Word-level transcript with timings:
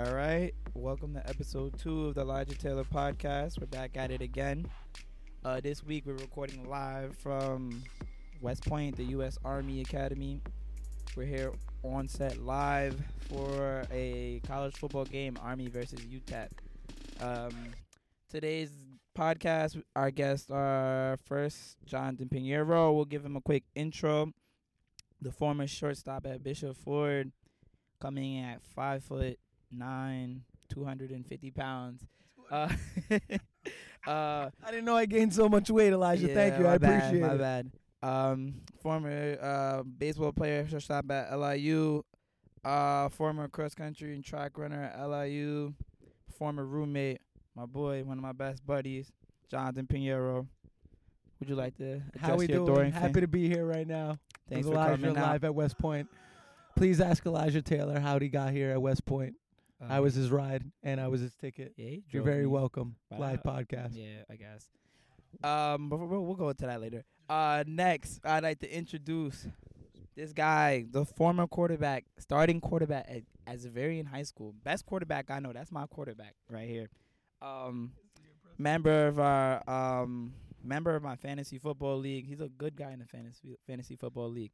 All 0.00 0.14
right, 0.14 0.54
welcome 0.72 1.12
to 1.12 1.28
episode 1.28 1.78
two 1.78 2.06
of 2.06 2.14
the 2.14 2.22
Elijah 2.22 2.56
Taylor 2.56 2.84
podcast. 2.84 3.60
We're 3.60 3.66
back 3.66 3.98
at 3.98 4.10
it 4.10 4.22
again. 4.22 4.66
Uh, 5.44 5.60
this 5.60 5.84
week 5.84 6.06
we're 6.06 6.14
recording 6.14 6.66
live 6.70 7.14
from 7.18 7.82
West 8.40 8.64
Point, 8.64 8.96
the 8.96 9.04
U.S. 9.04 9.36
Army 9.44 9.82
Academy. 9.82 10.40
We're 11.14 11.26
here 11.26 11.52
on 11.82 12.08
set 12.08 12.38
live 12.38 12.98
for 13.28 13.84
a 13.92 14.40
college 14.46 14.74
football 14.74 15.04
game, 15.04 15.36
Army 15.42 15.68
versus 15.68 16.00
UTEP. 16.00 16.48
Um, 17.20 17.74
today's 18.30 18.70
podcast, 19.14 19.82
our 19.94 20.10
guests 20.10 20.50
are 20.50 21.18
first 21.26 21.76
Jonathan 21.84 22.30
Piniero. 22.30 22.94
We'll 22.94 23.04
give 23.04 23.22
him 23.22 23.36
a 23.36 23.42
quick 23.42 23.64
intro. 23.74 24.32
The 25.20 25.30
former 25.30 25.66
shortstop 25.66 26.24
at 26.24 26.42
Bishop 26.42 26.78
Ford, 26.78 27.32
coming 28.00 28.36
in 28.36 28.44
at 28.46 28.62
five 28.62 29.04
foot 29.04 29.38
nine, 29.72 30.42
two 30.68 30.84
hundred 30.84 31.10
and 31.10 31.26
fifty 31.26 31.50
pounds. 31.50 32.02
Uh, 32.50 32.68
uh, 34.06 34.50
I 34.64 34.70
didn't 34.70 34.84
know 34.84 34.96
I 34.96 35.06
gained 35.06 35.32
so 35.34 35.48
much 35.48 35.70
weight, 35.70 35.92
Elijah. 35.92 36.28
yeah, 36.28 36.34
Thank 36.34 36.58
you. 36.58 36.66
I 36.68 36.78
bad, 36.78 36.98
appreciate 37.04 37.20
my 37.20 37.26
it. 37.28 37.30
My 37.30 37.36
bad. 37.36 37.70
Um, 38.02 38.54
former 38.82 39.36
uh, 39.40 39.82
baseball 39.82 40.32
player, 40.32 40.66
shortstop 40.68 41.10
at 41.10 41.36
LIU. 41.38 42.02
Uh, 42.64 43.08
former 43.10 43.48
cross 43.48 43.74
country 43.74 44.14
and 44.14 44.24
track 44.24 44.58
runner 44.58 44.82
at 44.82 45.04
LIU. 45.06 45.74
Former 46.38 46.64
roommate, 46.64 47.20
my 47.54 47.66
boy, 47.66 48.02
one 48.04 48.16
of 48.18 48.22
my 48.22 48.32
best 48.32 48.66
buddies, 48.66 49.12
Jonathan 49.50 49.86
Piniero. 49.86 50.46
Would 51.38 51.48
you 51.48 51.54
like 51.54 51.76
to 51.78 52.02
address 52.14 52.20
How 52.20 52.36
we 52.36 52.46
your 52.46 52.66
doing? 52.66 52.92
Happy 52.92 53.12
fan? 53.14 53.22
to 53.22 53.28
be 53.28 53.48
here 53.48 53.64
right 53.66 53.86
now. 53.86 54.18
Thanks 54.48 54.66
with 54.66 54.74
for 54.74 54.80
Elijah 54.82 55.02
coming 55.02 55.16
out. 55.18 55.26
live 55.28 55.44
at 55.44 55.54
West 55.54 55.78
Point. 55.78 56.08
Please 56.76 57.00
ask 57.00 57.24
Elijah 57.26 57.62
Taylor 57.62 57.98
how 58.00 58.18
he 58.18 58.28
got 58.28 58.52
here 58.52 58.70
at 58.70 58.80
West 58.80 59.04
Point. 59.04 59.34
I 59.88 59.96
Um, 59.96 60.02
was 60.04 60.14
his 60.14 60.30
ride 60.30 60.64
and 60.82 61.00
I 61.00 61.08
was 61.08 61.20
his 61.20 61.34
ticket. 61.34 61.72
Yeah, 61.76 61.88
he 61.88 62.04
You're 62.10 62.22
very 62.22 62.42
me. 62.42 62.46
welcome. 62.48 62.96
Wow. 63.10 63.18
Live 63.18 63.42
podcast. 63.42 63.90
Yeah, 63.96 64.22
I 64.30 64.36
guess. 64.36 64.68
Um, 65.42 65.88
but 65.88 65.98
we'll, 65.98 66.24
we'll 66.24 66.34
go 66.34 66.48
into 66.50 66.66
that 66.66 66.80
later. 66.80 67.04
Uh, 67.28 67.64
next, 67.66 68.20
I'd 68.24 68.42
like 68.42 68.58
to 68.60 68.68
introduce 68.76 69.46
this 70.16 70.32
guy, 70.32 70.84
the 70.90 71.04
former 71.04 71.46
quarterback, 71.46 72.04
starting 72.18 72.60
quarterback 72.60 73.06
at, 73.08 73.22
at 73.46 73.58
Xaverian 73.60 74.06
High 74.06 74.24
School, 74.24 74.54
best 74.64 74.84
quarterback 74.84 75.30
I 75.30 75.38
know. 75.38 75.52
That's 75.52 75.70
my 75.70 75.86
quarterback 75.86 76.34
right 76.50 76.68
here. 76.68 76.90
Um, 77.40 77.92
member 78.58 79.06
of 79.06 79.18
our 79.18 79.62
um 79.70 80.34
member 80.62 80.94
of 80.94 81.02
my 81.02 81.16
fantasy 81.16 81.58
football 81.58 81.96
league. 81.96 82.26
He's 82.26 82.40
a 82.42 82.48
good 82.48 82.76
guy 82.76 82.90
in 82.92 82.98
the 82.98 83.06
fantasy 83.06 83.56
fantasy 83.66 83.96
football 83.96 84.28
league. 84.28 84.52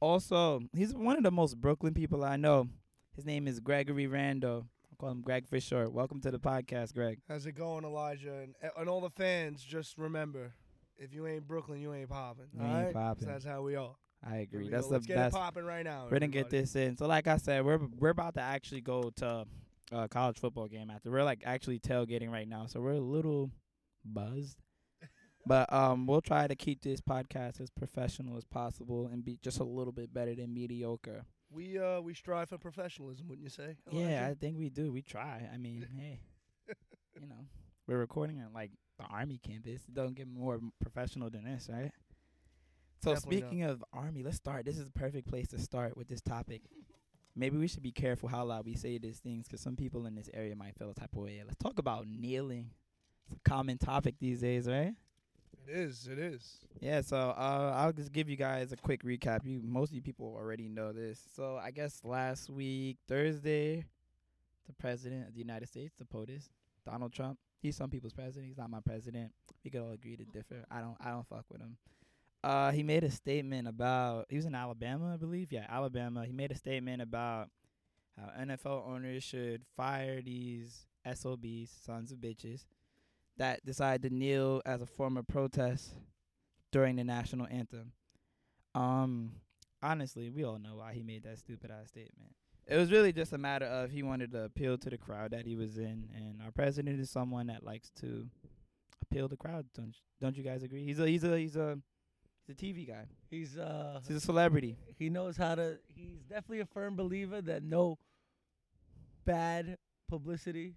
Also, 0.00 0.60
he's 0.76 0.94
one 0.94 1.16
of 1.16 1.24
the 1.24 1.32
most 1.32 1.60
Brooklyn 1.60 1.94
people 1.94 2.22
I 2.24 2.36
know. 2.36 2.68
His 3.16 3.24
name 3.26 3.48
is 3.48 3.58
Gregory 3.58 4.06
Rando. 4.06 4.66
Call 4.98 5.10
him 5.10 5.20
Greg 5.20 5.46
for 5.46 5.60
short. 5.60 5.92
Welcome 5.92 6.20
to 6.22 6.32
the 6.32 6.40
podcast, 6.40 6.92
Greg. 6.92 7.20
How's 7.28 7.46
it 7.46 7.52
going, 7.52 7.84
Elijah? 7.84 8.40
And, 8.40 8.54
and 8.76 8.88
all 8.88 9.00
the 9.00 9.10
fans, 9.10 9.62
just 9.62 9.96
remember, 9.96 10.54
if 10.96 11.14
you 11.14 11.28
ain't 11.28 11.46
Brooklyn, 11.46 11.80
you 11.80 11.94
ain't 11.94 12.08
popping. 12.08 12.46
You 12.52 12.64
ain't 12.64 12.86
right? 12.86 12.92
popping. 12.92 13.22
So 13.22 13.30
that's 13.30 13.44
how 13.44 13.62
we 13.62 13.76
are. 13.76 13.94
I 14.28 14.38
agree. 14.38 14.68
That's 14.68 14.86
go. 14.86 14.94
the 14.94 14.94
Let's 14.94 15.06
best. 15.06 15.36
it 15.36 15.38
popping 15.38 15.64
right 15.64 15.84
now. 15.84 16.06
We're 16.10 16.18
gonna 16.18 16.26
get 16.26 16.50
this 16.50 16.74
in. 16.74 16.96
So, 16.96 17.06
like 17.06 17.28
I 17.28 17.36
said, 17.36 17.64
we're 17.64 17.78
we're 17.96 18.08
about 18.08 18.34
to 18.34 18.40
actually 18.40 18.80
go 18.80 19.10
to 19.18 19.44
a 19.92 20.08
college 20.08 20.40
football 20.40 20.66
game 20.66 20.90
after. 20.90 21.12
We're 21.12 21.22
like 21.22 21.42
actually 21.44 21.78
tailgating 21.78 22.32
right 22.32 22.48
now, 22.48 22.66
so 22.66 22.80
we're 22.80 22.94
a 22.94 23.00
little 23.00 23.52
buzzed. 24.04 24.58
But 25.46 25.72
um, 25.72 26.06
we'll 26.06 26.20
try 26.20 26.46
to 26.46 26.54
keep 26.54 26.82
this 26.82 27.00
podcast 27.00 27.58
as 27.60 27.70
professional 27.70 28.36
as 28.36 28.44
possible 28.44 29.06
and 29.06 29.24
be 29.24 29.38
just 29.42 29.60
a 29.60 29.64
little 29.64 29.92
bit 29.94 30.12
better 30.12 30.34
than 30.34 30.52
mediocre. 30.52 31.24
We 31.50 31.78
uh 31.78 32.00
we 32.00 32.14
strive 32.14 32.48
for 32.50 32.58
professionalism, 32.58 33.28
wouldn't 33.28 33.44
you 33.44 33.50
say? 33.50 33.76
Yeah, 33.90 34.28
I 34.30 34.34
think 34.34 34.58
we 34.58 34.68
do. 34.68 34.92
We 34.92 35.02
try. 35.02 35.48
I 35.52 35.56
mean, 35.56 35.86
hey, 35.96 36.20
you 37.20 37.26
know, 37.26 37.46
we're 37.86 37.98
recording 37.98 38.40
at 38.40 38.52
like 38.52 38.70
the 38.98 39.04
army 39.04 39.38
campus. 39.42 39.82
It 39.88 39.94
doesn't 39.94 40.14
get 40.16 40.28
more 40.28 40.60
professional 40.80 41.30
than 41.30 41.44
this, 41.44 41.68
right? 41.72 41.92
So 43.02 43.14
Definitely 43.14 43.38
speaking 43.38 43.62
of 43.62 43.84
army, 43.92 44.22
let's 44.22 44.36
start. 44.36 44.64
This 44.64 44.76
is 44.78 44.84
the 44.84 44.92
perfect 44.92 45.28
place 45.28 45.48
to 45.48 45.58
start 45.58 45.96
with 45.96 46.08
this 46.08 46.20
topic. 46.20 46.62
Maybe 47.36 47.56
we 47.56 47.68
should 47.68 47.82
be 47.82 47.92
careful 47.92 48.28
how 48.28 48.44
loud 48.44 48.64
we 48.66 48.74
say 48.74 48.98
these 48.98 49.18
things 49.20 49.46
because 49.46 49.60
some 49.60 49.76
people 49.76 50.06
in 50.06 50.14
this 50.16 50.28
area 50.34 50.56
might 50.56 50.74
feel 50.76 50.90
a 50.90 50.94
type 50.94 51.12
of 51.12 51.22
way. 51.22 51.40
Let's 51.44 51.56
talk 51.58 51.78
about 51.78 52.06
kneeling. 52.08 52.70
It's 53.26 53.36
a 53.36 53.48
common 53.48 53.78
topic 53.78 54.16
these 54.20 54.40
days, 54.40 54.66
right? 54.66 54.94
It 55.68 55.76
is. 55.76 56.08
It 56.10 56.18
is. 56.18 56.58
Yeah, 56.80 57.00
so 57.00 57.16
uh, 57.16 57.72
I'll 57.76 57.92
just 57.92 58.12
give 58.12 58.28
you 58.28 58.36
guys 58.36 58.72
a 58.72 58.76
quick 58.76 59.02
recap. 59.02 59.44
You 59.44 59.60
most 59.62 59.90
of 59.90 59.96
you 59.96 60.02
people 60.02 60.34
already 60.36 60.68
know 60.68 60.92
this. 60.92 61.20
So 61.34 61.58
I 61.62 61.70
guess 61.70 62.00
last 62.04 62.48
week 62.48 62.98
Thursday, 63.06 63.84
the 64.66 64.72
president 64.78 65.28
of 65.28 65.34
the 65.34 65.40
United 65.40 65.68
States, 65.68 65.94
the 65.98 66.04
POTUS, 66.04 66.50
Donald 66.86 67.12
Trump. 67.12 67.38
He's 67.60 67.76
some 67.76 67.90
people's 67.90 68.12
president. 68.12 68.46
He's 68.46 68.56
not 68.56 68.70
my 68.70 68.80
president. 68.80 69.32
We 69.64 69.70
could 69.70 69.80
all 69.80 69.92
agree 69.92 70.16
to 70.16 70.24
differ. 70.24 70.64
I 70.70 70.80
don't. 70.80 70.96
I 71.00 71.10
don't 71.10 71.26
fuck 71.26 71.44
with 71.50 71.60
him. 71.60 71.76
Uh, 72.44 72.70
he 72.70 72.82
made 72.82 73.04
a 73.04 73.10
statement 73.10 73.66
about. 73.68 74.26
He 74.28 74.36
was 74.36 74.46
in 74.46 74.54
Alabama, 74.54 75.14
I 75.14 75.16
believe. 75.16 75.52
Yeah, 75.52 75.66
Alabama. 75.68 76.24
He 76.24 76.32
made 76.32 76.52
a 76.52 76.56
statement 76.56 77.02
about 77.02 77.48
how 78.16 78.30
NFL 78.40 78.88
owners 78.88 79.22
should 79.22 79.62
fire 79.76 80.22
these 80.22 80.86
SOBs, 81.04 81.70
sons 81.84 82.12
of 82.12 82.18
bitches, 82.18 82.64
that 83.38 83.64
decided 83.64 84.08
to 84.08 84.14
kneel 84.14 84.60
as 84.66 84.80
a 84.82 84.86
form 84.86 85.16
of 85.16 85.26
protest 85.26 85.94
during 86.72 86.96
the 86.96 87.04
national 87.04 87.46
anthem. 87.50 87.92
Um, 88.74 89.32
honestly, 89.82 90.30
we 90.30 90.44
all 90.44 90.58
know 90.58 90.76
why 90.76 90.92
he 90.92 91.02
made 91.02 91.22
that 91.24 91.38
stupid 91.38 91.70
ass 91.70 91.88
statement. 91.88 92.32
It 92.66 92.76
was 92.76 92.92
really 92.92 93.12
just 93.12 93.32
a 93.32 93.38
matter 93.38 93.64
of 93.64 93.90
he 93.90 94.02
wanted 94.02 94.32
to 94.32 94.44
appeal 94.44 94.76
to 94.78 94.90
the 94.90 94.98
crowd 94.98 95.30
that 95.30 95.46
he 95.46 95.56
was 95.56 95.78
in, 95.78 96.08
and 96.14 96.42
our 96.44 96.50
president 96.50 97.00
is 97.00 97.10
someone 97.10 97.46
that 97.46 97.64
likes 97.64 97.90
to 98.00 98.28
appeal 99.02 99.28
to 99.28 99.36
crowd. 99.36 99.66
Don't 99.74 99.94
don't 100.20 100.36
you 100.36 100.42
guys 100.44 100.62
agree? 100.62 100.84
He's 100.84 100.98
a 101.00 101.06
he's 101.08 101.24
a 101.24 101.38
he's 101.38 101.56
a 101.56 101.78
he's 102.46 102.54
a 102.54 102.62
TV 102.62 102.86
guy. 102.86 103.04
He's 103.30 103.56
uh 103.56 104.00
He's 104.06 104.18
a 104.18 104.20
celebrity. 104.20 104.76
he 104.98 105.08
knows 105.08 105.38
how 105.38 105.54
to 105.54 105.78
he's 105.86 106.20
definitely 106.28 106.60
a 106.60 106.66
firm 106.66 106.94
believer 106.94 107.40
that 107.40 107.62
no 107.62 107.98
bad 109.24 109.78
publicity. 110.10 110.74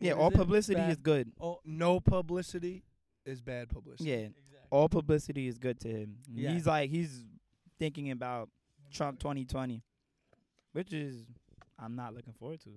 Yeah, 0.00 0.12
all 0.12 0.28
it? 0.28 0.34
publicity 0.34 0.74
Bad- 0.80 0.90
is 0.90 0.96
good. 0.98 1.32
Oh 1.40 1.60
No 1.64 2.00
publicity 2.00 2.84
is 3.24 3.40
bad 3.40 3.68
publicity. 3.68 4.10
Yeah, 4.10 4.16
exactly. 4.16 4.68
all 4.70 4.88
publicity 4.88 5.46
is 5.48 5.56
good 5.58 5.80
to 5.80 5.88
him. 5.88 6.18
Yeah. 6.30 6.52
He's 6.52 6.66
like 6.66 6.90
he's 6.90 7.24
thinking 7.78 8.10
about 8.10 8.50
Trump 8.92 9.18
2020, 9.18 9.82
which 10.72 10.92
is 10.92 11.24
I'm 11.78 11.96
not 11.96 12.14
looking 12.14 12.34
forward 12.34 12.60
to. 12.62 12.70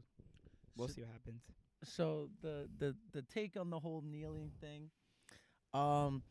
We'll 0.76 0.88
So- 0.88 0.94
see 0.96 1.02
what 1.02 1.12
happens. 1.12 1.42
so 1.84 2.30
the 2.42 2.68
the 2.80 2.96
the 3.12 3.22
take 3.24 3.56
on 3.58 3.70
the 3.70 3.80
whole 3.80 4.02
kneeling 4.02 4.52
thing 4.60 4.90
um 5.76 6.24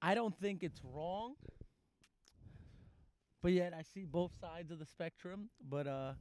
i 0.00 0.14
don't 0.14 0.34
think 0.40 0.62
it's 0.62 0.80
wrong 0.82 1.34
but 3.42 3.52
yet 3.52 3.74
i 3.74 3.82
see 3.82 4.04
both 4.04 4.32
sides 4.40 4.70
of 4.70 4.78
the 4.78 4.86
spectrum 4.86 5.50
but 5.68 5.86
uh 5.86 6.12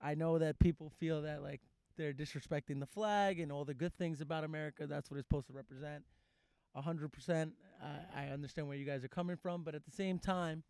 i 0.00 0.14
know 0.14 0.38
that 0.38 0.58
people 0.58 0.90
feel 0.98 1.22
that 1.22 1.42
like 1.42 1.60
they're 1.98 2.14
disrespecting 2.14 2.80
the 2.80 2.86
flag 2.86 3.38
and 3.40 3.52
all 3.52 3.64
the 3.64 3.74
good 3.74 3.94
things 3.98 4.22
about 4.22 4.44
america 4.44 4.86
that's 4.86 5.10
what 5.10 5.18
it's 5.18 5.28
supposed 5.28 5.46
to 5.46 5.52
represent 5.52 6.02
100% 6.76 7.50
I, 7.82 8.22
I 8.22 8.26
understand 8.28 8.68
where 8.68 8.76
you 8.76 8.86
guys 8.86 9.04
are 9.04 9.08
coming 9.08 9.36
from 9.36 9.62
but 9.64 9.74
at 9.74 9.84
the 9.84 9.90
same 9.90 10.18
time 10.18 10.62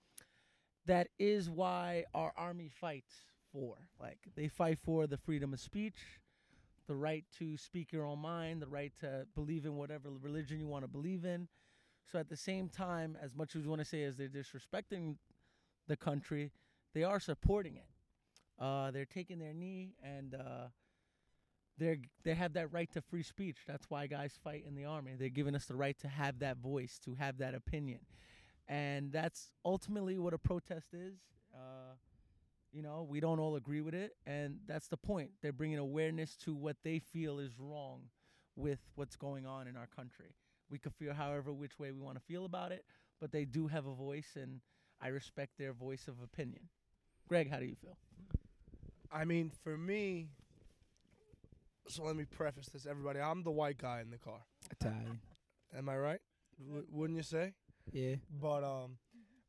that 0.87 1.09
is 1.19 1.51
why 1.51 2.05
our 2.15 2.33
army 2.37 2.69
fights 2.69 3.15
for 3.53 3.77
like 4.01 4.19
they 4.35 4.49
fight 4.49 4.79
for 4.83 5.07
the 5.07 5.19
freedom 5.19 5.53
of 5.53 5.61
speech 5.61 5.99
the 6.89 6.97
right 6.97 7.25
to 7.39 7.57
speak 7.57 7.93
your 7.93 8.05
own 8.05 8.19
mind, 8.19 8.61
the 8.61 8.67
right 8.67 8.93
to 9.01 9.27
believe 9.35 9.67
in 9.67 9.77
whatever 9.77 10.11
religion 10.21 10.59
you 10.59 10.67
want 10.67 10.83
to 10.83 10.89
believe 10.89 11.25
in. 11.25 11.47
So 12.11 12.19
at 12.19 12.31
the 12.31 12.37
same 12.37 12.69
time, 12.71 13.17
as 13.23 13.37
much 13.37 13.55
as 13.55 13.63
we 13.63 13.69
want 13.69 13.83
to 13.83 13.85
say 13.85 14.03
as 14.03 14.17
they're 14.17 14.29
disrespecting 14.29 15.17
the 15.87 15.97
country, 15.97 16.51
they 16.95 17.05
are 17.05 17.21
supporting 17.21 17.77
it. 17.77 17.87
Uh, 18.59 18.91
they're 18.91 19.05
taking 19.05 19.39
their 19.39 19.53
knee 19.53 19.93
and 20.03 20.35
uh, 20.35 20.69
they're 21.79 21.99
they 22.25 22.35
have 22.35 22.55
that 22.55 22.73
right 22.73 22.91
to 22.93 23.01
free 23.01 23.23
speech. 23.23 23.59
That's 23.67 23.87
why 23.89 24.07
guys 24.07 24.39
fight 24.43 24.65
in 24.67 24.75
the 24.75 24.85
army. 24.85 25.13
They're 25.19 25.29
giving 25.29 25.55
us 25.55 25.67
the 25.67 25.77
right 25.77 25.99
to 26.01 26.09
have 26.09 26.41
that 26.41 26.59
voice, 26.59 26.99
to 27.05 27.15
have 27.15 27.39
that 27.39 27.55
opinion, 27.55 28.01
and 28.69 29.13
that's 29.13 29.53
ultimately 29.65 30.19
what 30.19 30.35
a 30.35 30.39
protest 30.39 30.95
is. 30.95 31.15
Uh, 31.55 31.95
you 32.73 32.83
know, 32.83 33.07
we 33.09 33.21
don't 33.21 33.39
all 33.41 33.57
agree 33.57 33.81
with 33.81 33.95
it, 33.95 34.17
and 34.27 34.59
that's 34.67 34.89
the 34.89 34.97
point. 34.97 35.31
They're 35.43 35.53
bringing 35.53 35.79
awareness 35.79 36.37
to 36.45 36.55
what 36.55 36.77
they 36.85 36.99
feel 36.99 37.39
is 37.39 37.59
wrong 37.59 38.03
with 38.57 38.81
what's 38.95 39.17
going 39.17 39.47
on 39.47 39.67
in 39.67 39.77
our 39.77 39.87
country. 39.87 40.35
We 40.71 40.79
could 40.79 40.95
feel 40.95 41.15
however 41.15 41.53
which 41.53 41.79
way 41.79 41.93
we 41.93 42.01
want 42.01 42.17
to 42.19 42.25
feel 42.25 42.45
about 42.45 42.73
it, 42.73 42.85
but 43.21 43.33
they 43.33 43.45
do 43.47 43.69
have 43.69 43.87
a 43.87 43.95
voice, 43.95 44.37
and 44.37 44.61
I 45.01 45.09
respect 45.09 45.53
their 45.59 45.73
voice 45.73 46.09
of 46.09 46.21
opinion. 46.23 46.69
Greg, 47.29 47.51
how 47.51 47.59
do 47.59 47.65
you 47.65 47.77
feel? 47.77 47.97
I 49.11 49.25
mean, 49.25 49.51
for 49.65 49.77
me, 49.77 50.29
so 51.89 52.03
let 52.05 52.17
me 52.17 52.25
preface 52.25 52.67
this, 52.69 52.87
everybody. 52.87 53.21
I'm 53.21 53.43
the 53.43 53.51
white 53.51 53.79
guy 53.79 54.01
in 54.01 54.11
the 54.11 54.19
car. 54.19 54.41
Italian. 54.71 55.21
Am 55.77 55.89
I 55.89 55.97
right? 55.97 56.21
W- 56.65 56.87
wouldn't 56.91 57.17
you 57.17 57.23
say? 57.23 57.55
Yeah. 57.93 58.17
But 58.41 58.65
um, 58.65 58.99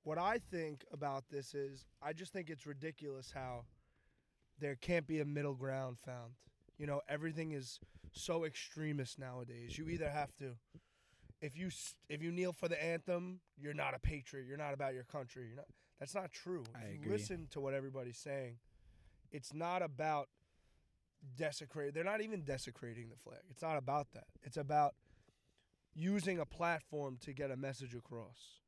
what 0.04 0.18
I 0.18 0.40
think 0.52 0.86
about 0.92 1.26
this 1.30 1.54
is, 1.54 1.86
I 2.02 2.14
just 2.14 2.32
think 2.34 2.50
it's 2.50 2.66
ridiculous 2.66 3.32
how 3.34 3.66
there 4.60 4.76
can't 4.76 5.08
be 5.08 5.20
a 5.20 5.26
middle 5.26 5.54
ground 5.56 5.98
found. 6.06 6.34
You 6.78 6.88
know, 6.88 7.02
everything 7.10 7.52
is 7.52 7.80
so 8.14 8.46
extremist 8.46 9.20
nowadays. 9.20 9.78
You 9.78 9.90
either 9.90 10.10
have 10.10 10.36
to 10.38 10.56
if 11.42 11.56
you 11.58 11.68
s- 11.68 11.96
if 12.10 12.22
you 12.22 12.32
kneel 12.32 12.52
for 12.54 12.68
the 12.68 12.82
anthem, 12.84 13.40
you're 13.58 13.74
not 13.74 13.94
a 13.94 14.00
patriot. 14.00 14.46
You're 14.48 14.58
not 14.58 14.74
about 14.74 14.94
your 14.94 15.04
country. 15.06 15.48
You're 15.48 15.56
not. 15.58 15.68
That's 16.00 16.16
not 16.16 16.32
true. 16.32 16.64
I 16.76 16.80
if 16.86 16.94
you 16.96 17.00
agree. 17.02 17.12
listen 17.14 17.48
to 17.52 17.60
what 17.62 17.74
everybody's 17.74 18.18
saying, 18.18 18.58
it's 19.32 19.54
not 19.54 19.82
about 19.82 20.28
desecrate. 21.38 21.94
They're 21.94 22.04
not 22.04 22.22
even 22.22 22.42
desecrating 22.42 23.10
the 23.10 23.16
flag. 23.18 23.40
It's 23.50 23.62
not 23.62 23.78
about 23.78 24.08
that. 24.14 24.28
It's 24.44 24.58
about 24.58 24.96
using 25.94 26.40
a 26.40 26.46
platform 26.46 27.18
to 27.22 27.34
get 27.34 27.52
a 27.52 27.58
message 27.58 27.96
across, 27.96 28.60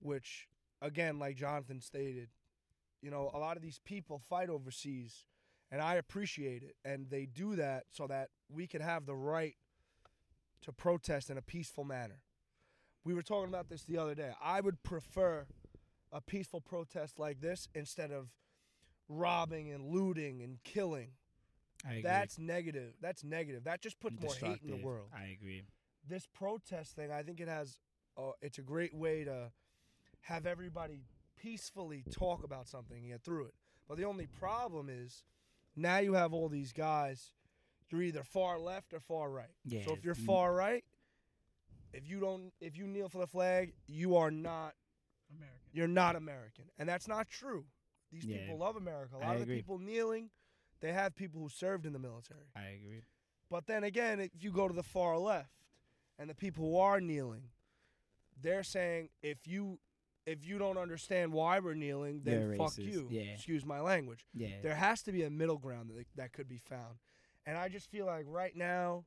which 0.00 0.48
again, 0.80 1.18
like 1.18 1.36
Jonathan 1.36 1.80
stated, 1.80 2.28
you 3.02 3.10
know, 3.10 3.30
a 3.34 3.38
lot 3.38 3.56
of 3.56 3.62
these 3.62 3.80
people 3.84 4.20
fight 4.28 4.48
overseas, 4.48 5.24
and 5.70 5.80
I 5.80 5.94
appreciate 5.96 6.62
it, 6.62 6.76
and 6.84 7.08
they 7.10 7.26
do 7.26 7.56
that 7.56 7.84
so 7.90 8.06
that 8.06 8.28
we 8.48 8.66
can 8.66 8.82
have 8.82 9.06
the 9.06 9.14
right 9.14 9.54
to 10.62 10.72
protest 10.72 11.30
in 11.30 11.38
a 11.38 11.42
peaceful 11.42 11.84
manner. 11.84 12.22
We 13.04 13.14
were 13.14 13.22
talking 13.22 13.48
about 13.48 13.68
this 13.68 13.84
the 13.84 13.96
other 13.96 14.14
day. 14.14 14.32
I 14.42 14.60
would 14.60 14.82
prefer 14.82 15.46
a 16.12 16.20
peaceful 16.20 16.60
protest 16.60 17.18
like 17.18 17.40
this 17.40 17.68
instead 17.74 18.10
of 18.10 18.28
robbing 19.08 19.70
and 19.70 19.86
looting 19.86 20.42
and 20.42 20.62
killing. 20.64 21.12
I 21.84 21.90
agree. 21.90 22.02
That's 22.02 22.38
negative. 22.38 22.94
That's 23.00 23.24
negative. 23.24 23.64
That 23.64 23.80
just 23.80 23.98
puts 24.00 24.20
more 24.20 24.34
hate 24.34 24.60
in 24.62 24.70
the 24.70 24.84
world. 24.84 25.08
I 25.14 25.26
agree. 25.28 25.62
This 26.08 26.26
protest 26.26 26.94
thing, 26.96 27.10
I 27.10 27.22
think 27.22 27.40
it 27.40 27.48
has. 27.48 27.78
Uh, 28.16 28.32
it's 28.42 28.58
a 28.58 28.62
great 28.62 28.94
way 28.94 29.24
to 29.24 29.50
have 30.22 30.46
everybody 30.46 31.04
peacefully 31.36 32.04
talk 32.12 32.44
about 32.44 32.68
something 32.68 32.98
and 32.98 33.08
get 33.08 33.22
through 33.22 33.46
it. 33.46 33.54
But 33.88 33.96
the 33.96 34.04
only 34.04 34.26
problem 34.26 34.88
is 34.90 35.24
now 35.74 35.98
you 35.98 36.14
have 36.14 36.32
all 36.32 36.48
these 36.48 36.72
guys. 36.72 37.32
You're 37.90 38.02
either 38.02 38.22
far 38.22 38.58
left 38.58 38.92
or 38.92 39.00
far 39.00 39.30
right. 39.30 39.50
Yeah. 39.64 39.84
So 39.84 39.94
if 39.94 40.04
you're 40.04 40.14
mm, 40.14 40.26
far 40.26 40.54
right, 40.54 40.84
if 41.92 42.08
you 42.08 42.20
don't, 42.20 42.52
if 42.60 42.76
you 42.76 42.86
kneel 42.86 43.08
for 43.08 43.18
the 43.18 43.26
flag, 43.26 43.72
you 43.86 44.16
are 44.16 44.30
not. 44.30 44.74
American. 45.32 45.58
You're 45.72 45.88
not 45.88 46.16
American, 46.16 46.64
and 46.78 46.88
that's 46.88 47.06
not 47.08 47.28
true. 47.28 47.64
These 48.12 48.24
Yeah. 48.26 48.38
people 48.38 48.58
love 48.58 48.76
America. 48.76 49.16
A 49.16 49.18
lot 49.18 49.32
of 49.34 49.38
the 49.38 49.42
agree. 49.44 49.56
people 49.56 49.78
kneeling, 49.78 50.30
they 50.80 50.92
have 50.92 51.14
people 51.14 51.40
who 51.40 51.48
served 51.48 51.86
in 51.86 51.92
the 51.92 51.98
military. 51.98 52.46
I 52.56 52.76
agree. 52.80 53.02
But 53.50 53.66
then 53.66 53.84
again, 53.84 54.20
if 54.20 54.30
you 54.42 54.52
go 54.52 54.68
to 54.68 54.74
the 54.74 54.82
far 54.82 55.18
left, 55.18 55.50
and 56.18 56.28
the 56.30 56.34
people 56.34 56.64
who 56.64 56.78
are 56.78 57.00
kneeling, 57.00 57.44
they're 58.40 58.62
saying 58.62 59.08
if 59.22 59.46
you 59.46 59.78
if 60.26 60.46
you 60.46 60.58
don't 60.58 60.76
understand 60.78 61.32
why 61.32 61.58
we're 61.58 61.74
kneeling, 61.74 62.20
then 62.22 62.48
They're 62.50 62.56
fuck 62.58 62.72
racist. 62.72 62.92
you. 62.92 63.08
Yeah. 63.10 63.22
Excuse 63.22 63.64
my 63.64 63.80
language. 63.80 64.26
Yeah. 64.34 64.48
There 64.62 64.74
has 64.74 65.02
to 65.04 65.12
be 65.12 65.22
a 65.24 65.30
middle 65.30 65.56
ground 65.58 65.90
that 65.90 66.06
that 66.16 66.32
could 66.32 66.48
be 66.48 66.58
found, 66.58 66.98
and 67.46 67.56
I 67.56 67.68
just 67.68 67.90
feel 67.90 68.06
like 68.06 68.26
right 68.28 68.54
now, 68.54 69.04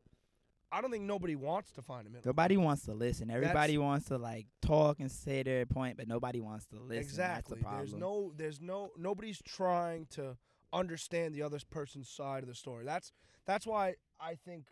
I 0.72 0.81
don't 0.81 0.90
think 0.92 1.04
nobody 1.04 1.36
wants 1.36 1.72
to 1.74 1.81
find 1.84 2.08
a 2.08 2.10
middle. 2.10 2.24
Nobody 2.25 2.58
wants 2.58 2.84
to 2.86 2.94
listen. 2.94 3.30
Everybody 3.30 3.78
wants 3.78 4.08
to 4.08 4.18
like 4.18 4.48
talk 4.62 5.00
and 5.00 5.12
say 5.12 5.44
their 5.44 5.66
point, 5.68 5.98
but 5.98 6.08
nobody 6.08 6.42
wants 6.42 6.66
to 6.68 6.80
listen. 6.80 7.04
exactly. 7.04 7.60
That's 7.62 7.72
the 7.72 7.78
There's 7.78 7.92
problem. 7.92 8.00
no. 8.00 8.34
There's 8.36 8.60
no. 8.60 8.90
Nobody's 8.98 9.42
trying 9.42 10.08
to 10.12 10.36
understand 10.74 11.34
the 11.34 11.44
other 11.44 11.60
person's 11.70 12.10
side 12.10 12.44
of 12.44 12.50
the 12.50 12.56
story. 12.56 12.84
That's 12.86 13.12
that's 13.46 13.66
why 13.68 13.96
I 14.20 14.36
think 14.36 14.66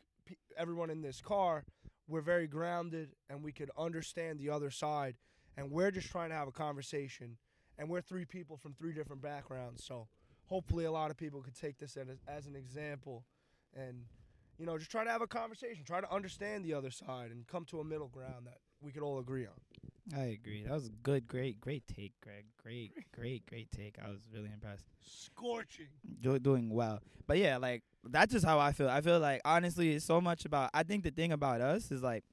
everyone 0.57 0.89
in 0.89 1.01
this 1.01 1.21
car 1.21 1.63
we're 2.07 2.21
very 2.21 2.48
grounded 2.48 3.09
and 3.30 3.42
we 3.42 3.51
could 3.51 3.71
understand 3.77 4.38
the 4.39 4.50
other 4.50 4.69
side. 4.69 5.15
And 5.57 5.71
we're 5.71 5.92
just 5.92 6.09
trying 6.09 6.30
to 6.30 6.36
have 6.36 6.48
a 6.48 6.51
conversation. 6.51 7.38
And 7.77 7.89
we're 7.89 8.01
three 8.01 8.25
people 8.25 8.57
from 8.57 8.74
three 8.74 8.94
different 8.94 9.21
backgrounds. 9.21 9.83
So 9.83 10.07
hopefully 10.45 10.86
a 10.86 10.92
lot 10.92 11.09
of 11.09 11.18
people 11.18 11.42
could 11.42 11.56
take 11.56 11.77
this 11.77 11.95
as, 11.95 12.07
as 12.27 12.48
an 12.48 12.56
example. 12.56 13.24
And 13.75 14.03
you 14.57 14.65
know 14.65 14.77
just 14.77 14.92
try 14.92 15.03
to 15.03 15.09
have 15.09 15.21
a 15.21 15.27
conversation. 15.27 15.83
Try 15.86 16.01
to 16.01 16.13
understand 16.13 16.65
the 16.65 16.74
other 16.74 16.92
side 16.92 17.31
and 17.31 17.48
come 17.48 17.65
to 17.65 17.80
a 17.80 17.83
middle 17.83 18.09
ground 18.09 18.45
that 18.45 18.57
we 18.81 18.92
could 18.92 19.03
all 19.03 19.19
agree 19.19 19.45
on 19.45 19.53
I 20.15 20.25
agree. 20.25 20.63
That 20.63 20.73
was 20.73 20.89
good, 21.03 21.27
great, 21.27 21.61
great 21.61 21.83
take, 21.87 22.13
Greg. 22.21 22.45
Great, 22.61 22.91
great, 23.13 23.45
great 23.45 23.71
take. 23.71 23.97
I 24.03 24.09
was 24.09 24.27
really 24.33 24.49
impressed. 24.53 24.85
scorching 25.03 25.87
Do- 26.21 26.39
doing 26.39 26.69
well. 26.69 27.01
But 27.27 27.37
yeah, 27.37 27.57
like 27.57 27.83
that's 28.03 28.33
just 28.33 28.45
how 28.45 28.59
I 28.59 28.71
feel. 28.73 28.89
I 28.89 29.01
feel 29.01 29.19
like 29.19 29.41
honestly, 29.45 29.91
it's 29.93 30.05
so 30.05 30.19
much 30.19 30.45
about. 30.45 30.69
I 30.73 30.83
think 30.83 31.03
the 31.03 31.11
thing 31.11 31.31
about 31.31 31.61
us 31.61 31.91
is 31.91 32.01
like, 32.01 32.23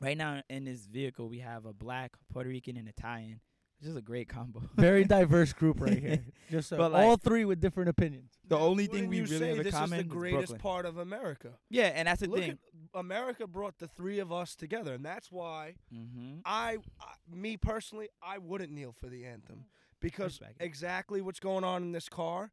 right 0.00 0.16
now 0.16 0.42
in 0.48 0.64
this 0.64 0.86
vehicle 0.86 1.28
we 1.28 1.38
have 1.40 1.64
a 1.64 1.72
black, 1.72 2.12
Puerto 2.32 2.48
Rican, 2.48 2.76
and 2.76 2.88
Italian. 2.88 3.40
It's 3.80 3.86
just 3.86 3.98
a 3.98 4.02
great 4.02 4.28
combo. 4.28 4.62
Very 4.76 5.04
diverse 5.18 5.54
group 5.54 5.80
right 5.80 5.98
here. 5.98 6.22
Just 6.50 6.70
uh, 6.72 6.76
But, 6.76 6.92
like- 6.92 7.02
all 7.02 7.16
three 7.16 7.46
with 7.46 7.60
different 7.60 7.88
opinions. 7.88 8.30
the 8.46 8.58
only 8.58 8.84
Wouldn't 8.88 9.00
thing 9.00 9.10
we 9.10 9.20
really 9.22 9.38
say 9.38 9.56
have 9.56 9.66
in 9.66 9.72
common 9.72 10.00
is 10.00 10.04
the 10.06 10.10
is 10.10 10.12
greatest 10.12 10.38
Brooklyn. 10.48 10.58
part 10.60 10.86
of 10.86 10.98
america 10.98 11.52
Yeah, 11.70 11.86
and 11.94 12.06
that's 12.08 12.20
the 12.20 12.28
Look 12.28 12.40
thing. 12.40 12.50
at 12.50 12.58
america 12.94 13.46
brought 13.46 13.78
the 13.78 13.86
three 13.88 14.18
of 14.18 14.32
us 14.32 14.54
together 14.54 14.94
and 14.94 15.04
that's 15.04 15.30
why 15.32 15.76
mm-hmm. 15.94 16.40
I, 16.44 16.78
I 17.00 17.14
me 17.34 17.56
personally, 17.56 18.08
I 18.22 18.38
wouldn't 18.38 18.72
kneel 18.72 18.92
for 19.00 19.06
the 19.08 19.24
anthem 19.24 19.64
because 20.00 20.40
exactly 20.58 21.20
what's 21.20 21.40
going 21.40 21.64
on 21.64 21.82
in 21.82 21.92
this 21.92 22.08
car, 22.08 22.52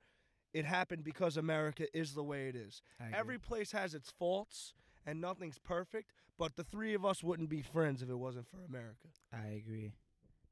it 0.54 0.66
happened 0.66 1.04
because 1.04 1.36
America 1.38 1.86
is 1.98 2.14
the 2.14 2.24
way 2.24 2.48
it 2.48 2.56
is. 2.56 2.82
Every 3.14 3.38
place 3.40 3.72
has 3.72 3.94
its 3.94 4.12
faults 4.18 4.74
and 5.06 5.20
nothing's 5.20 5.58
perfect, 5.60 6.12
but 6.38 6.56
the 6.56 6.64
three 6.64 6.94
of 6.94 7.06
us 7.06 7.24
wouldn't 7.24 7.50
be 7.50 7.62
friends 7.62 8.02
if 8.02 8.10
it 8.10 8.16
wasn't 8.16 8.48
for 8.48 8.58
America. 8.68 9.08
I 9.34 9.48
agree, 9.56 9.94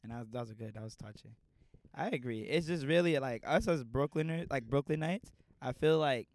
and 0.06 0.12
that 0.12 0.20
was, 0.20 0.30
that 0.30 0.40
was 0.42 0.54
good. 0.54 0.74
That 0.76 0.84
was 0.84 0.96
touching. 0.96 1.32
I 1.96 2.10
agree. 2.10 2.42
It's 2.42 2.68
just 2.68 2.86
really 2.86 3.18
like 3.18 3.44
us 3.46 3.68
as 3.68 3.84
Brooklyners, 3.84 4.48
like 4.52 4.66
Brooklynites. 4.68 5.32
I 5.62 5.72
feel 5.72 5.98
like 5.98 6.28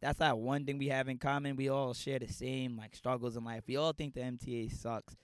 that's 0.00 0.18
that 0.18 0.38
one 0.38 0.64
thing 0.64 0.78
we 0.78 0.88
have 0.88 1.08
in 1.08 1.18
common. 1.18 1.54
We 1.54 1.68
all 1.68 1.94
share 1.94 2.18
the 2.18 2.28
same 2.28 2.76
like 2.76 2.96
struggles 2.96 3.36
in 3.36 3.44
life. 3.44 3.62
We 3.68 3.76
all 3.76 3.92
think 3.92 4.14
the 4.14 4.22
MTA 4.22 4.72
sucks. 4.72 5.14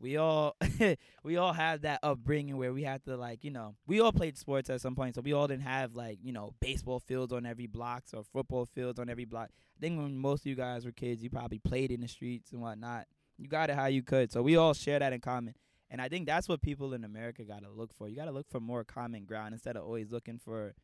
We 0.00 0.16
all 0.16 0.56
we 1.22 1.36
all 1.36 1.52
have 1.52 1.82
that 1.82 2.00
upbringing 2.02 2.56
where 2.56 2.72
we 2.72 2.82
have 2.82 3.02
to 3.04 3.16
like 3.16 3.44
you 3.44 3.50
know 3.50 3.76
we 3.86 4.00
all 4.00 4.12
played 4.12 4.36
sports 4.36 4.68
at 4.68 4.80
some 4.80 4.96
point, 4.96 5.14
so 5.14 5.20
we 5.20 5.32
all 5.32 5.46
didn't 5.46 5.62
have 5.62 5.94
like 5.94 6.18
you 6.22 6.32
know 6.32 6.54
baseball 6.60 6.98
fields 6.98 7.32
on 7.32 7.46
every 7.46 7.66
block 7.66 8.04
or 8.14 8.24
football 8.24 8.66
fields 8.66 8.98
on 8.98 9.08
every 9.08 9.24
block. 9.24 9.50
I 9.50 9.80
think 9.80 9.98
when 9.98 10.16
most 10.18 10.40
of 10.40 10.46
you 10.46 10.56
guys 10.56 10.84
were 10.84 10.92
kids, 10.92 11.22
you 11.22 11.30
probably 11.30 11.60
played 11.60 11.92
in 11.92 12.00
the 12.00 12.08
streets 12.08 12.52
and 12.52 12.60
whatnot. 12.60 13.06
You 13.38 13.48
got 13.48 13.70
it 13.70 13.76
how 13.76 13.86
you 13.86 14.02
could, 14.02 14.32
so 14.32 14.42
we 14.42 14.56
all 14.56 14.74
share 14.74 14.98
that 14.98 15.12
in 15.12 15.20
common. 15.20 15.54
And 15.90 16.00
I 16.00 16.08
think 16.08 16.26
that's 16.26 16.48
what 16.48 16.62
people 16.62 16.94
in 16.94 17.04
America 17.04 17.44
got 17.44 17.62
to 17.62 17.70
look 17.70 17.94
for. 17.94 18.08
You 18.08 18.16
got 18.16 18.24
to 18.24 18.32
look 18.32 18.48
for 18.50 18.60
more 18.60 18.84
common 18.84 19.24
ground 19.24 19.54
instead 19.54 19.76
of 19.76 19.84
always 19.84 20.10
looking 20.10 20.38
for 20.38 20.74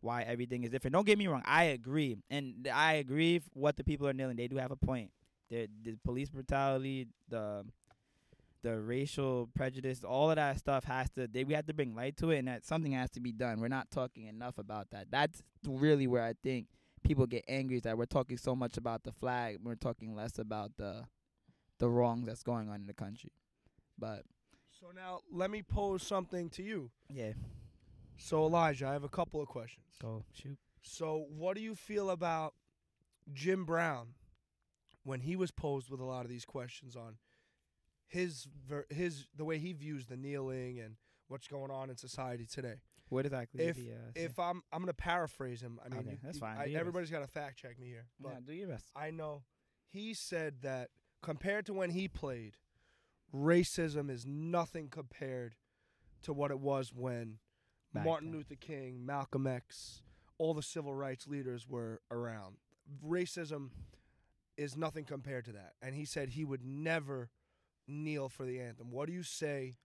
why 0.00 0.22
everything 0.22 0.64
is 0.64 0.70
different. 0.70 0.94
Don't 0.94 1.06
get 1.06 1.18
me 1.18 1.26
wrong. 1.26 1.42
I 1.46 1.64
agree. 1.64 2.16
And 2.30 2.68
I 2.72 2.94
agree 2.94 3.36
f- 3.36 3.42
what 3.52 3.76
the 3.76 3.84
people 3.84 4.08
are 4.08 4.12
kneeling. 4.12 4.36
They 4.36 4.48
do 4.48 4.56
have 4.56 4.70
a 4.70 4.76
point. 4.76 5.10
The, 5.50 5.68
the 5.82 5.96
police 6.04 6.30
brutality, 6.30 7.08
the 7.28 7.64
the 8.62 8.78
racial 8.80 9.48
prejudice, 9.54 10.04
all 10.04 10.30
of 10.30 10.36
that 10.36 10.58
stuff 10.58 10.84
has 10.84 11.10
to 11.10 11.26
they 11.26 11.44
we 11.44 11.54
have 11.54 11.66
to 11.66 11.74
bring 11.74 11.94
light 11.94 12.16
to 12.18 12.30
it 12.30 12.38
and 12.38 12.48
that 12.48 12.64
something 12.64 12.92
has 12.92 13.10
to 13.10 13.20
be 13.20 13.32
done. 13.32 13.60
We're 13.60 13.68
not 13.68 13.90
talking 13.90 14.26
enough 14.26 14.58
about 14.58 14.90
that. 14.90 15.08
That's 15.10 15.42
really 15.66 16.06
where 16.06 16.22
I 16.22 16.34
think 16.42 16.68
people 17.04 17.26
get 17.26 17.44
angry 17.48 17.76
is 17.76 17.82
that 17.82 17.98
we're 17.98 18.06
talking 18.06 18.36
so 18.36 18.54
much 18.54 18.76
about 18.76 19.02
the 19.02 19.12
flag, 19.12 19.58
we're 19.62 19.74
talking 19.74 20.14
less 20.14 20.38
about 20.38 20.72
the 20.78 21.04
the 21.78 21.88
wrongs 21.88 22.26
that's 22.26 22.42
going 22.44 22.68
on 22.68 22.76
in 22.76 22.86
the 22.86 22.94
country. 22.94 23.32
But 24.02 24.24
So 24.80 24.88
now 24.94 25.20
let 25.30 25.48
me 25.50 25.62
pose 25.62 26.02
something 26.02 26.50
to 26.50 26.62
you. 26.62 26.90
yeah, 27.08 27.32
So 28.16 28.44
Elijah, 28.44 28.88
I 28.88 28.92
have 28.92 29.04
a 29.04 29.08
couple 29.08 29.40
of 29.40 29.48
questions. 29.48 29.86
go 30.00 30.24
shoot. 30.34 30.58
So 30.82 31.26
what 31.30 31.56
do 31.56 31.62
you 31.62 31.74
feel 31.76 32.10
about 32.10 32.54
Jim 33.32 33.64
Brown 33.64 34.14
when 35.04 35.20
he 35.20 35.36
was 35.36 35.52
posed 35.52 35.88
with 35.88 36.00
a 36.00 36.04
lot 36.04 36.24
of 36.24 36.30
these 36.30 36.44
questions 36.44 36.96
on 36.96 37.18
his 38.08 38.48
ver- 38.68 38.86
his 38.90 39.28
the 39.36 39.44
way 39.44 39.58
he 39.58 39.72
views 39.72 40.06
the 40.06 40.16
kneeling 40.16 40.80
and 40.80 40.96
what's 41.28 41.46
going 41.46 41.70
on 41.70 41.88
in 41.88 41.96
society 41.96 42.44
today? 42.46 42.80
What 43.08 43.24
exactly 43.26 43.64
If- 43.64 43.76
did 43.76 43.84
he, 43.84 43.92
uh? 43.92 43.96
If 44.16 44.38
I'm 44.40 44.62
I'm 44.72 44.80
gonna 44.82 44.92
paraphrase 44.94 45.60
him. 45.62 45.78
I 45.84 45.88
mean, 45.90 46.00
Okay, 46.00 46.10
you- 46.10 46.18
that's 46.24 46.38
fine. 46.38 46.58
I, 46.58 46.72
everybody's 46.72 47.10
got 47.10 47.20
to 47.20 47.28
fact 47.28 47.58
check 47.58 47.78
me 47.78 47.86
here, 47.86 48.06
but 48.18 48.32
yeah, 48.32 48.40
do 48.44 48.52
your 48.52 48.68
best. 48.68 48.90
I 48.96 49.10
know 49.12 49.44
he 49.86 50.12
said 50.14 50.62
that 50.62 50.90
compared 51.22 51.66
to 51.66 51.72
when 51.72 51.90
he 51.90 52.08
played, 52.08 52.56
racism 53.34 54.10
is 54.10 54.26
nothing 54.26 54.88
compared 54.88 55.54
to 56.22 56.32
what 56.32 56.50
it 56.50 56.60
was 56.60 56.92
when 56.94 57.38
Back 57.92 58.04
Martin 58.04 58.28
then. 58.30 58.38
Luther 58.38 58.54
King, 58.54 59.04
Malcolm 59.04 59.46
X, 59.46 60.02
all 60.38 60.54
the 60.54 60.62
civil 60.62 60.94
rights 60.94 61.26
leaders 61.26 61.68
were 61.68 62.00
around. 62.10 62.56
Racism 63.04 63.70
is 64.56 64.76
nothing 64.76 65.04
compared 65.04 65.44
to 65.46 65.52
that. 65.52 65.72
And 65.80 65.94
he 65.94 66.04
said 66.04 66.30
he 66.30 66.44
would 66.44 66.64
never 66.64 67.30
kneel 67.88 68.28
for 68.28 68.44
the 68.44 68.60
anthem. 68.60 68.90
What 68.90 69.06
do 69.06 69.12
you 69.12 69.22
say 69.22 69.76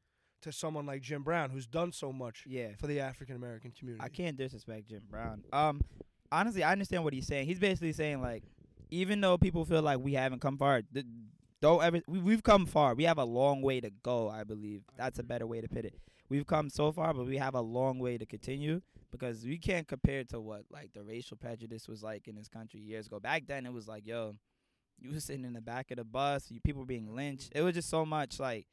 to 0.41 0.51
someone 0.51 0.85
like 0.85 1.01
Jim 1.01 1.23
Brown 1.23 1.49
who's 1.49 1.65
done 1.67 1.91
so 1.91 2.13
much 2.13 2.43
Yeah, 2.47 2.69
for 2.79 2.87
the 2.87 2.99
African 2.99 3.35
American 3.35 3.71
community? 3.71 4.03
I 4.03 4.09
can't 4.09 4.37
disrespect 4.37 4.87
Jim 4.87 5.01
Brown. 5.09 5.43
Um, 5.51 5.81
honestly, 6.31 6.63
I 6.63 6.71
understand 6.71 7.03
what 7.03 7.13
he's 7.13 7.27
saying. 7.27 7.47
He's 7.47 7.59
basically 7.59 7.93
saying 7.93 8.21
like, 8.21 8.43
even 8.89 9.19
though 9.19 9.37
people 9.37 9.65
feel 9.65 9.81
like 9.81 9.99
we 9.99 10.13
haven't 10.13 10.39
come 10.41 10.57
far, 10.57 10.81
th- 10.81 11.05
don't 11.61 11.83
ever. 11.83 12.01
We, 12.07 12.19
we've 12.19 12.43
come 12.43 12.65
far. 12.65 12.93
We 12.95 13.05
have 13.05 13.17
a 13.17 13.25
long 13.25 13.61
way 13.61 13.81
to 13.81 13.89
go. 14.03 14.29
I 14.29 14.43
believe 14.43 14.81
that's 14.97 15.19
a 15.19 15.21
mm-hmm. 15.21 15.29
better 15.29 15.47
way 15.47 15.61
to 15.61 15.67
put 15.67 15.85
it. 15.85 15.95
We've 16.29 16.45
come 16.45 16.69
so 16.69 16.91
far, 16.91 17.13
but 17.13 17.25
we 17.25 17.37
have 17.37 17.55
a 17.55 17.61
long 17.61 17.99
way 17.99 18.17
to 18.17 18.25
continue. 18.25 18.81
because 19.11 19.45
we 19.45 19.57
can't 19.57 19.87
compare 19.87 20.19
it 20.19 20.29
to 20.29 20.39
what 20.39 20.63
like 20.69 20.93
the 20.93 21.03
racial 21.03 21.37
prejudice 21.37 21.87
was 21.87 22.03
like 22.03 22.27
in 22.27 22.35
this 22.35 22.47
country 22.47 22.79
years 22.79 23.07
ago. 23.07 23.19
Back 23.19 23.43
then, 23.47 23.65
it 23.65 23.73
was 23.73 23.87
like, 23.87 24.05
yo, 24.05 24.35
you 24.99 25.11
was 25.11 25.23
sitting 25.23 25.45
in 25.45 25.53
the 25.53 25.61
back 25.61 25.91
of 25.91 25.97
the 25.97 26.03
bus, 26.03 26.51
you 26.51 26.59
people 26.59 26.81
were 26.81 26.87
being 26.87 27.15
lynched. 27.15 27.51
It 27.55 27.61
was 27.61 27.75
just 27.75 27.89
so 27.89 28.05
much 28.05 28.39
like 28.39 28.67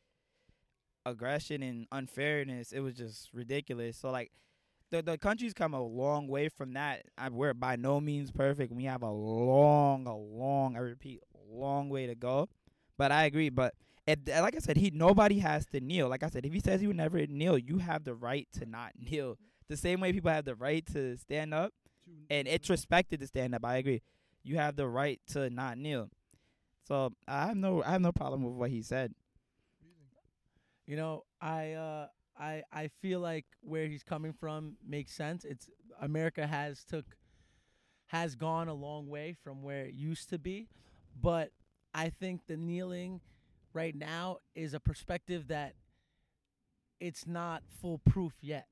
aggression 1.06 1.62
and 1.62 1.86
unfairness. 1.92 2.72
It 2.72 2.80
was 2.80 2.94
just 2.94 3.30
ridiculous. 3.32 3.96
So 3.96 4.10
like. 4.10 4.30
The, 4.90 5.02
the 5.02 5.18
country's 5.18 5.54
come 5.54 5.74
a 5.74 5.82
long 5.82 6.28
way 6.28 6.48
from 6.48 6.74
that. 6.74 7.06
I, 7.18 7.28
we're 7.28 7.54
by 7.54 7.74
no 7.74 8.00
means 8.00 8.30
perfect. 8.30 8.70
We 8.70 8.84
have 8.84 9.02
a 9.02 9.10
long, 9.10 10.06
a 10.06 10.14
long, 10.14 10.76
I 10.76 10.80
repeat, 10.80 11.20
long 11.50 11.88
way 11.88 12.06
to 12.06 12.14
go. 12.14 12.48
But 12.98 13.12
I 13.12 13.24
agree. 13.24 13.48
But 13.48 13.74
if, 14.06 14.18
like 14.26 14.54
I 14.56 14.58
said, 14.58 14.76
he 14.76 14.90
nobody 14.90 15.38
has 15.38 15.66
to 15.66 15.80
kneel. 15.80 16.08
Like 16.08 16.22
I 16.22 16.28
said, 16.28 16.46
if 16.46 16.52
he 16.52 16.60
says 16.60 16.80
he 16.80 16.86
would 16.86 16.96
never 16.96 17.26
kneel, 17.26 17.58
you 17.58 17.78
have 17.78 18.04
the 18.04 18.14
right 18.14 18.46
to 18.58 18.66
not 18.66 18.92
kneel. 18.98 19.38
The 19.68 19.76
same 19.76 20.00
way 20.00 20.12
people 20.12 20.30
have 20.30 20.44
the 20.44 20.54
right 20.54 20.84
to 20.92 21.16
stand 21.16 21.54
up, 21.54 21.72
and 22.30 22.46
it's 22.46 22.68
respected 22.68 23.20
to 23.20 23.26
stand 23.26 23.54
up. 23.54 23.64
I 23.64 23.76
agree. 23.76 24.02
You 24.42 24.58
have 24.58 24.76
the 24.76 24.86
right 24.88 25.20
to 25.28 25.48
not 25.50 25.78
kneel. 25.78 26.10
So 26.86 27.12
I 27.26 27.46
have 27.46 27.56
no 27.56 27.82
I 27.82 27.92
have 27.92 28.02
no 28.02 28.12
problem 28.12 28.42
with 28.42 28.54
what 28.54 28.70
he 28.70 28.82
said. 28.82 29.14
You 30.86 30.96
know, 30.96 31.24
I 31.40 31.72
uh 31.72 32.06
I 32.38 32.62
I 32.72 32.88
feel 33.00 33.20
like 33.20 33.46
where 33.62 33.86
he's 33.86 34.02
coming 34.02 34.32
from 34.32 34.76
makes 34.86 35.12
sense. 35.12 35.44
It's 35.44 35.68
America 36.00 36.46
has 36.46 36.84
took 36.84 37.06
has 38.08 38.34
gone 38.34 38.68
a 38.68 38.74
long 38.74 39.08
way 39.08 39.34
from 39.42 39.62
where 39.62 39.86
it 39.86 39.94
used 39.94 40.28
to 40.30 40.38
be, 40.38 40.68
but 41.20 41.50
I 41.94 42.10
think 42.10 42.46
the 42.46 42.56
kneeling 42.56 43.20
right 43.72 43.94
now 43.94 44.38
is 44.54 44.74
a 44.74 44.80
perspective 44.80 45.48
that 45.48 45.74
it's 47.00 47.26
not 47.26 47.62
foolproof 47.80 48.32
yet. 48.40 48.66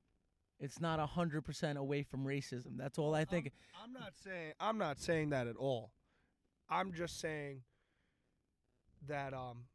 It's 0.59 0.79
not 0.79 0.99
a 0.99 1.05
hundred 1.05 1.43
percent 1.43 1.77
away 1.77 2.03
from 2.03 2.25
racism. 2.25 2.77
That's 2.77 2.97
all 2.97 3.15
I 3.15 3.25
think. 3.25 3.51
I'm, 3.81 3.85
I'm 3.85 3.93
not 3.93 4.13
saying 4.23 4.53
I'm 4.59 4.77
not 4.77 4.99
saying 4.99 5.29
that 5.29 5.47
at 5.47 5.55
all. 5.55 5.91
I'm 6.69 6.93
just 6.93 7.19
saying 7.19 7.61
that 9.07 9.33
um 9.33 9.65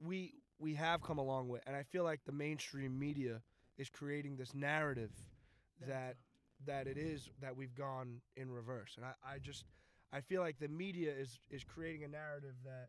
we 0.00 0.34
we 0.58 0.74
have 0.74 1.02
come 1.02 1.18
a 1.18 1.22
long 1.22 1.48
way, 1.48 1.60
and 1.66 1.76
I 1.76 1.82
feel 1.82 2.04
like 2.04 2.20
the 2.24 2.32
mainstream 2.32 2.98
media 2.98 3.40
is 3.78 3.88
creating 3.88 4.36
this 4.36 4.54
narrative 4.54 5.10
that 5.86 6.16
that 6.66 6.86
it 6.86 6.96
is 6.96 7.30
that 7.40 7.56
we've 7.56 7.74
gone 7.74 8.20
in 8.36 8.50
reverse, 8.50 8.94
and 8.96 9.04
I, 9.04 9.12
I 9.24 9.38
just 9.38 9.64
I 10.12 10.20
feel 10.20 10.42
like 10.42 10.58
the 10.58 10.68
media 10.68 11.12
is 11.12 11.38
is 11.50 11.64
creating 11.64 12.04
a 12.04 12.08
narrative 12.08 12.54
that 12.64 12.88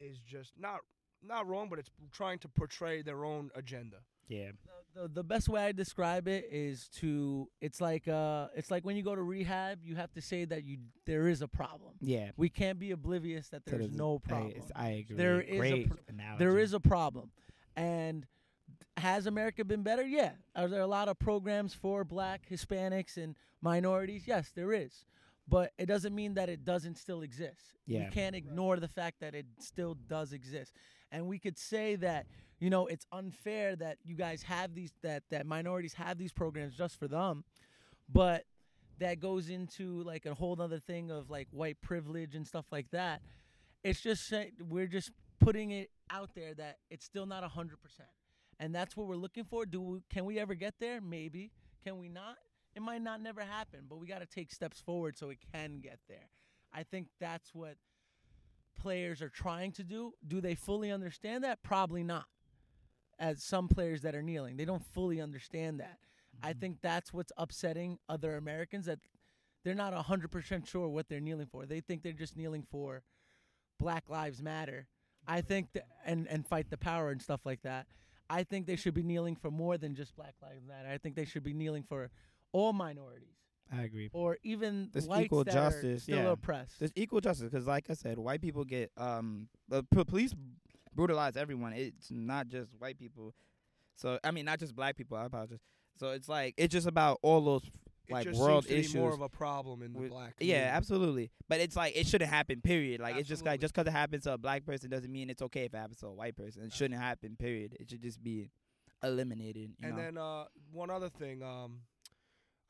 is 0.00 0.18
just 0.18 0.52
not 0.58 0.80
not 1.22 1.46
wrong, 1.46 1.68
but 1.68 1.78
it's 1.78 1.90
trying 2.12 2.38
to 2.40 2.48
portray 2.48 3.02
their 3.02 3.24
own 3.24 3.50
agenda. 3.54 3.98
Yeah. 4.28 4.52
the, 4.94 5.08
the 5.08 5.24
best 5.24 5.48
way 5.48 5.60
I 5.64 5.72
describe 5.72 6.28
it 6.28 6.46
is 6.52 6.88
to 7.00 7.48
it's 7.60 7.80
like 7.80 8.06
uh 8.06 8.46
it's 8.54 8.70
like 8.70 8.84
when 8.84 8.96
you 8.96 9.02
go 9.02 9.14
to 9.16 9.22
rehab, 9.22 9.80
you 9.84 9.96
have 9.96 10.12
to 10.12 10.22
say 10.22 10.44
that 10.44 10.62
you 10.64 10.78
there 11.04 11.26
is 11.28 11.42
a 11.42 11.48
problem. 11.48 11.94
Yeah. 12.00 12.30
We 12.36 12.48
can't 12.48 12.78
be 12.78 12.92
oblivious 12.92 13.48
that 13.48 13.64
there's 13.64 13.80
there's- 13.80 13.96
no 13.96 14.18
problem. 14.20 14.50
it's- 14.50 14.70
I, 14.76 14.88
agree. 14.90 15.16
There 15.16 15.40
is 15.40 15.54
a 15.56 15.58
Great 15.58 15.90
pr- 15.90 15.96
analogy. 16.08 16.38
There 16.44 16.58
is 16.58 16.72
a 16.74 16.80
problem. 16.80 17.32
And 17.76 18.26
has 18.96 19.26
America 19.26 19.64
been 19.64 19.82
better? 19.82 20.02
Yeah. 20.06 20.32
Are 20.54 20.68
there 20.68 20.82
a 20.82 20.86
lot 20.86 21.08
of 21.08 21.18
programs 21.18 21.74
for 21.74 22.04
black, 22.04 22.46
Hispanics 22.48 23.16
and 23.16 23.34
minorities? 23.60 24.24
Yes, 24.28 24.50
there 24.54 24.72
is. 24.72 25.04
But 25.50 25.72
it 25.78 25.86
doesn't 25.86 26.14
mean 26.14 26.34
that 26.34 26.48
it 26.48 26.64
doesn't 26.64 26.96
still 26.96 27.22
exist. 27.22 27.74
Yeah. 27.86 28.04
We 28.04 28.10
can't 28.12 28.36
ignore 28.36 28.78
the 28.78 28.88
fact 28.88 29.18
that 29.20 29.34
it 29.34 29.46
still 29.58 29.96
does 30.08 30.32
exist. 30.32 30.72
And 31.10 31.26
we 31.26 31.40
could 31.40 31.58
say 31.58 31.96
that, 31.96 32.26
you 32.60 32.70
know, 32.70 32.86
it's 32.86 33.04
unfair 33.10 33.74
that 33.76 33.98
you 34.04 34.14
guys 34.14 34.44
have 34.44 34.74
these 34.74 34.92
that 35.02 35.24
that 35.30 35.46
minorities 35.46 35.94
have 35.94 36.18
these 36.18 36.32
programs 36.32 36.76
just 36.76 36.98
for 36.98 37.08
them. 37.08 37.42
But 38.08 38.44
that 39.00 39.18
goes 39.18 39.50
into 39.50 40.02
like 40.04 40.24
a 40.24 40.34
whole 40.34 40.60
other 40.62 40.78
thing 40.78 41.10
of 41.10 41.30
like 41.30 41.48
white 41.50 41.82
privilege 41.82 42.36
and 42.36 42.46
stuff 42.46 42.66
like 42.70 42.90
that. 42.92 43.20
It's 43.82 44.00
just 44.00 44.32
we're 44.68 44.86
just 44.86 45.10
putting 45.40 45.72
it 45.72 45.90
out 46.10 46.30
there 46.36 46.54
that 46.54 46.78
it's 46.90 47.04
still 47.04 47.26
not 47.26 47.42
hundred 47.42 47.82
percent, 47.82 48.10
and 48.60 48.72
that's 48.72 48.96
what 48.96 49.08
we're 49.08 49.16
looking 49.16 49.44
for. 49.44 49.66
Do 49.66 49.80
we, 49.80 49.98
can 50.10 50.26
we 50.26 50.38
ever 50.38 50.54
get 50.54 50.74
there? 50.78 51.00
Maybe. 51.00 51.50
Can 51.82 51.98
we 51.98 52.08
not? 52.08 52.36
It 52.74 52.82
might 52.82 53.02
not 53.02 53.20
never 53.20 53.42
happen, 53.42 53.80
but 53.88 53.98
we 53.98 54.06
got 54.06 54.20
to 54.20 54.26
take 54.26 54.52
steps 54.52 54.80
forward 54.80 55.16
so 55.16 55.30
it 55.30 55.38
can 55.52 55.80
get 55.80 55.98
there. 56.08 56.30
I 56.72 56.84
think 56.84 57.08
that's 57.18 57.54
what 57.54 57.76
players 58.80 59.20
are 59.20 59.28
trying 59.28 59.72
to 59.72 59.84
do. 59.84 60.12
Do 60.26 60.40
they 60.40 60.54
fully 60.54 60.90
understand 60.92 61.44
that? 61.44 61.62
Probably 61.62 62.02
not. 62.04 62.26
As 63.18 63.42
some 63.42 63.68
players 63.68 64.02
that 64.02 64.14
are 64.14 64.22
kneeling, 64.22 64.56
they 64.56 64.64
don't 64.64 64.84
fully 64.84 65.20
understand 65.20 65.80
that. 65.80 65.98
I 66.42 66.50
mm-hmm. 66.50 66.60
think 66.60 66.76
that's 66.80 67.12
what's 67.12 67.32
upsetting 67.36 67.98
other 68.08 68.36
Americans 68.36 68.86
that 68.86 69.00
they're 69.64 69.74
not 69.74 69.92
100% 69.92 70.66
sure 70.66 70.88
what 70.88 71.08
they're 71.08 71.20
kneeling 71.20 71.48
for. 71.50 71.66
They 71.66 71.80
think 71.80 72.02
they're 72.02 72.12
just 72.12 72.36
kneeling 72.36 72.64
for 72.70 73.02
Black 73.78 74.08
Lives 74.08 74.42
Matter. 74.42 74.86
I 75.26 75.42
think 75.42 75.72
that, 75.74 75.86
and 76.04 76.26
and 76.28 76.46
fight 76.46 76.70
the 76.70 76.78
power 76.78 77.10
and 77.10 77.20
stuff 77.20 77.40
like 77.44 77.62
that. 77.62 77.86
I 78.30 78.42
think 78.44 78.66
they 78.66 78.76
should 78.76 78.94
be 78.94 79.02
kneeling 79.02 79.36
for 79.36 79.50
more 79.50 79.76
than 79.76 79.94
just 79.94 80.14
Black 80.16 80.34
Lives 80.40 80.64
Matter. 80.66 80.88
I 80.88 80.98
think 80.98 81.14
they 81.14 81.24
should 81.24 81.42
be 81.42 81.52
kneeling 81.52 81.82
for 81.82 82.10
all 82.52 82.72
minorities 82.72 83.26
I 83.72 83.82
agree. 83.82 84.10
or 84.12 84.38
even 84.42 84.90
There's 84.92 85.06
whites 85.06 85.26
equal 85.26 85.44
that 85.44 85.54
are 85.54 85.70
justice, 85.70 86.02
still 86.04 86.16
yeah. 86.18 86.30
oppressed. 86.30 86.78
There's 86.80 86.92
equal 86.96 87.20
justice 87.20 87.48
because, 87.50 87.66
like 87.66 87.88
I 87.88 87.94
said, 87.94 88.18
white 88.18 88.40
people 88.42 88.64
get 88.64 88.90
um 88.96 89.48
the 89.68 89.82
p- 89.84 90.04
police 90.04 90.34
brutalize 90.94 91.36
everyone. 91.36 91.72
It's 91.74 92.10
not 92.10 92.48
just 92.48 92.70
white 92.78 92.98
people. 92.98 93.34
So 93.96 94.18
I 94.24 94.30
mean, 94.32 94.44
not 94.44 94.58
just 94.58 94.74
black 94.74 94.96
people. 94.96 95.16
I 95.16 95.24
apologize. 95.26 95.60
So 95.98 96.10
it's 96.10 96.28
like 96.28 96.54
it's 96.56 96.72
just 96.72 96.86
about 96.88 97.18
all 97.22 97.40
those 97.42 97.62
It 98.08 98.12
like 98.14 98.26
just 98.26 98.40
world 98.40 98.64
seems 98.64 98.86
issues. 98.86 98.94
more 98.96 99.12
of 99.12 99.20
a 99.20 99.28
problem 99.28 99.82
in 99.82 99.92
the 99.92 100.00
with- 100.00 100.10
black. 100.10 100.34
yeah, 100.40 100.70
absolutely. 100.72 101.30
But 101.48 101.60
it's 101.60 101.76
like 101.76 101.96
it 101.96 102.08
shouldn't 102.08 102.30
happen. 102.30 102.60
Period. 102.62 103.00
Like 103.00 103.16
it's 103.16 103.28
just 103.28 103.44
like 103.44 103.60
just 103.60 103.72
because 103.72 103.86
it 103.86 103.92
happens 103.92 104.24
to 104.24 104.32
a 104.32 104.38
black 104.38 104.64
person 104.66 104.90
doesn't 104.90 105.12
mean 105.12 105.30
it's 105.30 105.42
okay 105.42 105.66
if 105.66 105.74
it 105.74 105.76
happens 105.76 105.98
to 105.98 106.06
a 106.06 106.12
white 106.12 106.34
person. 106.36 106.64
It 106.64 106.72
shouldn't 106.72 107.00
happen. 107.00 107.36
Period. 107.38 107.76
It 107.78 107.88
should 107.90 108.02
just 108.02 108.20
be 108.20 108.50
eliminated. 109.04 109.70
You 109.78 109.88
And 109.88 109.96
know? 109.96 110.02
then 110.02 110.18
uh, 110.18 110.44
one 110.72 110.90
other 110.90 111.08
thing, 111.08 111.42
um, 111.42 111.80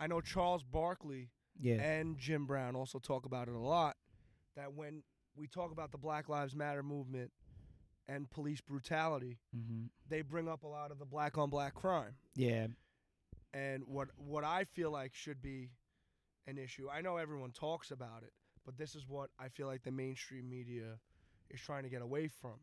I 0.01 0.07
know 0.07 0.21
Charles 0.21 0.65
Barkley 0.65 1.29
yeah, 1.61 1.75
and 1.75 2.17
Jim 2.19 2.47
Brown 2.47 2.75
also 2.75 2.99
talk 2.99 3.27
about 3.27 3.47
it 3.49 3.55
a 3.55 3.59
lot. 3.59 3.97
That 4.57 4.73
when 4.75 5.03
we 5.37 5.47
talk 5.47 5.71
about 5.73 5.93
the 5.93 5.99
Black 5.99 6.29
Lives 6.29 6.57
Matter 6.57 6.83
movement 6.83 7.31
and 8.09 8.29
police 8.31 8.61
brutality, 8.61 9.39
hmm 9.55 9.85
they 10.09 10.23
bring 10.23 10.49
up 10.49 10.65
a 10.65 10.67
lot 10.67 10.91
of 10.91 10.99
the 10.99 11.05
black 11.05 11.39
on 11.39 11.51
black 11.51 11.75
crime. 11.75 12.15
yeah, 12.35 12.67
And 13.55 13.85
what 13.87 14.09
what 14.17 14.43
I 14.43 14.65
feel 14.65 14.91
like 14.91 15.15
should 15.15 15.41
be 15.41 15.71
an 16.49 16.59
issue. 16.59 16.89
I 16.93 17.01
know 17.01 17.17
everyone 17.17 17.53
talks 17.53 17.91
about 17.93 18.23
it, 18.25 18.33
but 18.65 18.77
this 18.77 18.95
is 18.97 19.07
what 19.07 19.31
I 19.39 19.49
feel 19.49 19.67
like 19.69 19.85
the 19.85 19.93
mainstream 19.93 20.49
media 20.49 20.99
is 21.51 21.61
trying 21.61 21.85
to 21.85 21.89
get 21.91 22.03
away 22.03 22.27
from. 22.29 22.59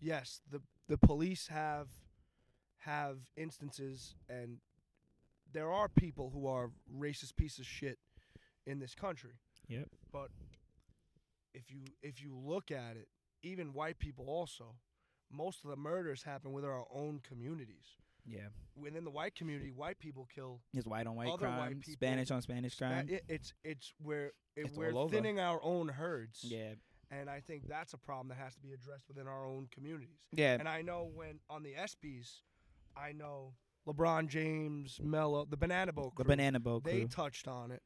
Yes, 0.00 0.40
the 0.50 0.62
the 0.88 0.96
police 0.96 1.48
have 1.48 1.88
have 2.78 3.18
instances 3.36 4.14
and 4.30 4.58
there 5.52 5.70
are 5.70 5.88
people 5.88 6.30
who 6.32 6.46
are 6.46 6.70
racist 6.96 7.36
pieces 7.36 7.60
of 7.60 7.66
shit 7.66 7.98
in 8.66 8.78
this 8.78 8.94
country. 8.94 9.38
Yep. 9.68 9.88
But 10.12 10.28
if 11.54 11.70
you 11.70 11.80
if 12.02 12.22
you 12.22 12.36
look 12.36 12.70
at 12.70 12.96
it, 12.96 13.08
even 13.42 13.72
white 13.72 13.98
people 13.98 14.26
also, 14.28 14.74
most 15.30 15.64
of 15.64 15.70
the 15.70 15.76
murders 15.76 16.22
happen 16.22 16.52
within 16.52 16.70
our 16.70 16.86
own 16.92 17.20
communities 17.26 17.96
yeah. 18.26 18.48
within 18.76 19.04
the 19.04 19.10
white 19.10 19.34
community, 19.34 19.70
white 19.70 19.98
people 19.98 20.28
kill. 20.34 20.60
It's 20.74 20.86
white 20.86 21.06
on 21.06 21.16
white 21.16 21.28
Other 21.28 21.48
white 21.48 21.56
crime, 21.56 21.82
Spanish 21.84 22.30
on 22.30 22.42
Spanish 22.42 22.76
crime. 22.76 23.08
It, 23.08 23.24
it's 23.28 23.52
it's 23.64 23.92
where 24.02 24.26
it, 24.56 24.66
It's 24.66 24.76
we're 24.76 25.08
thinning 25.08 25.40
our 25.40 25.60
own 25.62 25.88
herds, 25.88 26.40
yeah, 26.42 26.74
and 27.10 27.28
I 27.28 27.40
think 27.40 27.68
that's 27.68 27.92
a 27.92 27.98
problem 27.98 28.28
that 28.28 28.38
has 28.42 28.54
to 28.54 28.60
be 28.60 28.72
addressed 28.72 29.08
within 29.08 29.26
our 29.26 29.44
own 29.46 29.68
communities. 29.72 30.18
yeah, 30.32 30.56
And 30.58 30.68
I 30.68 30.82
know 30.82 31.10
when 31.14 31.40
on 31.48 31.62
the 31.62 31.74
ESPYS, 31.74 32.40
I 32.96 33.12
know 33.12 33.54
LeBron 33.88 34.28
James, 34.28 35.00
Melo, 35.02 35.44
the 35.44 35.56
Banana 35.56 35.92
Boat 35.92 36.12
the 36.16 36.24
banana 36.24 36.60
boat 36.60 36.84
they 36.84 37.04
touched 37.04 37.48
on 37.48 37.70
it, 37.70 37.82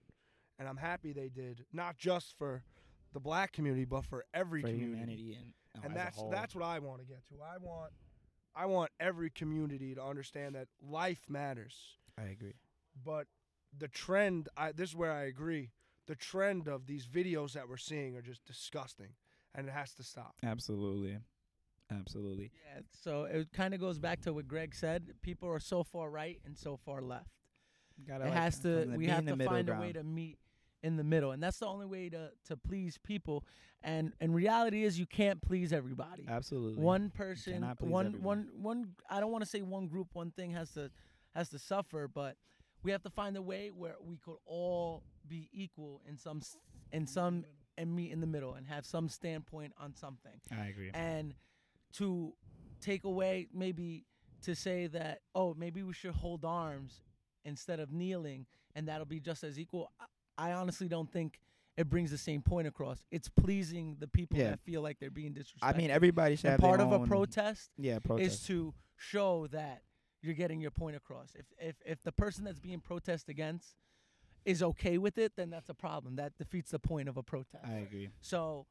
and 0.59 0.69
I'm 0.69 0.77
happy 0.77 1.13
they 1.13 1.29
did, 1.29 1.65
not 1.73 1.97
just 1.97 2.37
for 2.37 2.65
the 3.13 3.21
black 3.21 3.53
community, 3.53 3.85
but 3.85 4.05
for 4.05 4.25
every 4.35 4.61
for 4.61 4.69
community. 4.69 4.93
humanity 5.01 5.39
and, 5.41 5.53
oh, 5.77 5.81
and 5.87 5.97
that's 5.97 6.23
that's 6.31 6.55
what 6.55 6.65
I 6.65 6.79
want 6.81 7.01
to 7.01 7.07
get 7.07 7.25
to. 7.29 7.35
I 7.43 7.59
want 7.59 7.93
I 8.55 8.67
want 8.67 8.91
every 9.01 9.31
community 9.31 9.95
to 9.95 10.03
understand 10.03 10.55
that 10.57 10.69
life 10.83 11.21
matters. 11.29 11.77
I 12.19 12.25
agree. 12.25 12.55
but 13.05 13.27
the 13.77 13.89
trend 13.89 14.49
I, 14.57 14.71
this 14.71 14.91
is 14.91 14.95
where 14.97 15.11
i 15.11 15.23
agree 15.25 15.73
the 16.07 16.15
trend 16.15 16.69
of 16.69 16.87
these 16.87 17.09
videos 17.09 17.55
that 17.55 17.69
we're 17.69 17.77
seeing 17.77 18.15
are 18.15 18.23
just 18.23 18.45
disgusting 18.45 19.09
and 19.53 19.67
it 19.67 19.73
has 19.73 19.93
to 19.95 20.05
stop 20.05 20.37
Absolutely, 20.45 21.19
absolutely. 21.91 22.51
Yeah, 22.75 22.83
so 23.03 23.25
it 23.25 23.53
kind 23.53 23.75
of 23.75 23.81
goes 23.81 23.99
back 23.99 24.21
to 24.23 24.33
what 24.33 24.49
Greg 24.49 24.75
said. 24.75 25.15
People 25.23 25.49
are 25.49 25.61
so 25.61 25.83
far 25.83 26.11
right 26.11 26.41
and 26.45 26.57
so 26.57 26.77
far 26.77 27.03
left. 27.03 27.31
Gotta 28.07 28.25
it 28.25 28.29
like, 28.29 28.39
has 28.39 28.59
to. 28.61 28.93
We 28.97 29.07
have 29.07 29.27
to 29.27 29.37
find 29.45 29.69
a 29.69 29.75
way 29.75 29.93
to 29.93 30.03
meet 30.03 30.39
in 30.83 30.97
the 30.97 31.05
middle, 31.05 31.31
and 31.33 31.43
that's 31.43 31.59
the 31.59 31.67
only 31.67 31.87
way 31.87 32.09
to 32.09 32.31
to 32.49 32.57
please 32.57 32.99
people. 32.99 33.45
And 33.83 34.13
and 34.21 34.35
reality 34.35 34.85
is, 34.85 34.99
you 34.99 35.07
can't 35.07 35.41
please 35.43 35.73
everybody. 35.73 36.27
Absolutely. 36.29 36.83
One 36.83 37.11
person, 37.11 37.63
one 37.63 37.71
everyone. 37.71 38.23
one 38.23 38.49
one. 38.61 38.89
I 39.09 39.21
don't 39.21 39.31
want 39.31 39.45
to 39.45 39.51
say 39.51 39.63
one 39.63 39.87
group, 39.87 40.09
one 40.13 40.31
thing 40.33 40.51
has 40.53 40.71
to 40.73 40.91
has 41.35 41.51
to 41.51 41.59
suffer, 41.59 42.09
but 42.09 42.37
we 42.83 42.91
have 42.91 43.03
to 43.03 43.11
find 43.11 43.37
a 43.37 43.43
way 43.43 43.71
where 43.75 43.95
we 44.01 44.17
could 44.17 44.37
all 44.47 45.03
be 45.29 45.49
equal 45.53 46.03
in 46.09 46.17
some 46.19 46.41
in 46.93 47.07
some 47.07 47.45
and 47.77 47.95
meet 47.95 48.13
in 48.13 48.21
the 48.21 48.27
middle 48.27 48.55
and 48.55 48.67
have 48.67 48.87
some 48.87 49.09
standpoint 49.09 49.73
on 49.81 49.95
something 49.95 50.41
I 50.57 50.67
agree. 50.67 50.91
and 50.95 51.35
to 51.95 52.33
take 52.81 53.05
away 53.05 53.49
maybe 53.53 54.05
to 54.43 54.55
say 54.55 54.87
that 54.87 55.21
oh 55.35 55.55
maybe 55.59 55.83
we 55.83 55.93
should 55.93 56.11
hold 56.15 56.45
arms 56.45 57.01
instead 57.45 57.81
of 57.81 57.93
kneeling 57.93 58.47
and 58.75 58.89
that'll 58.89 59.07
be 59.07 59.21
just 59.21 59.43
as 59.45 59.59
equal 59.59 59.91
i, 60.37 60.53
honestly 60.53 60.87
don't 60.89 61.11
think 61.11 61.41
it 61.77 61.89
brings 61.89 62.11
the 62.11 62.19
same 62.19 62.43
point 62.43 62.67
across 62.67 63.05
it's 63.11 63.29
pleasing 63.29 63.97
the 64.01 64.07
people 64.09 64.39
Yeah. 64.39 64.51
that 64.51 64.61
feel 64.61 64.83
like 64.83 64.99
they're 64.99 65.11
being 65.11 65.33
disrespected 65.33 65.63
I 65.63 65.73
mean, 65.73 65.91
everybody 65.91 66.37
should 66.37 66.47
and 66.51 66.53
have 66.53 66.61
part 66.61 66.81
of 66.81 66.93
a 66.93 66.99
protest 67.07 67.71
Yeah, 67.79 67.99
protest. 68.01 68.35
is 68.43 68.47
to 68.49 68.75
show 68.97 69.47
that 69.49 69.83
you're 70.23 70.35
getting 70.35 70.61
your 70.61 70.71
point 70.71 70.97
across. 70.97 71.35
If 71.35 71.47
if 71.59 71.77
if 71.85 72.03
the 72.03 72.13
person 72.13 72.45
that's 72.45 72.59
being 72.61 72.81
protested 72.81 73.29
against 73.29 73.75
is 74.47 74.63
okay 74.63 74.97
with 74.97 75.19
it, 75.19 75.33
then 75.37 75.51
that's 75.51 75.69
a 75.69 75.75
problem. 75.75 76.17
That 76.17 76.37
defeats 76.39 76.71
the 76.71 76.79
point 76.79 77.09
of 77.11 77.17
a 77.19 77.23
protest. 77.23 77.63
I 77.67 77.75
agree. 77.75 78.09
So 78.23 78.67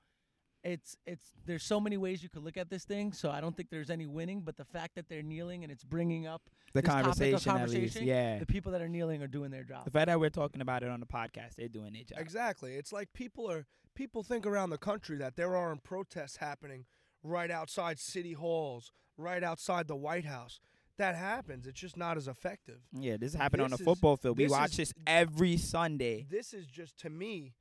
it's 0.64 0.96
it's 1.06 1.32
there's 1.46 1.64
so 1.64 1.80
many 1.80 1.98
ways 1.98 2.24
you 2.24 2.30
could 2.30 2.44
look 2.44 2.58
at 2.58 2.70
this 2.70 2.86
thing. 2.86 3.12
So 3.14 3.30
I 3.30 3.42
don't 3.42 3.56
think 3.56 3.70
there's 3.70 3.90
any 3.90 4.06
winning, 4.06 4.42
but 4.42 4.56
the 4.58 4.66
fact 4.66 4.96
that 4.96 5.10
they're 5.10 5.22
kneeling 5.24 5.64
and 5.64 5.72
it's 5.72 5.84
bringing 5.84 6.26
up 6.26 6.50
The 6.74 6.82
this 6.82 6.90
topic 6.90 7.06
of 7.34 7.44
conversation, 7.44 7.52
at 7.58 7.70
least. 7.70 8.02
Yeah. 8.02 8.40
the 8.40 8.46
people 8.46 8.72
that 8.72 8.82
are 8.82 8.88
kneeling 8.88 9.22
are 9.22 9.28
doing 9.28 9.52
their 9.52 9.64
job. 9.64 9.84
The 9.86 9.92
fact 9.92 10.08
that 10.08 10.20
we're 10.20 10.30
talking 10.30 10.62
about 10.62 10.84
it 10.84 10.90
on 10.90 11.00
the 11.00 11.06
podcast, 11.06 11.56
they're 11.58 11.68
doing 11.68 11.94
their 11.94 12.04
job. 12.04 12.20
Exactly. 12.20 12.76
It's 12.76 12.94
like 12.94 13.12
people 13.14 13.50
are 13.52 13.66
people 13.96 14.24
think 14.24 14.46
around 14.46 14.70
the 14.70 14.78
country 14.78 15.18
that 15.18 15.36
there 15.36 15.56
aren't 15.56 15.84
protests 15.84 16.38
happening 16.38 16.86
right 17.24 17.52
outside 17.52 18.00
city 18.00 18.34
halls, 18.34 18.92
right 19.18 19.44
outside 19.44 19.88
the 19.88 19.96
White 19.96 20.26
House. 20.26 20.60
That 20.98 21.16
happens. 21.16 21.66
It's 21.68 21.80
just 21.80 21.98
not 21.98 22.18
as 22.18 22.28
effective. 22.28 22.78
Yeah, 22.94 23.18
this 23.18 23.34
happened 23.34 23.64
on 23.64 23.72
This 23.72 23.80
the 23.80 23.86
football 23.86 24.16
field. 24.16 24.38
We 24.38 24.48
watch 24.48 24.72
is- 24.72 24.78
this 24.78 24.94
every 25.08 25.58
Sunday. 25.58 26.26
This 26.30 26.54
is 26.54 26.68
just 26.68 27.00
to 27.00 27.10
me, 27.10 27.54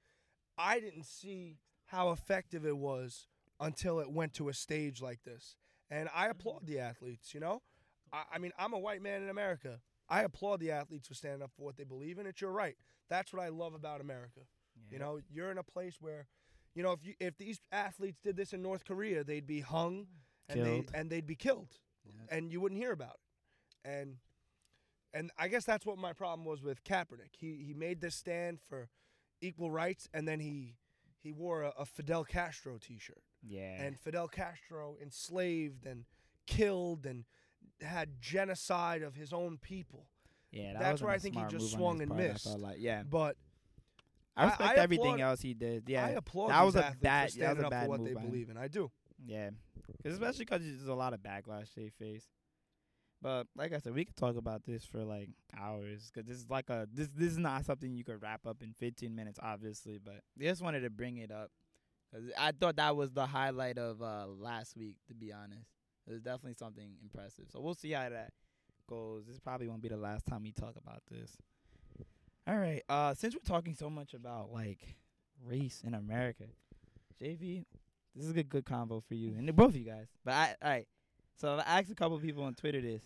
I 0.59 0.81
didn't 0.81 1.07
see 1.07 1.57
how 1.93 2.11
effective 2.11 2.67
it 2.67 2.77
was 2.77 3.29
until 3.61 4.01
it 4.01 4.11
went 4.11 4.35
to 4.35 4.49
a 4.49 4.55
stage 4.55 5.01
like 5.01 5.23
this. 5.25 5.57
And 5.91 6.09
I 6.15 6.23
mm-hmm. 6.23 6.31
applaud 6.33 6.67
the 6.67 6.81
athletes, 6.81 7.35
you 7.35 7.41
know? 7.41 7.63
I, 8.13 8.23
I 8.35 8.39
mean, 8.39 8.53
I'm 8.59 8.73
a 8.73 8.79
white 8.79 9.03
man 9.03 9.23
in 9.23 9.29
America. 9.29 9.79
I 10.09 10.23
applaud 10.23 10.61
the 10.61 10.73
athletes 10.73 11.07
for 11.07 11.15
standing 11.15 11.43
up 11.43 11.53
for 11.57 11.63
what 11.63 11.77
they 11.77 11.85
believe 11.85 12.19
in. 12.19 12.27
It's 12.27 12.41
your 12.41 12.51
right. 12.51 12.77
That's 13.09 13.33
what 13.33 13.43
I 13.43 13.49
love 13.49 13.75
about 13.75 14.01
America. 14.01 14.41
You 14.91 14.99
know, 14.99 15.21
you're 15.31 15.51
in 15.51 15.59
a 15.59 15.63
place 15.63 15.97
where, 16.01 16.27
you 16.75 16.83
know, 16.83 16.93
if 16.93 17.05
you 17.05 17.15
if 17.21 17.37
these 17.39 17.61
athletes 17.71 18.19
did 18.23 18.37
this 18.37 18.53
in 18.53 18.63
North 18.63 18.85
Korea, 18.85 19.25
they'd 19.25 19.47
be 19.47 19.61
hung 19.61 20.07
and 20.49 20.61
they 20.65 20.71
Killed. 20.81 20.91
and 20.95 21.11
they'd 21.11 21.27
be 21.27 21.35
killed, 21.35 21.69
and 22.31 22.53
you 22.53 22.61
wouldn't 22.61 22.81
hear 22.81 22.93
about 22.93 23.15
it. 23.15 23.89
And 23.89 24.17
and 25.15 25.31
I 25.39 25.49
guess 25.49 25.65
that's 25.65 25.87
what 25.87 25.99
my 25.99 26.13
problem 26.13 26.47
was 26.47 26.63
with 26.63 26.85
Kaepernick. 26.85 27.37
He 27.39 27.63
he 27.67 27.75
made 27.75 28.01
this 28.01 28.15
stand 28.15 28.59
for 28.69 28.89
equal 29.41 29.71
rights, 29.71 30.09
and 30.13 30.29
then 30.29 30.41
he 30.41 30.75
he 31.23 31.33
wore 31.33 31.63
a, 31.63 31.73
a 31.79 31.85
Fidel 31.87 32.25
Castro 32.25 32.79
T-shirt, 32.79 33.23
yeah. 33.47 33.83
and 33.83 33.99
Fidel 33.99 34.29
Castro 34.29 34.97
enslaved 35.01 35.87
and 35.87 36.05
killed 36.47 37.07
and 37.07 37.25
had 37.81 38.21
genocide 38.21 39.03
of 39.03 39.15
his 39.15 39.33
own 39.33 39.59
people. 39.59 40.07
yeah, 40.51 40.73
that 40.75 40.81
that's 40.81 41.03
where 41.03 41.13
I 41.13 41.19
think 41.19 41.37
he 41.37 41.43
just 41.49 41.73
swung 41.73 42.01
and 42.03 42.11
part, 42.11 42.21
missed. 42.23 42.47
like. 42.59 42.77
Yeah, 42.79 43.03
But 43.05 43.37
I 44.37 44.43
I- 44.45 44.47
respect 44.49 44.79
I 44.79 44.83
everything 44.83 45.15
applaud- 45.15 45.21
else 45.21 45.41
he 45.41 45.55
did. 45.55 45.89
Yeah, 45.89 46.07
I 46.07 46.11
applaud 46.11 46.49
that 46.51 46.63
was 46.63 46.75
a 46.77 46.97
bad- 47.01 47.33
for 47.33 47.39
that 47.39 47.57
was 47.57 47.63
a 47.63 47.67
up 47.67 47.71
bad 47.71 47.85
for 47.85 47.89
what 47.91 48.01
move 48.01 48.09
they 48.15 48.21
believe 48.21 48.51
in. 48.51 48.57
I 48.57 48.69
do. 48.69 48.91
Yeah, 49.25 49.51
especially 50.05 50.45
because 50.47 50.63
there's 50.63 50.87
a 50.89 50.95
lot 50.95 51.13
of 51.15 51.21
backlash 51.21 51.73
they 51.75 51.89
face. 51.91 52.27
But 53.23 53.47
like 53.57 53.73
I 53.73 53.79
said, 53.79 53.95
we 53.95 54.05
could 54.05 54.17
talk 54.17 54.37
about 54.37 54.65
this 54.65 54.85
for 54.85 55.05
like 55.05 55.31
hours 55.57 56.11
because 56.13 56.29
this 56.29 56.39
is 56.39 56.51
like 56.51 56.69
a 56.71 56.89
this 56.93 57.09
this 57.15 57.33
is 57.33 57.39
not 57.39 57.65
something 57.65 57.95
you 57.95 58.03
could 58.03 58.21
wrap 58.21 58.47
up 58.47 58.63
in 58.63 58.75
15 58.79 59.15
minutes, 59.15 59.39
obviously. 59.41 60.01
But 60.05 60.23
just 60.39 60.61
wanted 60.61 60.81
to 60.81 60.91
bring 60.91 61.19
it 61.19 61.31
up 61.31 61.51
because 62.11 62.31
I 62.37 62.51
thought 62.51 62.77
that 62.77 62.97
was 62.97 63.13
the 63.13 63.27
highlight 63.27 63.79
of 63.79 64.03
uh 64.03 64.27
last 64.27 64.77
week. 64.77 64.97
To 65.07 65.15
be 65.15 65.33
honest, 65.33 65.71
it 66.09 66.13
was 66.13 66.21
definitely 66.21 66.57
something 66.59 66.97
impressive. 67.01 67.45
So 67.53 67.61
we'll 67.61 67.75
see 67.75 67.93
how 67.93 68.09
that 68.09 68.33
goes. 68.89 69.27
This 69.27 69.39
probably 69.39 69.69
won't 69.69 69.83
be 69.83 69.89
the 69.89 69.97
last 69.97 70.27
time 70.27 70.43
we 70.43 70.51
talk 70.51 70.75
about 70.77 71.03
this. 71.09 71.37
All 72.47 72.57
right. 72.57 72.83
Uh, 72.89 73.15
since 73.15 73.35
we're 73.35 73.41
talking 73.47 73.75
so 73.75 73.89
much 73.89 74.15
about 74.15 74.51
like 74.53 74.97
race 75.45 75.83
in 75.87 75.95
America, 75.95 76.45
JV, 77.23 77.65
this 78.17 78.27
is 78.27 78.37
a 78.37 78.43
good 78.43 78.65
combo 78.65 79.01
for 79.01 79.15
you 79.15 79.35
and 79.39 79.55
both 79.55 79.71
of 79.71 79.77
you 79.77 79.85
guys. 79.85 80.09
But 80.25 80.35
I, 80.35 80.57
all 80.61 80.71
right. 80.71 80.87
So 81.43 81.59
I 81.67 81.81
asked 81.81 81.91
a 81.91 81.97
couple 81.97 82.17
people 82.21 82.45
on 82.45 82.55
Twitter 82.55 82.81
this. 82.81 83.03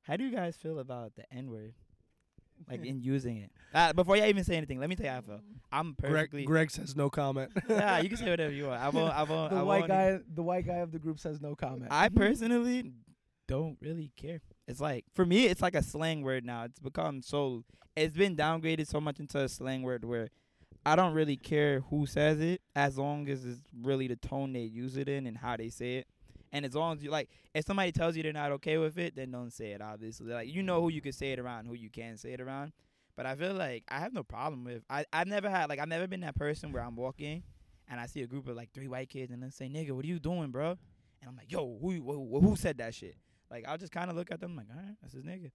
How 0.00 0.16
do 0.16 0.24
you 0.24 0.34
guys 0.34 0.56
feel 0.56 0.78
about 0.78 1.14
the 1.14 1.30
N 1.30 1.50
word, 1.50 1.74
like 2.70 2.82
in 2.86 3.02
using 3.02 3.36
it? 3.36 3.50
Uh, 3.74 3.92
before 3.92 4.16
you 4.16 4.24
even 4.24 4.44
say 4.44 4.56
anything, 4.56 4.80
let 4.80 4.88
me 4.88 4.96
tell 4.96 5.04
you 5.04 5.12
how 5.12 5.18
I 5.18 5.20
feel. 5.20 5.40
I'm 5.70 5.94
perfectly. 5.94 6.46
Greg, 6.46 6.68
Greg 6.68 6.70
says 6.70 6.96
no 6.96 7.10
comment. 7.10 7.52
yeah, 7.68 7.98
you 7.98 8.08
can 8.08 8.16
say 8.16 8.30
whatever 8.30 8.54
you 8.54 8.68
want. 8.68 8.80
I 8.80 8.88
won't. 8.88 9.14
I 9.14 9.24
won't. 9.24 9.50
the 9.52 9.58
I 9.58 9.62
white 9.62 9.80
won't- 9.80 9.88
guy, 9.88 10.18
the 10.34 10.42
white 10.42 10.66
guy 10.66 10.76
of 10.76 10.90
the 10.90 10.98
group 10.98 11.20
says 11.20 11.38
no 11.38 11.54
comment. 11.54 11.88
I 11.90 12.08
personally 12.08 12.92
don't 13.46 13.76
really 13.82 14.10
care. 14.16 14.40
It's 14.66 14.80
like 14.80 15.04
for 15.14 15.26
me, 15.26 15.44
it's 15.48 15.60
like 15.60 15.74
a 15.74 15.82
slang 15.82 16.22
word 16.22 16.46
now. 16.46 16.64
It's 16.64 16.80
become 16.80 17.20
so. 17.20 17.62
It's 17.94 18.16
been 18.16 18.36
downgraded 18.36 18.86
so 18.86 19.02
much 19.02 19.20
into 19.20 19.38
a 19.38 19.50
slang 19.50 19.82
word 19.82 20.06
where 20.06 20.30
I 20.86 20.96
don't 20.96 21.12
really 21.12 21.36
care 21.36 21.80
who 21.90 22.06
says 22.06 22.40
it 22.40 22.62
as 22.74 22.96
long 22.96 23.28
as 23.28 23.44
it's 23.44 23.60
really 23.82 24.08
the 24.08 24.16
tone 24.16 24.54
they 24.54 24.60
use 24.60 24.96
it 24.96 25.10
in 25.10 25.26
and 25.26 25.36
how 25.36 25.58
they 25.58 25.68
say 25.68 25.96
it. 25.96 26.06
And 26.52 26.64
as 26.64 26.74
long 26.74 26.96
as 26.96 27.02
you 27.02 27.10
like, 27.10 27.28
if 27.54 27.64
somebody 27.66 27.92
tells 27.92 28.16
you 28.16 28.22
they're 28.22 28.32
not 28.32 28.52
okay 28.52 28.78
with 28.78 28.98
it, 28.98 29.14
then 29.16 29.30
don't 29.30 29.52
say 29.52 29.72
it. 29.72 29.82
Obviously, 29.82 30.32
like 30.32 30.48
you 30.48 30.62
know 30.62 30.80
who 30.80 30.88
you 30.88 31.00
can 31.00 31.12
say 31.12 31.32
it 31.32 31.38
around, 31.38 31.66
who 31.66 31.74
you 31.74 31.90
can't 31.90 32.18
say 32.18 32.32
it 32.32 32.40
around. 32.40 32.72
But 33.16 33.26
I 33.26 33.34
feel 33.34 33.54
like 33.54 33.84
I 33.88 33.98
have 33.98 34.12
no 34.12 34.22
problem 34.22 34.64
with. 34.64 34.82
I 34.88 35.04
I've 35.12 35.26
never 35.26 35.50
had 35.50 35.68
like 35.68 35.78
I've 35.78 35.88
never 35.88 36.06
been 36.06 36.20
that 36.20 36.36
person 36.36 36.72
where 36.72 36.82
I'm 36.82 36.96
walking 36.96 37.42
and 37.88 38.00
I 38.00 38.06
see 38.06 38.22
a 38.22 38.26
group 38.26 38.48
of 38.48 38.56
like 38.56 38.72
three 38.72 38.88
white 38.88 39.08
kids 39.08 39.32
and 39.32 39.42
they 39.42 39.50
say, 39.50 39.68
"Nigga, 39.68 39.92
what 39.92 40.04
are 40.04 40.08
you 40.08 40.18
doing, 40.18 40.50
bro?" 40.50 40.70
And 41.20 41.28
I'm 41.28 41.36
like, 41.36 41.50
"Yo, 41.50 41.78
who 41.80 41.90
who, 42.00 42.40
who 42.40 42.56
said 42.56 42.78
that 42.78 42.94
shit?" 42.94 43.16
Like 43.50 43.64
I'll 43.66 43.78
just 43.78 43.92
kind 43.92 44.10
of 44.10 44.16
look 44.16 44.30
at 44.30 44.40
them 44.40 44.56
like, 44.56 44.66
"All 44.70 44.80
right, 44.80 44.94
that's 45.00 45.14
his 45.14 45.24
nigga." 45.24 45.50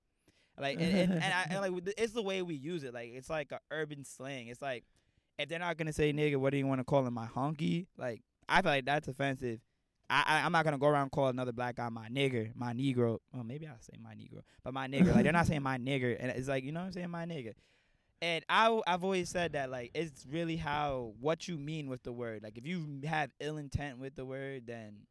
Like 0.60 0.80
and 0.80 0.96
and, 0.96 1.14
and, 1.14 1.24
I, 1.24 1.48
and 1.50 1.74
like 1.74 1.94
it's 1.98 2.14
the 2.14 2.22
way 2.22 2.42
we 2.42 2.56
use 2.56 2.84
it. 2.84 2.94
Like 2.94 3.12
it's 3.14 3.30
like 3.30 3.52
a 3.52 3.60
urban 3.72 4.04
slang. 4.04 4.48
It's 4.48 4.62
like 4.62 4.84
if 5.40 5.50
they're 5.50 5.60
not 5.60 5.78
gonna 5.78 5.94
say 5.94 6.14
nigga, 6.14 6.38
what 6.38 6.52
do 6.52 6.58
you 6.58 6.68
want 6.68 6.80
to 6.80 6.86
call 6.86 7.06
him? 7.06 7.14
My 7.14 7.28
honky? 7.28 7.88
Like 7.98 8.22
I 8.48 8.62
feel 8.62 8.72
like 8.72 8.86
that's 8.86 9.08
offensive. 9.08 9.60
I, 10.14 10.24
I 10.28 10.46
I'm 10.46 10.52
not 10.52 10.64
gonna 10.64 10.78
go 10.78 10.88
around 10.88 11.04
and 11.04 11.12
call 11.12 11.28
another 11.28 11.52
black 11.52 11.78
guy 11.78 11.90
my 11.90 12.08
nigger, 12.10 12.52
my 12.56 12.74
negro. 12.74 13.20
Well, 13.34 13.44
maybe 13.44 13.68
I'll 13.68 13.82
say 13.82 13.98
my 14.02 14.14
negro, 14.14 14.42
but 14.64 14.74
my 14.74 14.88
nigger. 14.88 15.14
like 15.14 15.24
they're 15.24 15.34
not 15.34 15.48
saying 15.48 15.64
my 15.64 15.78
nigger, 15.78 16.16
and 16.20 16.32
it's 16.32 16.48
like 16.48 16.64
you 16.64 16.72
know 16.72 16.82
what 16.82 16.88
I'm 16.88 16.94
saying, 16.94 17.10
my 17.10 17.26
nigga. 17.26 17.54
And 18.22 18.46
I 18.48 18.80
I've 18.88 19.04
always 19.04 19.30
said 19.30 19.54
that 19.54 19.70
like 19.70 19.92
it's 19.94 20.26
really 20.30 20.56
how 20.56 21.14
what 21.20 21.48
you 21.48 21.58
mean 21.58 21.90
with 21.90 22.04
the 22.04 22.12
word. 22.14 22.44
Like 22.44 22.58
if 22.58 22.66
you 22.66 23.02
have 23.06 23.32
ill 23.40 23.58
intent 23.58 24.00
with 24.00 24.16
the 24.16 24.26
word, 24.26 24.64
then 24.68 25.08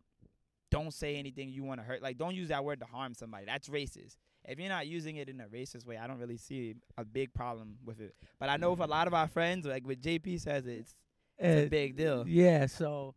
don't 0.70 0.94
say 0.94 1.16
anything 1.16 1.50
you 1.50 1.62
want 1.64 1.80
to 1.80 1.84
hurt. 1.84 2.02
Like 2.02 2.16
don't 2.16 2.34
use 2.34 2.48
that 2.48 2.64
word 2.64 2.80
to 2.80 2.86
harm 2.86 3.12
somebody. 3.14 3.44
That's 3.44 3.68
racist. 3.68 4.16
If 4.44 4.58
you're 4.58 4.68
not 4.68 4.86
using 4.86 5.16
it 5.16 5.28
in 5.28 5.40
a 5.40 5.46
racist 5.46 5.86
way, 5.86 5.98
I 5.98 6.06
don't 6.06 6.18
really 6.18 6.38
see 6.38 6.74
a 6.96 7.04
big 7.04 7.32
problem 7.34 7.76
with 7.84 8.00
it. 8.00 8.14
But 8.40 8.48
I 8.48 8.56
know 8.56 8.70
with 8.70 8.80
a 8.80 8.86
lot 8.86 9.06
of 9.06 9.14
our 9.14 9.28
friends, 9.28 9.66
like 9.66 9.86
with 9.86 10.00
JP 10.02 10.40
says, 10.40 10.66
it's 10.66 10.94
it's 11.38 11.62
a 11.62 11.66
Uh, 11.66 11.68
big 11.68 11.96
deal. 11.96 12.24
Yeah, 12.26 12.66
so 12.66 13.14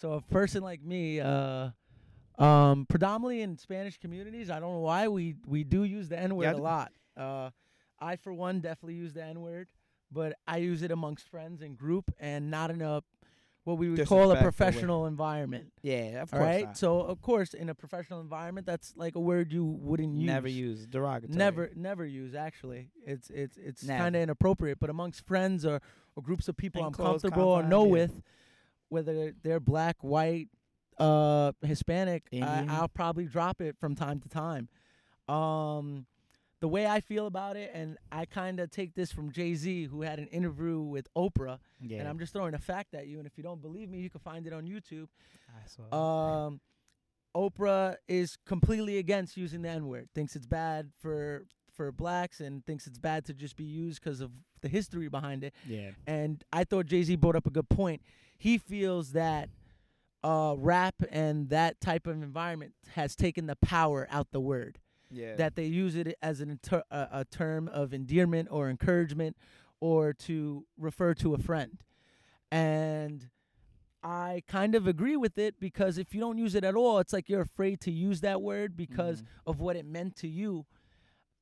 so 0.00 0.12
a 0.12 0.22
person 0.22 0.62
like 0.62 0.82
me, 0.82 1.20
uh, 1.20 1.70
um, 2.38 2.86
predominantly 2.88 3.42
in 3.42 3.58
Spanish 3.58 3.98
communities, 3.98 4.50
I 4.50 4.60
don't 4.60 4.72
know 4.72 4.78
why 4.80 5.08
we 5.08 5.36
we 5.46 5.62
do 5.62 5.84
use 5.84 6.08
the 6.08 6.18
N 6.18 6.36
word 6.36 6.44
Yeah, 6.44 6.54
a 6.54 6.56
lot. 6.56 6.92
Uh, 7.16 7.50
I 8.00 8.16
for 8.16 8.32
one 8.32 8.60
definitely 8.60 8.94
use 8.94 9.12
the 9.12 9.22
N 9.22 9.40
word, 9.40 9.68
but 10.10 10.34
I 10.46 10.58
use 10.58 10.82
it 10.82 10.90
amongst 10.90 11.28
friends 11.28 11.60
and 11.60 11.76
group, 11.76 12.10
and 12.18 12.50
not 12.50 12.70
in 12.70 12.80
a 12.80 13.02
what 13.64 13.76
we 13.76 13.90
would 13.90 14.06
call 14.06 14.30
a 14.32 14.40
professional 14.40 15.06
environment. 15.06 15.70
Yeah, 15.82 16.22
of 16.22 16.30
course. 16.30 16.40
right, 16.42 16.64
not. 16.64 16.78
so 16.78 17.00
of 17.00 17.20
course 17.20 17.52
in 17.52 17.68
a 17.68 17.74
professional 17.74 18.20
environment, 18.20 18.66
that's 18.66 18.94
like 18.96 19.16
a 19.16 19.20
word 19.20 19.52
you 19.52 19.64
wouldn't 19.64 20.16
use. 20.16 20.26
never 20.26 20.48
use 20.48 20.86
derogatory. 20.86 21.36
Never, 21.36 21.70
never 21.76 22.06
use. 22.06 22.34
Actually, 22.34 22.88
it's 23.06 23.28
it's 23.28 23.58
it's 23.58 23.86
kind 23.86 24.16
of 24.16 24.22
inappropriate. 24.22 24.80
But 24.80 24.88
amongst 24.88 25.26
friends 25.26 25.66
or, 25.66 25.82
or 26.16 26.22
groups 26.22 26.48
of 26.48 26.56
people 26.56 26.80
In 26.80 26.86
I'm 26.86 26.92
comfortable 26.94 27.48
or 27.48 27.62
know 27.62 27.84
yeah. 27.84 27.92
with, 27.92 28.22
whether 28.90 29.32
they're 29.42 29.60
black, 29.60 29.96
white, 30.02 30.48
uh, 30.98 31.52
Hispanic, 31.62 32.24
I, 32.32 32.66
I'll 32.68 32.88
probably 32.88 33.24
drop 33.24 33.60
it 33.62 33.76
from 33.80 33.94
time 33.94 34.20
to 34.20 34.28
time. 34.28 34.68
Um, 35.28 36.06
the 36.60 36.68
way 36.68 36.86
I 36.86 37.00
feel 37.00 37.26
about 37.26 37.56
it, 37.56 37.70
and 37.72 37.96
I 38.12 38.26
kind 38.26 38.60
of 38.60 38.70
take 38.70 38.94
this 38.94 39.10
from 39.10 39.32
Jay 39.32 39.54
Z, 39.54 39.84
who 39.84 40.02
had 40.02 40.18
an 40.18 40.26
interview 40.26 40.80
with 40.80 41.08
Oprah, 41.16 41.58
Yeah, 41.80 42.00
and 42.00 42.08
I'm 42.08 42.18
just 42.18 42.34
throwing 42.34 42.52
a 42.52 42.58
fact 42.58 42.94
at 42.94 43.06
you. 43.06 43.16
And 43.16 43.26
if 43.26 43.38
you 43.38 43.42
don't 43.42 43.62
believe 43.62 43.88
me, 43.88 44.00
you 44.00 44.10
can 44.10 44.20
find 44.20 44.46
it 44.46 44.52
on 44.52 44.64
YouTube. 44.64 45.08
I 45.48 45.66
saw. 45.66 46.46
Um, 46.46 46.60
Oprah 47.34 47.96
is 48.08 48.36
completely 48.44 48.98
against 48.98 49.36
using 49.36 49.62
the 49.62 49.70
N 49.70 49.86
word. 49.86 50.08
Thinks 50.14 50.36
it's 50.36 50.46
bad 50.46 50.90
for 51.00 51.46
for 51.72 51.92
blacks 51.92 52.40
and 52.40 52.66
thinks 52.66 52.86
it's 52.86 52.98
bad 52.98 53.24
to 53.24 53.32
just 53.32 53.56
be 53.56 53.64
used 53.64 54.02
because 54.02 54.20
of 54.20 54.30
the 54.60 54.68
history 54.68 55.08
behind 55.08 55.44
it. 55.44 55.54
yeah, 55.66 55.92
And 56.06 56.44
I 56.52 56.64
thought 56.64 56.84
Jay 56.86 57.02
Z 57.02 57.16
brought 57.16 57.36
up 57.36 57.46
a 57.46 57.50
good 57.50 57.70
point. 57.70 58.02
He 58.40 58.56
feels 58.56 59.12
that 59.12 59.50
uh, 60.24 60.54
rap 60.58 60.94
and 61.10 61.50
that 61.50 61.78
type 61.80 62.06
of 62.06 62.22
environment 62.22 62.72
has 62.94 63.14
taken 63.14 63.46
the 63.46 63.56
power 63.56 64.08
out 64.10 64.32
the 64.32 64.40
word. 64.40 64.78
Yeah. 65.12 65.34
that 65.34 65.56
they 65.56 65.64
use 65.64 65.96
it 65.96 66.16
as 66.22 66.40
an 66.40 66.50
inter- 66.50 66.84
a, 66.88 67.08
a 67.10 67.24
term 67.24 67.66
of 67.66 67.92
endearment 67.92 68.46
or 68.50 68.70
encouragement 68.70 69.36
or 69.80 70.12
to 70.12 70.64
refer 70.78 71.14
to 71.14 71.34
a 71.34 71.38
friend. 71.38 71.82
And 72.52 73.28
I 74.04 74.44
kind 74.46 74.76
of 74.76 74.86
agree 74.86 75.16
with 75.16 75.36
it 75.36 75.58
because 75.58 75.98
if 75.98 76.14
you 76.14 76.20
don't 76.20 76.38
use 76.38 76.54
it 76.54 76.62
at 76.62 76.76
all, 76.76 77.00
it's 77.00 77.12
like 77.12 77.28
you're 77.28 77.40
afraid 77.42 77.80
to 77.82 77.90
use 77.90 78.20
that 78.20 78.40
word 78.40 78.76
because 78.76 79.22
Mhm. 79.22 79.26
of 79.46 79.58
what 79.60 79.74
it 79.74 79.84
meant 79.84 80.14
to 80.18 80.28
you. 80.28 80.64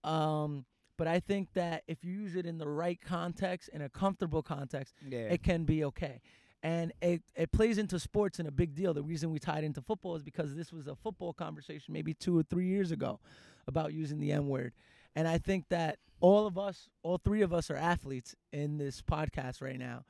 Um, 0.02 0.64
but 0.96 1.06
I 1.06 1.20
think 1.20 1.52
that 1.52 1.84
if 1.86 2.02
you 2.02 2.12
use 2.12 2.36
it 2.36 2.46
in 2.46 2.56
the 2.56 2.68
right 2.68 2.98
context, 3.00 3.68
in 3.72 3.82
a 3.82 3.90
comfortable 3.90 4.42
context, 4.42 4.94
yeah. 5.06 5.28
it 5.28 5.42
can 5.42 5.64
be 5.64 5.84
okay. 5.84 6.22
And 6.62 6.92
it, 7.00 7.22
it 7.36 7.52
plays 7.52 7.78
into 7.78 8.00
sports 8.00 8.40
in 8.40 8.46
a 8.46 8.50
big 8.50 8.74
deal. 8.74 8.92
The 8.92 9.02
reason 9.02 9.30
we 9.30 9.38
tied 9.38 9.62
into 9.62 9.80
football 9.80 10.16
is 10.16 10.22
because 10.22 10.56
this 10.56 10.72
was 10.72 10.88
a 10.88 10.96
football 10.96 11.32
conversation 11.32 11.92
maybe 11.94 12.14
two 12.14 12.36
or 12.36 12.42
three 12.42 12.66
years 12.66 12.90
ago 12.90 13.20
about 13.68 13.92
using 13.92 14.18
the 14.18 14.32
N 14.32 14.48
word. 14.48 14.72
And 15.14 15.28
I 15.28 15.38
think 15.38 15.68
that 15.68 15.98
all 16.20 16.46
of 16.46 16.58
us, 16.58 16.88
all 17.02 17.18
three 17.18 17.42
of 17.42 17.52
us 17.52 17.70
are 17.70 17.76
athletes 17.76 18.34
in 18.52 18.78
this 18.78 19.02
podcast 19.02 19.62
right 19.62 19.78
now. 19.78 20.04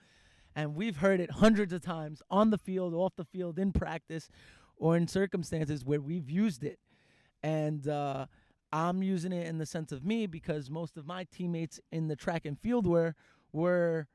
And 0.56 0.74
we've 0.74 0.96
heard 0.96 1.20
it 1.20 1.30
hundreds 1.30 1.72
of 1.72 1.82
times 1.82 2.22
on 2.30 2.50
the 2.50 2.58
field, 2.58 2.94
off 2.94 3.14
the 3.16 3.24
field, 3.24 3.58
in 3.58 3.72
practice, 3.72 4.28
or 4.76 4.96
in 4.96 5.06
circumstances 5.06 5.84
where 5.84 6.00
we've 6.00 6.30
used 6.30 6.64
it. 6.64 6.78
And 7.42 7.86
uh, 7.86 8.26
I'm 8.72 9.02
using 9.02 9.32
it 9.32 9.46
in 9.46 9.58
the 9.58 9.66
sense 9.66 9.92
of 9.92 10.04
me 10.04 10.26
because 10.26 10.70
most 10.70 10.96
of 10.96 11.06
my 11.06 11.24
teammates 11.24 11.78
in 11.92 12.08
the 12.08 12.16
track 12.16 12.44
and 12.44 12.58
field 12.58 12.86
were 12.86 13.14
were 13.52 14.08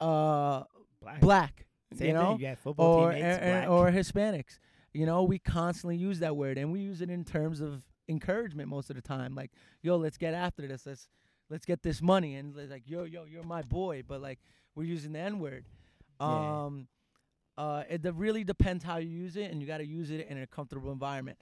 uh, 0.00 0.64
black. 1.02 1.20
black, 1.20 1.66
Same 1.94 2.08
you 2.08 2.14
know, 2.14 2.30
thing. 2.32 2.40
You 2.40 2.46
got 2.48 2.58
football 2.58 2.86
or 2.94 3.12
teammates, 3.12 3.66
or- 3.66 3.68
or 3.68 3.90
Hispanics. 3.90 4.58
You 4.94 5.06
know, 5.06 5.22
we 5.22 5.38
constantly 5.38 5.96
use 5.96 6.18
that 6.20 6.36
word, 6.36 6.58
and 6.58 6.70
we 6.72 6.80
use 6.80 7.00
it 7.00 7.10
in 7.10 7.24
terms 7.24 7.60
of 7.60 7.82
encouragement 8.08 8.68
most 8.68 8.90
of 8.90 8.96
the 8.96 9.02
time. 9.02 9.34
Like, 9.34 9.50
yo, 9.82 9.96
let's 9.96 10.18
get 10.18 10.34
after 10.34 10.66
this. 10.66 10.86
Let's 10.86 11.08
let's 11.50 11.64
get 11.66 11.82
this 11.82 12.00
money, 12.00 12.34
and 12.36 12.54
like, 12.70 12.84
yo, 12.88 13.04
yo, 13.04 13.24
you're 13.24 13.42
my 13.42 13.62
boy. 13.62 14.02
But 14.06 14.20
like, 14.22 14.38
we're 14.74 14.84
using 14.84 15.12
the 15.12 15.18
N 15.20 15.38
word. 15.38 15.64
Yeah. 16.20 16.64
Um, 16.64 16.88
uh, 17.58 17.84
it 17.90 18.02
de- 18.02 18.12
really 18.12 18.44
depends 18.44 18.82
how 18.84 18.96
you 18.98 19.08
use 19.10 19.36
it, 19.36 19.50
and 19.50 19.60
you 19.60 19.66
got 19.66 19.78
to 19.78 19.86
use 19.86 20.10
it 20.10 20.26
in 20.28 20.38
a 20.38 20.46
comfortable 20.46 20.92
environment. 20.92 21.38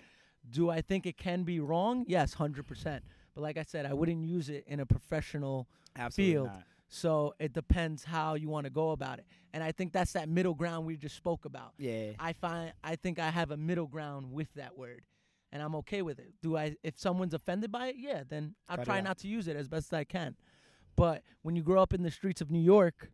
Do 0.49 0.70
I 0.70 0.81
think 0.81 1.07
it 1.07 1.16
can 1.16 1.42
be 1.44 1.61
wrong? 1.61 2.05
Yes, 2.09 2.35
hundred 2.35 2.66
percent. 2.66 3.05
But 3.35 3.42
like 3.42 3.57
I 3.59 3.62
said, 3.62 3.85
I 3.87 3.92
wouldn't 3.92 4.25
use 4.25 4.49
it 4.49 4.64
in 4.66 4.81
a 4.81 4.87
professional 4.87 5.68
Absolutely 5.96 6.33
field. 6.35 6.46
not. 6.49 6.62
So 6.90 7.35
it 7.38 7.53
depends 7.53 8.03
how 8.05 8.35
you 8.35 8.48
want 8.48 8.64
to 8.64 8.70
go 8.70 8.90
about 8.90 9.20
it. 9.20 9.26
And 9.55 9.62
I 9.62 9.70
think 9.72 9.92
that's 9.92 10.12
that 10.12 10.29
middle 10.29 10.55
ground 10.55 10.87
we 10.87 10.96
just 10.96 11.16
spoke 11.16 11.44
about. 11.44 11.72
Yeah. 11.79 12.11
I 12.18 12.33
find 12.33 12.72
I 12.85 12.96
think 12.96 13.18
I 13.18 13.31
have 13.31 13.53
a 13.53 13.57
middle 13.57 13.87
ground 13.87 14.33
with 14.33 14.53
that 14.55 14.76
word. 14.76 15.03
And 15.53 15.62
I'm 15.62 15.74
okay 15.76 16.03
with 16.03 16.18
it. 16.18 16.33
Do 16.42 16.57
I 16.57 16.76
if 16.83 16.98
someone's 16.98 17.33
offended 17.33 17.72
by 17.72 17.88
it, 17.88 17.96
yeah, 17.98 18.24
then 18.29 18.55
I'll 18.68 18.76
Cut 18.76 18.87
try 18.87 19.00
not 19.00 19.18
to 19.18 19.29
use 19.29 19.48
it 19.48 19.57
as 19.57 19.68
best 19.68 19.92
as 19.92 19.98
I 19.98 20.05
can. 20.05 20.37
But 20.96 21.22
when 21.42 21.57
you 21.57 21.62
grow 21.62 21.81
up 21.81 21.94
in 21.94 22.03
the 22.03 22.11
streets 22.11 22.40
of 22.40 22.50
New 22.50 22.61
York, 22.61 23.11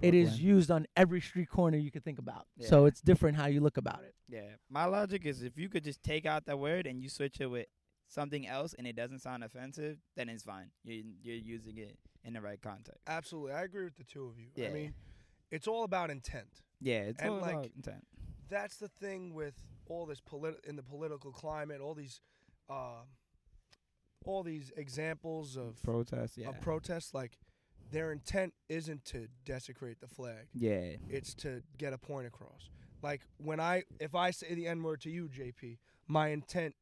it 0.00 0.14
is 0.14 0.40
used 0.40 0.70
on 0.70 0.86
every 0.96 1.20
street 1.20 1.50
corner 1.50 1.76
you 1.76 1.90
could 1.90 2.04
think 2.04 2.18
about. 2.18 2.46
So 2.60 2.86
it's 2.86 3.02
different 3.02 3.36
how 3.36 3.46
you 3.46 3.60
look 3.60 3.76
about 3.76 4.02
it. 4.02 4.14
Yeah. 4.28 4.52
My 4.70 4.86
logic 4.86 5.26
is 5.26 5.42
if 5.42 5.58
you 5.58 5.68
could 5.68 5.84
just 5.84 6.02
take 6.02 6.24
out 6.24 6.46
that 6.46 6.58
word 6.58 6.86
and 6.86 7.02
you 7.02 7.10
switch 7.10 7.40
it 7.40 7.46
with 7.46 7.66
something 8.10 8.46
else 8.46 8.74
and 8.76 8.86
it 8.86 8.96
doesn't 8.96 9.20
sound 9.20 9.42
offensive, 9.42 9.96
then 10.16 10.28
it's 10.28 10.42
fine. 10.42 10.70
You're 10.84 11.04
you're 11.22 11.36
using 11.36 11.78
it 11.78 11.96
in 12.24 12.34
the 12.34 12.40
right 12.40 12.60
context. 12.60 13.00
Absolutely, 13.06 13.52
I 13.52 13.62
agree 13.62 13.84
with 13.84 13.96
the 13.96 14.04
two 14.04 14.26
of 14.26 14.38
you. 14.38 14.48
Yeah. 14.54 14.68
I 14.68 14.72
mean, 14.72 14.94
it's 15.50 15.66
all 15.66 15.84
about 15.84 16.10
intent. 16.10 16.62
Yeah, 16.80 17.00
it's 17.00 17.20
And, 17.20 17.30
all 17.30 17.40
like, 17.40 17.52
about 17.52 17.70
intent. 17.76 18.06
That's 18.48 18.76
the 18.76 18.88
thing 18.88 19.32
with 19.32 19.54
all 19.88 20.06
this 20.06 20.20
polit- 20.20 20.64
in 20.66 20.76
the 20.76 20.82
political 20.82 21.30
climate, 21.32 21.80
all 21.80 21.94
these, 21.94 22.20
uh, 22.68 23.02
all 24.24 24.42
these 24.42 24.72
examples 24.76 25.56
of 25.56 25.82
Protest, 25.82 26.36
yeah. 26.36 26.48
of 26.48 26.60
protests. 26.60 27.14
Like, 27.14 27.38
their 27.90 28.12
intent 28.12 28.54
isn't 28.68 29.04
to 29.06 29.28
desecrate 29.44 30.00
the 30.00 30.08
flag; 30.08 30.48
yeah. 30.52 30.96
it's 31.08 31.34
to 31.34 31.62
get 31.78 31.92
a 31.92 31.98
point 31.98 32.26
across. 32.26 32.68
Like 33.02 33.22
when 33.38 33.60
I, 33.60 33.84
if 33.98 34.14
I 34.14 34.30
say 34.30 34.54
the 34.54 34.66
N 34.66 34.82
word 34.82 35.00
to 35.02 35.10
you, 35.10 35.28
JP, 35.28 35.78
my 36.06 36.28
intent 36.28 36.74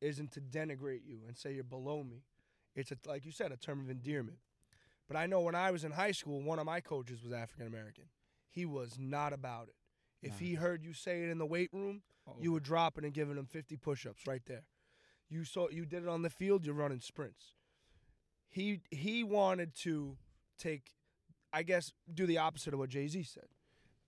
isn't 0.00 0.32
to 0.32 0.40
denigrate 0.40 1.06
you 1.06 1.20
and 1.26 1.36
say 1.36 1.54
you're 1.54 1.64
below 1.64 2.02
me. 2.02 2.24
It's 2.74 2.90
a, 2.90 2.96
like 3.06 3.24
you 3.24 3.32
said, 3.32 3.52
a 3.52 3.56
term 3.56 3.80
of 3.80 3.90
endearment. 3.90 4.38
But 5.08 5.16
I 5.16 5.26
know 5.26 5.40
when 5.40 5.54
I 5.54 5.70
was 5.70 5.84
in 5.84 5.92
high 5.92 6.12
school, 6.12 6.42
one 6.42 6.58
of 6.58 6.66
my 6.66 6.80
coaches 6.80 7.22
was 7.22 7.32
African 7.32 7.66
American. 7.66 8.04
He 8.50 8.66
was 8.66 8.96
not 8.98 9.32
about 9.32 9.68
it. 9.68 9.74
If 10.22 10.32
Nah. 10.32 10.38
he 10.38 10.54
heard 10.54 10.82
you 10.82 10.92
say 10.92 11.22
it 11.22 11.30
in 11.30 11.38
the 11.38 11.46
weight 11.46 11.70
room, 11.72 12.02
you 12.40 12.52
were 12.52 12.56
oh. 12.56 12.60
dropping 12.60 13.04
and 13.04 13.14
giving 13.14 13.36
him 13.36 13.46
50 13.46 13.76
push-ups 13.76 14.26
right 14.26 14.42
there. 14.46 14.64
You 15.28 15.44
saw 15.44 15.68
you 15.68 15.86
did 15.86 16.02
it 16.02 16.08
on 16.08 16.22
the 16.22 16.30
field, 16.30 16.64
you're 16.64 16.74
running 16.74 17.00
sprints. 17.00 17.54
He 18.48 18.80
he 18.90 19.22
wanted 19.24 19.74
to 19.82 20.16
take 20.58 20.92
I 21.52 21.62
guess 21.62 21.92
do 22.12 22.26
the 22.26 22.38
opposite 22.38 22.72
of 22.74 22.80
what 22.80 22.90
Jay-Z 22.90 23.22
said. 23.22 23.46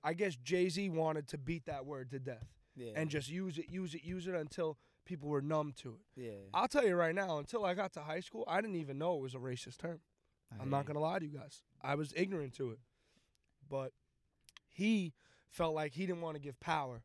I 0.03 0.15
guess 0.15 0.37
Jay-Z 0.37 0.89
wanted 0.91 1.29
to 1.29 1.39
beat 1.39 1.67
that 1.67 1.87
word 1.87 2.11
to 2.11 2.19
death 2.19 2.49
yeah. 2.77 2.93
and 2.95 3.11
just 3.11 3.29
use 3.29 3.59
it, 3.59 3.69
use 3.69 3.95
it, 3.95 4.05
use 4.05 4.27
it 4.27 4.35
until 4.35 4.79
people 5.09 5.29
were 5.29 5.43
numb 5.43 5.73
to 5.83 5.97
it. 5.97 6.23
yeah. 6.23 6.31
I'll 6.55 6.69
tell 6.69 6.87
you 6.87 6.95
right 6.95 7.15
now, 7.15 7.39
until 7.39 7.65
I 7.65 7.75
got 7.75 7.93
to 7.95 8.01
high 8.01 8.21
school, 8.21 8.45
I 8.47 8.61
didn't 8.61 8.77
even 8.77 8.99
know 8.99 9.17
it 9.17 9.23
was 9.23 9.35
a 9.35 9.39
racist 9.39 9.79
term. 9.79 10.01
I'm 10.61 10.71
not 10.71 10.87
gonna 10.87 11.01
lie 11.01 11.19
to 11.19 11.27
you 11.27 11.37
guys. 11.37 11.63
I 11.83 11.95
was 11.95 12.13
ignorant 12.17 12.55
to 12.55 12.71
it. 12.71 12.79
But 13.69 13.93
he 14.69 15.13
felt 15.51 15.75
like 15.75 15.93
he 15.95 16.07
didn't 16.07 16.23
want 16.23 16.37
to 16.37 16.41
give 16.41 16.59
power 16.61 17.03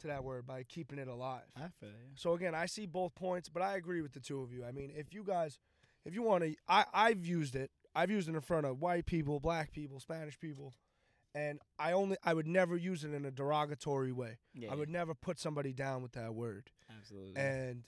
to 0.00 0.06
that 0.08 0.22
word 0.22 0.46
by 0.46 0.62
keeping 0.62 0.98
it 0.98 1.08
alive. 1.08 1.42
I 1.56 1.68
feel 1.80 1.88
you. 1.88 2.12
So 2.14 2.34
again, 2.34 2.54
I 2.54 2.66
see 2.66 2.86
both 2.86 3.14
points, 3.14 3.48
but 3.48 3.62
I 3.62 3.76
agree 3.76 4.02
with 4.02 4.12
the 4.12 4.20
two 4.20 4.40
of 4.42 4.52
you. 4.52 4.64
I 4.64 4.70
mean, 4.72 4.92
if 4.94 5.12
you 5.12 5.24
guys, 5.24 5.58
if 6.04 6.14
you 6.14 6.22
want 6.22 6.44
to, 6.44 6.54
I 6.68 6.84
I've 6.92 7.24
used 7.26 7.56
it. 7.56 7.70
I've 7.94 8.10
used 8.10 8.28
it 8.28 8.34
in 8.34 8.40
front 8.42 8.66
of 8.66 8.80
white 8.80 9.06
people, 9.06 9.40
black 9.40 9.72
people, 9.72 9.98
Spanish 9.98 10.38
people, 10.38 10.74
and 11.36 11.60
I 11.78 11.92
only 11.92 12.16
I 12.24 12.32
would 12.34 12.46
never 12.46 12.76
use 12.76 13.04
it 13.04 13.12
in 13.12 13.24
a 13.26 13.30
derogatory 13.30 14.10
way. 14.12 14.38
Yeah. 14.54 14.72
I 14.72 14.74
would 14.74 14.88
never 14.88 15.14
put 15.14 15.38
somebody 15.38 15.72
down 15.72 16.02
with 16.02 16.12
that 16.12 16.34
word. 16.34 16.70
absolutely. 16.90 17.36
And 17.40 17.82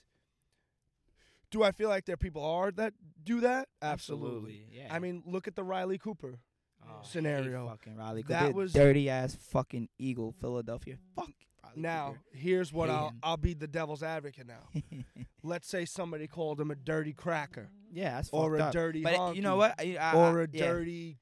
do 1.51 1.63
I 1.63 1.71
feel 1.71 1.89
like 1.89 2.05
there 2.05 2.15
people 2.17 2.45
are 2.45 2.71
that 2.71 2.93
do 3.23 3.41
that? 3.41 3.67
Absolutely. 3.81 4.67
Yeah. 4.71 4.87
I 4.93 4.99
mean, 4.99 5.23
look 5.25 5.47
at 5.47 5.55
the 5.55 5.63
Riley 5.63 5.97
Cooper. 5.97 6.39
Oh, 6.87 6.99
scenario. 7.01 7.67
Fucking 7.67 7.97
Riley 7.97 8.21
Cooper. 8.21 8.33
That 8.33 8.53
was- 8.53 8.71
dirty 8.71 9.09
ass 9.09 9.35
fucking 9.35 9.89
Eagle, 9.97 10.31
Philadelphia. 10.39 10.97
Fuck. 11.15 11.31
Riley 11.63 11.81
Now, 11.81 12.07
Cooper. 12.09 12.21
here's 12.33 12.71
what 12.71 12.89
I'll 12.89 13.05
Hating. 13.05 13.19
I'll 13.23 13.37
be 13.37 13.53
the 13.55 13.67
devil's 13.67 14.03
advocate 14.03 14.47
now. 14.47 14.81
Let's 15.43 15.67
say 15.67 15.85
somebody 15.85 16.27
called 16.27 16.61
him 16.61 16.69
a 16.71 16.75
dirty 16.75 17.13
cracker 17.13 17.69
yeah, 17.91 18.11
that's 18.15 18.29
or 18.31 18.55
a 18.55 18.65
up. 18.65 18.71
dirty 18.73 19.01
But 19.01 19.35
you 19.35 19.41
know 19.41 19.55
what? 19.55 19.73
I, 19.79 19.97
I, 19.99 20.13
or 20.15 20.43
a 20.43 20.47
yeah. 20.51 20.65
dirty 20.67 21.17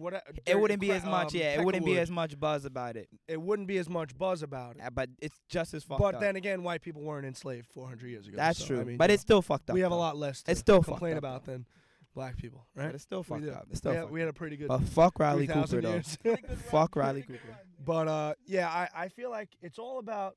what 0.00 0.22
It 0.46 0.58
wouldn't 0.58 0.80
be 0.80 0.90
as 0.92 1.04
much. 1.04 1.34
yeah, 1.34 1.60
it 1.60 1.64
wouldn't 1.64 1.84
be 1.84 1.98
as 1.98 2.10
much 2.10 2.38
buzz 2.38 2.64
about 2.64 2.96
it. 2.96 3.08
it 3.28 3.40
wouldn't 3.40 3.68
be 3.68 3.78
as 3.78 3.88
much 3.88 4.16
buzz 4.16 4.42
about 4.42 4.76
it. 4.76 4.82
Uh, 4.84 4.90
But 4.90 5.10
it's 5.20 5.38
just 5.48 5.74
as 5.74 5.84
fucked 5.84 6.00
up. 6.00 6.06
But 6.12 6.14
up. 6.16 6.20
then 6.20 6.36
again, 6.36 6.62
white 6.62 6.82
people 6.82 7.02
weren't 7.02 7.26
enslaved 7.26 7.68
400 7.72 8.08
years 8.08 8.26
ago. 8.26 8.36
that's 8.36 8.58
so, 8.58 8.66
true. 8.66 8.80
I 8.80 8.84
mean, 8.84 8.96
but 8.96 9.10
it's 9.10 9.22
still 9.22 9.42
fucked 9.42 9.70
up. 9.70 9.74
we 9.74 9.80
have 9.80 9.92
a 9.92 9.96
lot 9.96 10.16
less 10.16 10.42
to 10.44 10.50
It's 10.50 10.60
still 10.60 10.78
fucked 10.82 10.86
complain 10.98 11.12
up, 11.12 11.18
about 11.18 11.44
though. 11.44 11.52
than 11.52 11.66
black 12.14 12.36
people, 12.36 12.66
But 12.74 12.84
right? 12.86 12.94
it's 12.94 13.04
still 13.04 13.20
We 13.20 13.24
fucked 13.24 13.48
up. 13.48 13.66
It's 13.70 13.78
still 13.78 13.92
we, 13.92 13.96
had, 13.96 14.02
fucked 14.04 14.12
we 14.12 14.20
had 14.20 14.28
a 14.28 14.32
pretty 14.32 14.56
good 14.56 14.68
But 14.68 14.82
fuck 14.82 15.18
Riley 15.20 15.46
3,000 15.46 15.82
Cooper 15.82 16.02
though. 16.24 16.54
fuck 16.70 16.96
Riley 16.96 17.22
Cooper. 17.22 17.56
But 17.84 18.08
uh, 18.08 18.34
yeah, 18.46 18.68
I, 18.68 18.88
I 18.94 19.08
feel 19.08 19.30
like 19.30 19.50
it's 19.62 19.78
all 19.78 19.98
about 19.98 20.36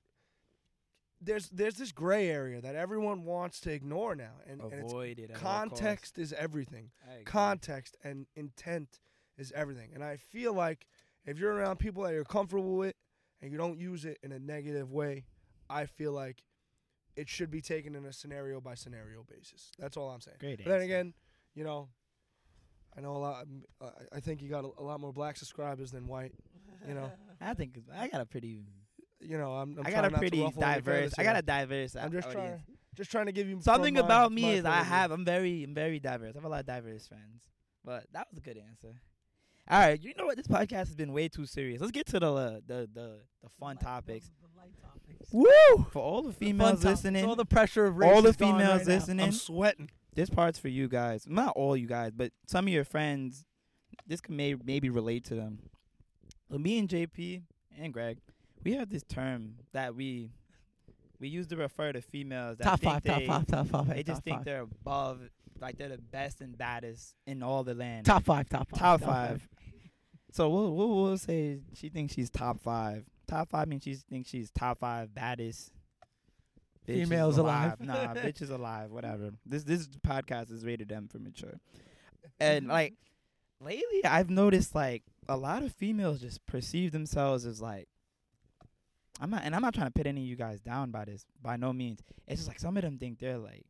there's 1.26 1.50
there's 1.50 1.76
this 1.76 1.92
gray 1.92 2.30
area 2.30 2.60
that 2.62 2.76
everyone 2.76 3.24
wants 3.24 3.60
to 3.62 3.72
ignore 3.72 4.14
now, 4.16 4.34
and, 4.46 4.60
and 4.62 4.74
it's 4.74 4.94
it. 4.94 5.34
context 5.36 6.18
is 6.18 6.34
everything. 6.34 6.92
costs. 6.92 7.08
I 7.10 7.14
agree. 7.14 7.24
Context 7.24 7.98
and 8.04 8.26
intent 8.36 9.00
is 9.38 9.52
everything, 9.56 9.92
and 9.94 10.04
I 10.04 10.18
feel 10.18 10.54
like 10.54 10.88
if 11.26 11.40
you're 11.40 11.54
around 11.54 11.78
people 11.78 12.04
that 12.04 12.14
you're 12.14 12.24
comfortable 12.24 12.76
with 12.76 12.96
and 13.42 13.52
you 13.52 13.58
don't 13.58 13.80
use 13.80 14.06
it 14.06 14.18
in 14.24 14.32
a 14.32 14.40
negative 14.40 14.92
way, 14.92 15.26
I 15.70 15.86
feel 15.86 16.12
like 16.12 16.44
it 17.16 17.30
should 17.30 17.52
be 17.52 17.62
taken 17.62 17.96
in 17.96 18.06
a 18.06 18.14
scenario 18.14 18.60
by 18.60 18.76
scenario 18.76 19.24
basis. 19.24 19.72
That's 19.78 19.98
all 19.98 20.10
I'm 20.10 20.22
saying. 20.22 20.38
Great 20.40 20.64
But 20.64 20.70
then 20.70 20.82
again, 20.82 21.14
you 21.54 21.64
know, 21.64 21.90
I 22.98 23.02
know 23.02 23.16
a 23.16 23.18
lot. 23.18 23.46
Uh, 23.82 23.90
I 24.12 24.20
think 24.20 24.42
you 24.42 24.50
got 24.50 24.66
a, 24.66 24.70
a 24.80 24.84
lot 24.84 25.00
more 25.00 25.14
black 25.14 25.38
subscribers 25.38 25.92
than 25.92 26.08
white. 26.08 26.34
You 26.88 26.94
know, 26.94 27.12
I 27.42 27.54
think 27.54 27.80
I 27.96 28.08
got 28.08 28.22
a 28.22 28.26
pretty. 28.26 28.66
you 29.20 29.38
know, 29.38 29.54
I'm. 29.54 29.78
I'm 29.80 29.88
I 29.88 29.92
got 29.92 30.06
a 30.06 30.12
pretty 30.12 30.48
diverse. 30.60 31.14
I 31.18 31.24
got 31.24 31.38
a 31.38 31.42
diverse. 31.42 31.96
I'm 31.96 32.12
just 32.12 32.28
audience. 32.28 32.62
trying, 32.66 32.78
just 32.96 33.12
trying 33.12 33.26
to 33.28 33.32
give 33.32 33.48
you 33.48 33.60
Something 33.62 33.96
my- 33.96 34.02
about 34.02 34.32
me 34.32 34.54
is 34.54 34.66
I 34.66 34.84
have. 34.84 35.12
I'm 35.12 35.26
very. 35.26 35.64
I'm 35.64 35.74
very 35.74 36.00
diverse. 36.00 36.36
I 36.36 36.38
have 36.38 36.46
a 36.46 36.50
lot 36.50 36.60
of 36.60 36.66
diverse 36.66 37.08
friends. 37.08 37.50
But 37.86 38.06
that 38.14 38.28
was 38.30 38.38
a 38.38 38.42
good 38.42 38.58
answer. 38.58 38.96
All 39.70 39.80
right, 39.80 40.02
you 40.02 40.14
know 40.18 40.26
what? 40.26 40.36
This 40.36 40.48
podcast 40.48 40.88
has 40.88 40.96
been 40.96 41.14
way 41.14 41.30
too 41.30 41.46
serious. 41.46 41.80
Let's 41.80 41.92
get 41.92 42.06
to 42.08 42.20
the 42.20 42.34
uh, 42.34 42.60
the 42.68 42.90
the 42.94 43.20
the 43.42 43.50
fun 43.60 43.78
topics. 43.78 44.30
Woo! 45.32 45.48
For 45.92 46.00
all 46.02 46.22
the 46.22 46.30
The 46.30 46.36
females 46.36 46.82
topics, 46.82 47.04
listening, 47.04 47.26
all 47.26 47.36
the 47.36 47.46
pressure 47.46 47.86
of 47.86 47.98
race 47.98 48.14
all 48.14 48.22
the 48.22 48.30
is 48.30 48.36
gone 48.36 48.60
females 48.60 48.80
right 48.80 48.88
now. 48.88 48.94
listening, 48.94 49.26
I'm 49.26 49.32
sweating. 49.32 49.90
this 50.16 50.30
part's 50.30 50.60
for 50.60 50.68
you 50.68 50.88
guys. 50.88 51.26
Not 51.28 51.54
all 51.56 51.78
you 51.78 51.88
guys, 51.88 52.12
but 52.16 52.32
some 52.46 52.68
of 52.68 52.74
your 52.74 52.84
friends. 52.84 53.46
This 54.06 54.20
can 54.20 54.36
may 54.36 54.56
maybe 54.56 54.90
relate 54.90 55.24
to 55.26 55.36
them. 55.36 55.60
So 56.52 56.58
me 56.58 56.78
and 56.78 56.90
JP 56.90 57.44
and 57.80 57.94
Greg, 57.94 58.20
we 58.64 58.74
have 58.74 58.90
this 58.90 59.04
term 59.04 59.56
that 59.72 59.96
we 59.96 60.30
we 61.24 61.30
used 61.30 61.50
to 61.52 61.56
refer 61.56 61.94
to 61.94 62.02
females 62.02 62.58
that 62.58 62.66
top 62.66 62.82
think 62.82 62.92
five, 62.92 63.04
they, 63.04 63.12
top 63.12 63.24
five, 63.24 63.48
top 63.48 63.68
five. 63.68 63.88
They 63.88 63.96
hey, 63.96 64.04
just 64.04 64.24
think 64.24 64.38
five. 64.40 64.46
they're 64.46 64.64
above, 64.64 65.22
like 65.62 65.78
they're 65.78 65.88
the 65.88 65.98
best 65.98 66.42
and 66.42 66.58
baddest 66.58 67.16
in 67.26 67.42
all 67.42 67.64
the 67.64 67.74
land. 67.74 68.06
top 68.06 68.26
five, 68.26 68.50
top 68.50 68.70
five, 68.70 68.80
top 68.80 69.02
five. 69.02 69.48
So 70.34 70.50
we'll, 70.50 70.76
we'll 70.76 71.02
we'll 71.02 71.18
say 71.18 71.62
she 71.76 71.88
thinks 71.88 72.14
she's 72.14 72.30
top 72.30 72.60
five. 72.60 73.06
Top 73.26 73.50
five 73.50 73.70
means 73.70 73.84
she 73.84 73.96
thinks 73.96 74.32
she's 74.32 74.52
top 74.52 74.80
five 74.80 75.16
baddest. 75.16 75.72
Females 76.86 77.38
alive. 77.38 77.80
nah, 77.80 77.96
bitches 78.16 78.52
alive. 78.52 78.92
Whatever. 78.92 79.32
This 79.46 79.64
this 79.64 79.88
podcast 80.06 80.52
is 80.52 80.66
rated 80.66 80.92
M 80.92 81.08
for 81.08 81.20
mature. 81.20 81.58
And 82.42 82.68
like 82.68 82.96
lately, 83.62 84.04
I've 84.04 84.30
noticed 84.30 84.76
like 84.76 85.04
a 85.30 85.38
lot 85.38 85.64
of 85.64 85.72
females 85.72 86.20
just 86.20 86.46
perceive 86.46 86.92
themselves 86.92 87.46
as 87.46 87.62
like. 87.62 87.88
I'm 89.22 89.30
not, 89.30 89.44
and 89.44 89.56
I'm 89.56 89.62
not 89.62 89.74
trying 89.74 89.88
to 89.88 89.92
put 89.92 90.08
any 90.08 90.22
of 90.22 90.28
you 90.28 90.36
guys 90.36 90.60
down 90.60 90.92
by 90.92 91.06
this. 91.06 91.26
By 91.42 91.56
no 91.58 91.72
means. 91.74 92.02
It's 92.28 92.42
just 92.42 92.48
like 92.48 92.60
some 92.60 92.76
of 92.78 92.84
them 92.84 92.98
think 92.98 93.20
they're 93.20 93.38
like, 93.38 93.66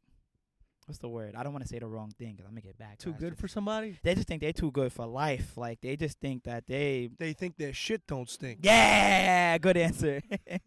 what's 0.86 1.00
the 1.00 1.10
word? 1.10 1.36
I 1.36 1.44
don't 1.44 1.52
want 1.54 1.64
to 1.64 1.70
say 1.70 1.80
the 1.80 1.88
wrong 1.88 2.12
thing 2.18 2.32
because 2.34 2.46
I'm 2.46 2.52
gonna 2.52 2.62
get 2.62 2.78
back. 2.78 2.98
Too 2.98 3.14
good 3.14 3.38
for 3.38 3.48
somebody. 3.48 3.98
They 4.04 4.16
just 4.16 4.28
think 4.28 4.42
they're 4.42 4.54
too 4.54 4.72
good 4.72 4.92
for 4.94 5.06
life. 5.06 5.58
Like 5.58 5.82
they 5.82 5.96
just 5.98 6.20
think 6.20 6.44
that 6.46 6.66
they 6.68 7.10
They 7.20 7.34
think 7.34 7.58
their 7.58 7.74
shit 7.74 8.02
don't 8.08 8.30
stink. 8.30 8.60
yeah, 8.64 9.58
good 9.58 9.78
answer. 9.78 10.22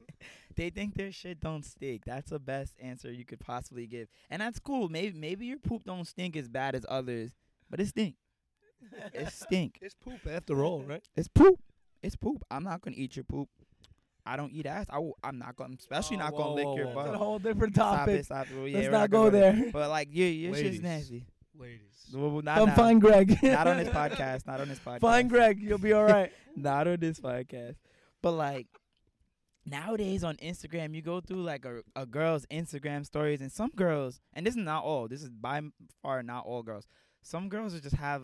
they 0.57 0.71
think 0.71 0.95
their 0.95 1.11
shit 1.13 1.41
don't 1.41 1.65
stink. 1.65 2.05
That's 2.05 2.31
the 2.31 2.39
best 2.39 2.75
answer 2.79 3.11
you 3.11 3.25
could 3.25 3.41
possibly 3.41 3.87
give, 3.87 4.09
and 4.31 4.41
that's 4.43 4.59
cool. 4.59 4.89
Maybe 4.89 5.19
maybe 5.19 5.47
your 5.47 5.59
poop 5.59 5.85
don't 5.85 6.07
stink 6.07 6.37
as 6.37 6.49
bad 6.49 6.75
as 6.75 6.85
others, 6.89 7.33
but 7.71 7.81
it 7.81 7.87
stink. 7.89 8.15
It 9.15 9.29
stink. 9.33 9.79
It's 9.81 9.95
poop 9.95 10.21
after 10.31 10.63
all, 10.65 10.83
right? 10.83 11.03
It's 11.17 11.29
poop. 11.29 11.61
It's 12.03 12.17
poop. 12.17 12.45
I'm 12.51 12.63
not 12.65 12.83
gonna 12.83 12.97
eat 12.99 13.17
your 13.17 13.25
poop. 13.25 13.49
I 14.27 14.37
don't 14.37 14.53
eat 14.53 14.67
ass. 14.67 14.87
I 14.91 14.99
I'm 15.23 15.39
not 15.39 15.57
gonna, 15.57 15.77
especially 15.79 16.17
Oh, 16.17 16.21
not 16.21 16.33
whoa, 16.35 16.39
gonna 16.39 16.55
lick 16.55 16.77
your 16.79 16.95
butt. 16.95 17.05
That's 17.07 17.15
a 17.15 17.19
whole 17.19 17.39
different 17.39 17.75
topic. 17.75 18.25
Stop 18.25 18.43
it, 18.47 18.49
stop 18.51 18.59
it. 18.65 18.71
Yeah, 18.71 18.79
Let's 18.79 18.93
not 18.93 19.11
go 19.11 19.31
there. 19.31 19.71
But 19.73 19.89
like 19.91 20.09
your 20.11 20.29
your 20.29 20.55
shit's 20.55 20.81
nasty. 20.81 21.27
Ladies. 21.59 21.81
Well, 22.13 22.43
not 22.43 22.59
Come 22.59 22.69
now. 22.69 22.75
find 22.77 23.01
Greg. 23.01 23.43
Not 23.43 23.67
on 23.67 23.79
this 23.79 23.89
podcast. 24.01 24.47
Not 24.47 24.61
on 24.61 24.69
this 24.69 24.79
podcast. 24.79 25.01
Find 25.01 25.29
Greg. 25.31 25.61
You'll 25.61 25.79
be 25.79 25.93
all 25.93 26.05
right. 26.05 26.31
not 26.57 26.87
on 26.87 27.01
this 27.01 27.19
podcast. 27.19 27.77
But 28.23 28.33
like 28.33 28.67
nowadays 29.65 30.23
on 30.25 30.37
Instagram, 30.37 30.95
you 30.95 31.03
go 31.03 31.21
through 31.21 31.43
like 31.43 31.65
a, 31.65 31.81
a 31.95 32.07
girl's 32.07 32.47
Instagram 32.47 33.05
stories, 33.07 33.41
and 33.41 33.51
some 33.51 33.71
girls, 33.75 34.21
and 34.35 34.47
this 34.47 34.53
is 34.55 34.59
not 34.63 34.85
all. 34.85 35.09
This 35.09 35.23
is 35.23 35.31
by 35.31 35.63
far 36.03 36.23
not 36.23 36.45
all 36.47 36.63
girls. 36.63 36.87
Some 37.23 37.49
girls 37.49 37.79
just 37.81 37.97
have. 37.97 38.23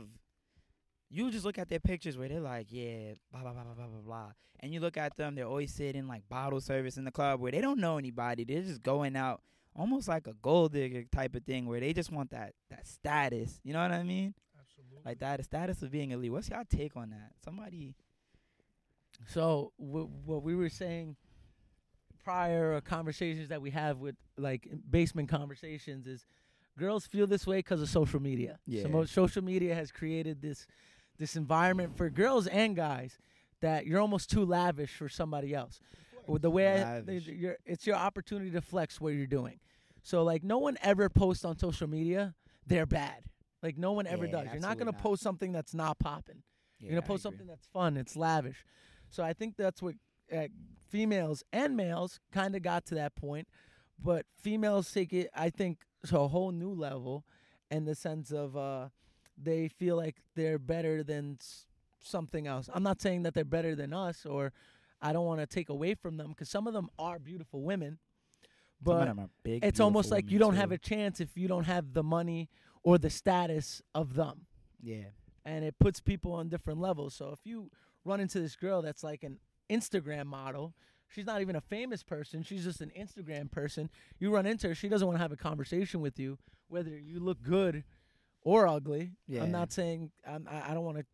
You 1.13 1.31
just 1.31 1.45
look 1.45 1.59
at 1.59 1.69
their 1.69 1.79
pictures 1.81 2.17
where 2.17 2.29
they're 2.29 2.41
like, 2.41 2.69
yeah, 2.71 3.13
blah 3.31 3.43
blah 3.43 3.53
blah 3.53 3.65
blah 3.65 3.75
blah 3.75 3.87
blah 3.87 4.01
blah, 4.01 4.33
and 4.61 4.73
you 4.73 4.81
look 4.81 4.97
at 4.97 5.17
them, 5.17 5.35
they're 5.35 5.47
always 5.47 5.73
sitting 5.73 6.09
like 6.09 6.27
bottle 6.29 6.61
service 6.61 6.97
in 6.97 7.05
the 7.05 7.11
club 7.11 7.39
where 7.41 7.53
they 7.53 7.61
don't 7.61 7.79
know 7.79 7.99
anybody. 7.99 8.45
They're 8.45 8.63
just 8.63 8.83
going 8.83 9.15
out, 9.15 9.43
almost 9.77 10.09
like 10.09 10.27
a 10.27 10.33
gold 10.41 10.73
digger 10.73 11.05
type 11.13 11.35
of 11.35 11.45
thing, 11.45 11.67
where 11.67 11.81
they 11.81 11.93
just 11.93 12.11
want 12.11 12.31
that 12.31 12.55
that 12.71 12.87
status. 12.87 13.61
You 13.63 13.75
know 13.75 13.83
what 13.83 13.93
I 13.93 14.03
mean? 14.03 14.33
Absolutely. 14.59 14.99
Like 15.05 15.19
that, 15.19 15.37
the 15.37 15.45
status 15.45 15.83
of 15.83 15.91
being 15.91 16.13
elite. 16.13 16.33
What's 16.33 16.49
your 16.49 16.63
take 16.65 16.97
on 16.97 17.11
that? 17.11 17.33
Somebody. 17.45 17.95
So 19.27 19.73
w- 19.79 20.09
what 20.25 20.43
we 20.43 20.55
were 20.55 20.69
saying 20.71 21.17
prior 22.25 22.75
uh, 22.75 22.81
conversations 22.81 23.49
that 23.49 23.61
we 23.61 23.71
have 23.71 23.99
with 23.99 24.15
like 24.39 24.69
basement 24.89 25.29
conversations 25.29 26.07
is 26.07 26.25
girls 26.79 27.07
feel 27.07 27.27
this 27.27 27.47
way 27.47 27.59
because 27.59 27.83
of 27.83 27.89
social 27.89 28.21
media. 28.21 28.59
Yeah. 28.67 28.83
So 28.85 28.89
mo- 28.89 29.05
social 29.05 29.43
media 29.45 29.75
has 29.75 29.91
created 29.93 30.41
this 30.41 30.67
this 31.23 31.37
environment 31.37 31.97
for 31.97 32.11
girls 32.11 32.49
and 32.49 32.75
guys 32.75 33.17
that 33.61 33.87
you're 33.87 34.01
almost 34.01 34.29
too 34.29 34.45
lavish 34.45 34.91
for 34.97 35.09
somebody 35.09 35.55
else. 35.55 35.79
With 36.27 36.43
the 36.43 36.51
way 36.51 36.83
I, 36.83 36.99
you're, 37.09 37.57
it's 37.65 37.87
your 37.87 37.95
opportunity 37.95 38.51
to 38.51 38.61
flex 38.61 39.01
what 39.01 39.11
you're 39.15 39.29
doing. 39.29 39.61
So 40.03 40.25
like 40.25 40.43
no 40.43 40.59
one 40.59 40.77
ever 40.83 41.09
posts 41.09 41.45
on 41.45 41.57
social 41.59 41.89
media 41.89 42.35
they're 42.67 42.87
bad. 42.87 43.23
Like 43.63 43.79
no 43.79 43.93
one 43.93 44.09
ever 44.09 44.25
Yeah, 44.27 44.33
does. 44.33 44.47
You're 44.53 44.63
not 44.63 44.79
gonna 44.79 44.91
not. 44.91 45.01
post 45.01 45.23
something 45.23 45.53
that's 45.53 45.75
not 45.75 46.01
popping. 46.01 46.43
You're 46.81 46.91
gonna 46.91 47.03
post 47.03 47.23
something 47.23 47.47
that's 47.47 47.67
fun. 47.67 47.97
It's 47.97 48.17
lavish. 48.17 48.65
So 49.09 49.23
I 49.23 49.33
think 49.33 49.57
that's 49.57 49.81
what 49.81 49.95
uh, 50.37 50.49
females 50.91 51.45
and 51.53 51.77
males 51.77 52.19
kind 52.33 52.57
of 52.57 52.63
got 52.63 52.85
to 52.87 52.97
that 52.97 53.15
point, 53.15 53.47
but 54.03 54.27
females 54.41 54.91
take 54.91 55.13
it, 55.13 55.29
I 55.35 55.51
think, 55.51 55.79
to 56.09 56.19
a 56.19 56.27
whole 56.29 56.51
new 56.51 56.73
level, 56.73 57.25
in 57.71 57.85
the 57.85 57.95
sense 57.95 58.33
of 58.33 58.57
uh, 58.57 58.89
they 59.43 59.69
feel 59.69 59.97
like 59.97 60.17
they're 60.35 60.59
better 60.59 61.03
than 61.03 61.39
something 62.01 62.47
else. 62.47 62.69
I'm 62.73 62.83
not 62.83 63.01
saying 63.01 63.23
that 63.23 63.35
they're 63.35 63.45
better 63.45 63.75
than 63.75 63.93
us, 63.93 64.27
or 64.27 64.53
I 65.01 65.13
don't 65.13 65.27
want 65.27 65.41
to 65.41 65.47
take 65.47 65.69
away 65.69 65.95
from 65.95 66.17
them, 66.17 66.29
because 66.29 66.49
some 66.49 66.67
of 66.67 66.73
them 66.73 66.89
are 66.99 67.19
beautiful 67.19 67.63
women, 67.63 67.99
but 68.81 69.15
big, 69.45 69.65
it's 69.65 69.81
almost 69.81 70.11
like 70.11 70.31
you 70.31 70.39
don't 70.39 70.57
have 70.57 70.73
a 70.73 70.79
chance 70.79 71.21
if 71.21 71.37
you 71.37 71.49
don't 71.49 71.65
have 71.65 71.93
the 71.93 72.03
money 72.03 72.49
or 72.83 72.99
the 72.99 73.11
status 73.11 73.81
of 73.95 74.15
them 74.15 74.47
Yeah, 74.83 75.05
and 75.45 75.65
it 75.65 75.77
puts 75.79 76.01
people 76.01 76.33
on 76.33 76.49
different 76.49 76.81
levels. 76.81 77.15
So 77.15 77.31
if 77.31 77.41
you 77.45 77.71
run 78.05 78.21
into 78.21 78.41
this 78.41 78.57
girl 78.57 78.83
that's 78.83 79.05
like 79.05 79.23
an 79.23 79.39
Instagram 79.71 80.27
model, 80.27 80.75
she's 81.09 81.27
not 81.27 81.41
even 81.41 81.55
a 81.55 81.61
famous 81.61 82.03
person, 82.03 82.43
she's 82.43 82.65
just 82.65 82.81
an 82.81 82.91
Instagram 82.99 83.51
person. 83.51 83.89
You 84.19 84.35
run 84.35 84.47
into 84.47 84.69
her, 84.69 84.75
she 84.75 84.89
doesn't 84.89 85.07
want 85.07 85.17
to 85.17 85.23
have 85.23 85.33
a 85.33 85.37
conversation 85.37 86.01
with 86.01 86.19
you, 86.19 86.39
whether 86.69 86.91
you 86.91 87.21
look 87.21 87.43
good 87.43 87.85
or 88.43 88.67
ugly. 88.67 89.13
Yeah. 89.27 89.43
I'm 89.43 89.51
not 89.51 89.73
saying 89.73 90.11
I'm, 90.27 90.49
I 90.51 90.75
don't 90.75 90.85
want 90.85 90.99
to 90.99 91.05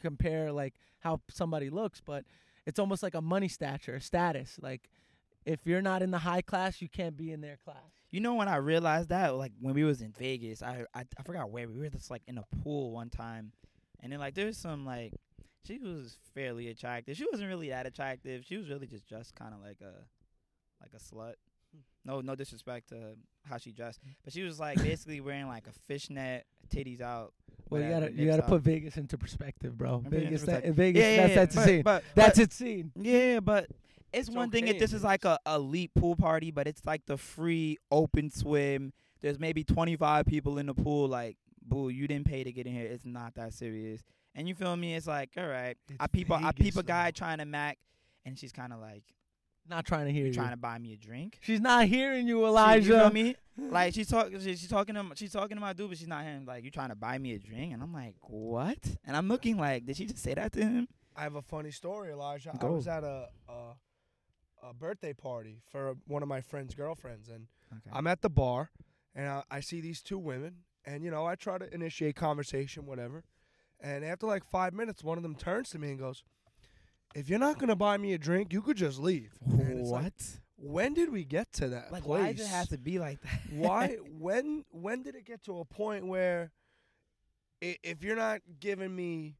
compare 0.00 0.52
like 0.52 0.74
how 1.00 1.20
somebody 1.30 1.70
looks, 1.70 2.00
but 2.04 2.24
it's 2.66 2.78
almost 2.78 3.02
like 3.02 3.14
a 3.14 3.20
money 3.20 3.48
stature, 3.48 4.00
status. 4.00 4.58
Like 4.60 4.88
if 5.44 5.60
you're 5.64 5.82
not 5.82 6.02
in 6.02 6.10
the 6.10 6.18
high 6.18 6.42
class, 6.42 6.82
you 6.82 6.88
can't 6.88 7.16
be 7.16 7.32
in 7.32 7.40
their 7.40 7.58
class. 7.64 7.76
You 8.10 8.20
know 8.20 8.34
when 8.34 8.48
I 8.48 8.56
realized 8.56 9.08
that, 9.10 9.34
like 9.36 9.52
when 9.60 9.74
we 9.74 9.84
was 9.84 10.00
in 10.00 10.12
Vegas, 10.12 10.62
I 10.62 10.84
I, 10.94 11.04
I 11.18 11.22
forgot 11.24 11.50
where 11.50 11.68
we 11.68 11.78
were. 11.78 11.88
Just 11.88 12.10
like 12.10 12.22
in 12.26 12.38
a 12.38 12.44
pool 12.62 12.92
one 12.92 13.10
time, 13.10 13.52
and 14.00 14.12
then 14.12 14.18
like 14.18 14.34
there's 14.34 14.58
some 14.58 14.84
like 14.84 15.12
she 15.66 15.78
was 15.78 16.18
fairly 16.34 16.68
attractive. 16.68 17.16
She 17.16 17.26
wasn't 17.30 17.48
really 17.48 17.70
that 17.70 17.86
attractive. 17.86 18.44
She 18.44 18.56
was 18.56 18.68
really 18.68 18.86
just 18.86 19.08
dressed 19.08 19.34
kind 19.34 19.54
of 19.54 19.60
like 19.60 19.78
a 19.80 19.94
like 20.80 20.92
a 20.94 20.98
slut. 20.98 21.34
No, 22.04 22.20
no 22.20 22.34
disrespect 22.36 22.90
to 22.90 23.16
how 23.44 23.58
she 23.58 23.72
dressed, 23.72 24.00
but 24.22 24.32
she 24.32 24.42
was 24.42 24.60
like 24.60 24.80
basically 24.80 25.20
wearing 25.20 25.48
like 25.48 25.66
a 25.66 25.72
fishnet, 25.88 26.46
titties 26.68 27.00
out. 27.00 27.32
Well, 27.68 27.82
you 27.82 27.88
gotta 27.88 28.12
you 28.12 28.26
gotta 28.26 28.44
out. 28.44 28.48
put 28.48 28.62
Vegas 28.62 28.96
into 28.96 29.18
perspective, 29.18 29.76
bro. 29.76 30.02
I'm 30.04 30.10
Vegas, 30.10 30.42
that, 30.42 30.46
perspective. 30.46 30.74
Vegas, 30.76 31.02
yeah, 31.02 31.10
yeah, 31.10 31.16
that's 31.16 31.28
yeah, 31.28 31.34
that's 31.34 31.54
but, 31.54 31.60
the 31.60 31.66
scene. 31.66 31.82
But, 31.82 32.04
That's 32.14 32.38
its 32.38 32.56
scene. 32.56 32.92
Yeah, 32.94 33.40
but 33.40 33.64
it's, 34.12 34.28
It's 34.28 34.36
one 34.36 34.50
thing 34.50 34.68
if 34.68 34.78
this 34.78 34.92
is 34.92 35.02
like 35.02 35.24
a 35.24 35.38
elite 35.46 35.90
pool 35.94 36.16
party, 36.16 36.50
but 36.50 36.66
it's 36.68 36.84
like 36.86 37.04
the 37.06 37.16
free 37.16 37.76
open 37.90 38.30
swim. 38.30 38.92
There's 39.20 39.40
maybe 39.40 39.64
25 39.64 40.26
people 40.26 40.58
in 40.58 40.66
the 40.66 40.74
pool. 40.74 41.08
Like, 41.08 41.36
boo, 41.60 41.88
you 41.88 42.06
didn't 42.06 42.26
pay 42.26 42.44
to 42.44 42.52
get 42.52 42.66
in 42.66 42.74
here. 42.74 42.86
It's 42.86 43.04
not 43.04 43.34
that 43.34 43.52
serious. 43.52 44.02
And 44.34 44.48
you 44.48 44.54
feel 44.54 44.76
me? 44.76 44.94
It's 44.94 45.06
like, 45.06 45.30
all 45.36 45.46
right, 45.46 45.76
I 45.90 45.92
It's 45.92 45.96
I 46.00 46.06
people, 46.06 46.38
Vegas, 46.38 46.52
peep 46.52 46.76
a 46.76 46.82
guy 46.82 47.10
trying 47.10 47.38
to 47.38 47.46
mac, 47.46 47.78
and 48.24 48.38
she's 48.38 48.52
kind 48.52 48.72
of 48.72 48.80
like 48.80 49.02
Not 49.68 49.84
trying 49.84 50.06
to 50.06 50.12
hear 50.12 50.26
you. 50.26 50.32
trying 50.32 50.50
to 50.50 50.56
buy 50.56 50.78
me 50.78 50.92
a 50.92 50.96
drink. 50.96 51.38
She's 51.42 51.60
not 51.60 51.86
hearing 51.86 52.26
you, 52.28 52.40
She- 52.40 52.44
Elijah. 52.46 52.86
you 52.88 52.98
feel 52.98 53.10
me? 53.12 53.36
Like 53.58 53.94
she's 53.94 54.08
talking, 54.08 54.38
she, 54.38 54.54
she's 54.54 54.68
talking 54.68 54.94
to, 54.94 55.00
m- 55.00 55.12
she's 55.16 55.32
talking 55.32 55.56
to 55.56 55.60
my 55.60 55.72
dude, 55.72 55.88
but 55.88 55.98
she's 55.98 56.06
not 56.08 56.22
hearing. 56.22 56.38
Him. 56.40 56.44
Like, 56.46 56.62
you 56.62 56.70
trying 56.70 56.90
to 56.90 56.94
buy 56.94 57.16
me 57.18 57.32
a 57.34 57.38
drink? 57.38 57.72
And 57.72 57.82
I'm 57.82 57.92
like, 57.92 58.14
what? 58.20 58.78
And 59.06 59.16
I'm 59.16 59.28
looking 59.28 59.56
like, 59.56 59.86
did 59.86 59.96
she 59.96 60.04
just 60.06 60.22
say 60.22 60.34
that 60.34 60.52
to 60.52 60.60
him? 60.62 60.88
I 61.16 61.22
have 61.22 61.36
a 61.36 61.42
funny 61.42 61.70
story, 61.70 62.10
Elijah. 62.12 62.52
I 62.60 62.64
was 62.66 62.86
at 62.86 63.02
a, 63.02 63.28
a 63.48 63.52
a 64.62 64.74
birthday 64.74 65.12
party 65.12 65.62
for 65.70 65.94
one 66.06 66.22
of 66.22 66.28
my 66.28 66.40
friend's 66.40 66.74
girlfriends, 66.74 67.28
and 67.28 67.46
Okay. 67.72 67.90
I'm 67.92 68.06
at 68.06 68.20
the 68.22 68.28
bar, 68.30 68.70
and 69.14 69.26
I, 69.28 69.42
I 69.50 69.60
see 69.60 69.80
these 69.80 70.02
two 70.02 70.18
women, 70.18 70.58
and 70.84 71.02
you 71.02 71.10
know 71.10 71.24
I 71.26 71.34
try 71.34 71.56
to 71.58 71.72
initiate 71.74 72.14
conversation, 72.16 72.84
whatever. 72.86 73.24
And 73.80 74.04
after 74.04 74.26
like 74.26 74.44
five 74.44 74.72
minutes, 74.74 75.02
one 75.04 75.16
of 75.18 75.22
them 75.22 75.34
turns 75.34 75.70
to 75.70 75.78
me 75.78 75.90
and 75.90 75.98
goes, 75.98 76.22
"If 77.16 77.28
you're 77.28 77.38
not 77.38 77.58
gonna 77.58 77.76
buy 77.76 77.96
me 77.96 78.12
a 78.12 78.18
drink, 78.18 78.52
you 78.52 78.62
could 78.62 78.76
just 78.76 78.98
leave." 78.98 79.32
What? 79.40 80.02
Like, 80.02 80.12
when 80.56 80.94
did 80.94 81.10
we 81.10 81.24
get 81.24 81.52
to 81.54 81.68
that 81.68 81.92
Like, 81.92 82.04
place? 82.04 82.22
why 82.22 82.32
does 82.32 82.46
it 82.46 82.48
have 82.48 82.68
to 82.68 82.78
be 82.78 82.98
like 82.98 83.20
that? 83.22 83.40
why 83.52 83.96
when 84.18 84.64
when 84.70 85.02
did 85.02 85.14
it 85.14 85.24
get 85.24 85.42
to 85.44 85.58
a 85.58 85.64
point 85.64 86.06
where 86.06 86.52
if 87.60 88.02
you're 88.02 88.16
not 88.16 88.40
giving 88.60 88.94
me 88.94 89.36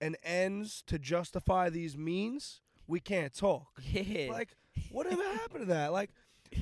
an 0.00 0.16
ends 0.22 0.82
to 0.86 0.98
justify 0.98 1.70
these 1.70 1.96
means 1.96 2.60
we 2.86 3.00
can't 3.00 3.34
talk 3.34 3.80
yeah. 3.82 4.30
like 4.30 4.56
whatever 4.90 5.22
happened 5.22 5.60
to 5.60 5.66
that 5.66 5.92
like 5.92 6.10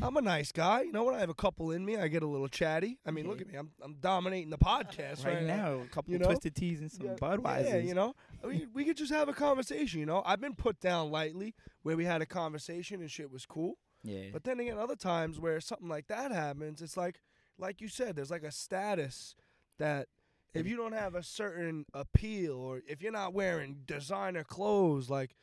i'm 0.01 0.17
a 0.17 0.23
nice 0.23 0.53
guy 0.53 0.83
you 0.83 0.93
know 0.93 1.03
what 1.05 1.15
i 1.15 1.21
have 1.21 1.29
a 1.29 1.35
couple 1.35 1.71
in 1.73 1.85
me 1.85 1.97
i 1.97 2.09
get 2.09 2.23
a 2.23 2.27
little 2.27 2.49
chatty 2.49 2.99
i 3.05 3.11
mean 3.11 3.29
look 3.29 3.41
at 3.41 3.47
me 3.49 3.55
i'm, 3.57 3.71
I'm 3.83 3.97
dominating 4.01 4.51
the 4.51 4.59
podcast 4.59 5.25
right 5.25 5.35
right, 5.35 5.43
now, 5.43 5.81
a 5.81 5.87
couple 5.89 6.11
you 6.13 6.17
of 6.17 6.23
know? 6.23 6.27
twisted 6.29 6.55
teas 6.55 6.81
and 6.81 6.91
some 6.91 7.07
yeah, 7.07 7.15
Budweisers. 7.15 7.65
yeah, 7.69 7.77
you 7.77 7.95
know, 7.95 8.15
we, 8.45 8.67
we 8.73 8.85
could 8.85 8.97
just 8.97 9.13
have 9.13 9.29
a 9.29 9.33
conversation. 9.33 10.01
You 10.01 10.07
know, 10.07 10.23
I've 10.25 10.41
been 10.41 10.55
put 10.55 10.81
down 10.81 11.11
lightly 11.11 11.55
where 11.83 11.97
we 11.97 12.05
had 12.05 12.23
a 12.23 12.27
conversation 12.27 13.01
and 13.01 13.11
shit 13.11 13.31
was 13.31 13.47
cool. 13.47 13.79
Yeah. 14.03 14.31
But 14.33 14.45
then 14.45 14.59
again, 14.61 14.79
other 14.79 14.97
times 14.97 15.39
where 15.39 15.61
something 15.61 15.89
like 15.89 16.09
that 16.09 16.33
happens, 16.33 16.83
it's 16.83 16.97
like, 16.97 17.21
like 17.59 17.81
you 17.81 17.89
said, 17.89 18.17
there's 18.17 18.31
like 18.31 18.43
a 18.43 18.51
status 18.51 19.35
that 19.79 20.09
If- 20.55 20.67
you 20.67 20.77
don't 20.77 20.93
have 20.93 21.15
a 21.15 21.23
certain 21.23 21.87
appeal 21.95 22.55
or 22.57 22.83
if 22.87 23.01
you're 23.03 23.13
not 23.13 23.33
wearing 23.35 23.83
designer 23.87 24.45
clothes, 24.45 25.09
like 25.09 25.35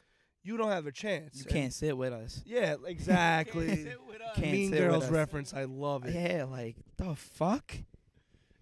you 0.43 0.57
don't 0.57 0.69
have 0.71 0.85
a 0.87 0.91
chance. 0.91 1.37
You 1.37 1.43
And- 1.45 1.53
can't 1.53 1.73
sit 1.73 1.97
with 1.97 2.13
us. 2.13 2.41
Yeah, 2.45 2.75
exactly. 2.85 3.87
Can't 4.35 4.51
mean 4.51 4.69
sit 4.71 4.79
with 4.81 4.89
Girls 4.89 5.03
us. 5.05 5.09
reference. 5.11 5.53
I 5.53 5.63
love 5.65 6.05
it. 6.05 6.13
Yeah, 6.13 6.45
like 6.45 6.75
the 6.97 7.15
fuck. 7.15 7.75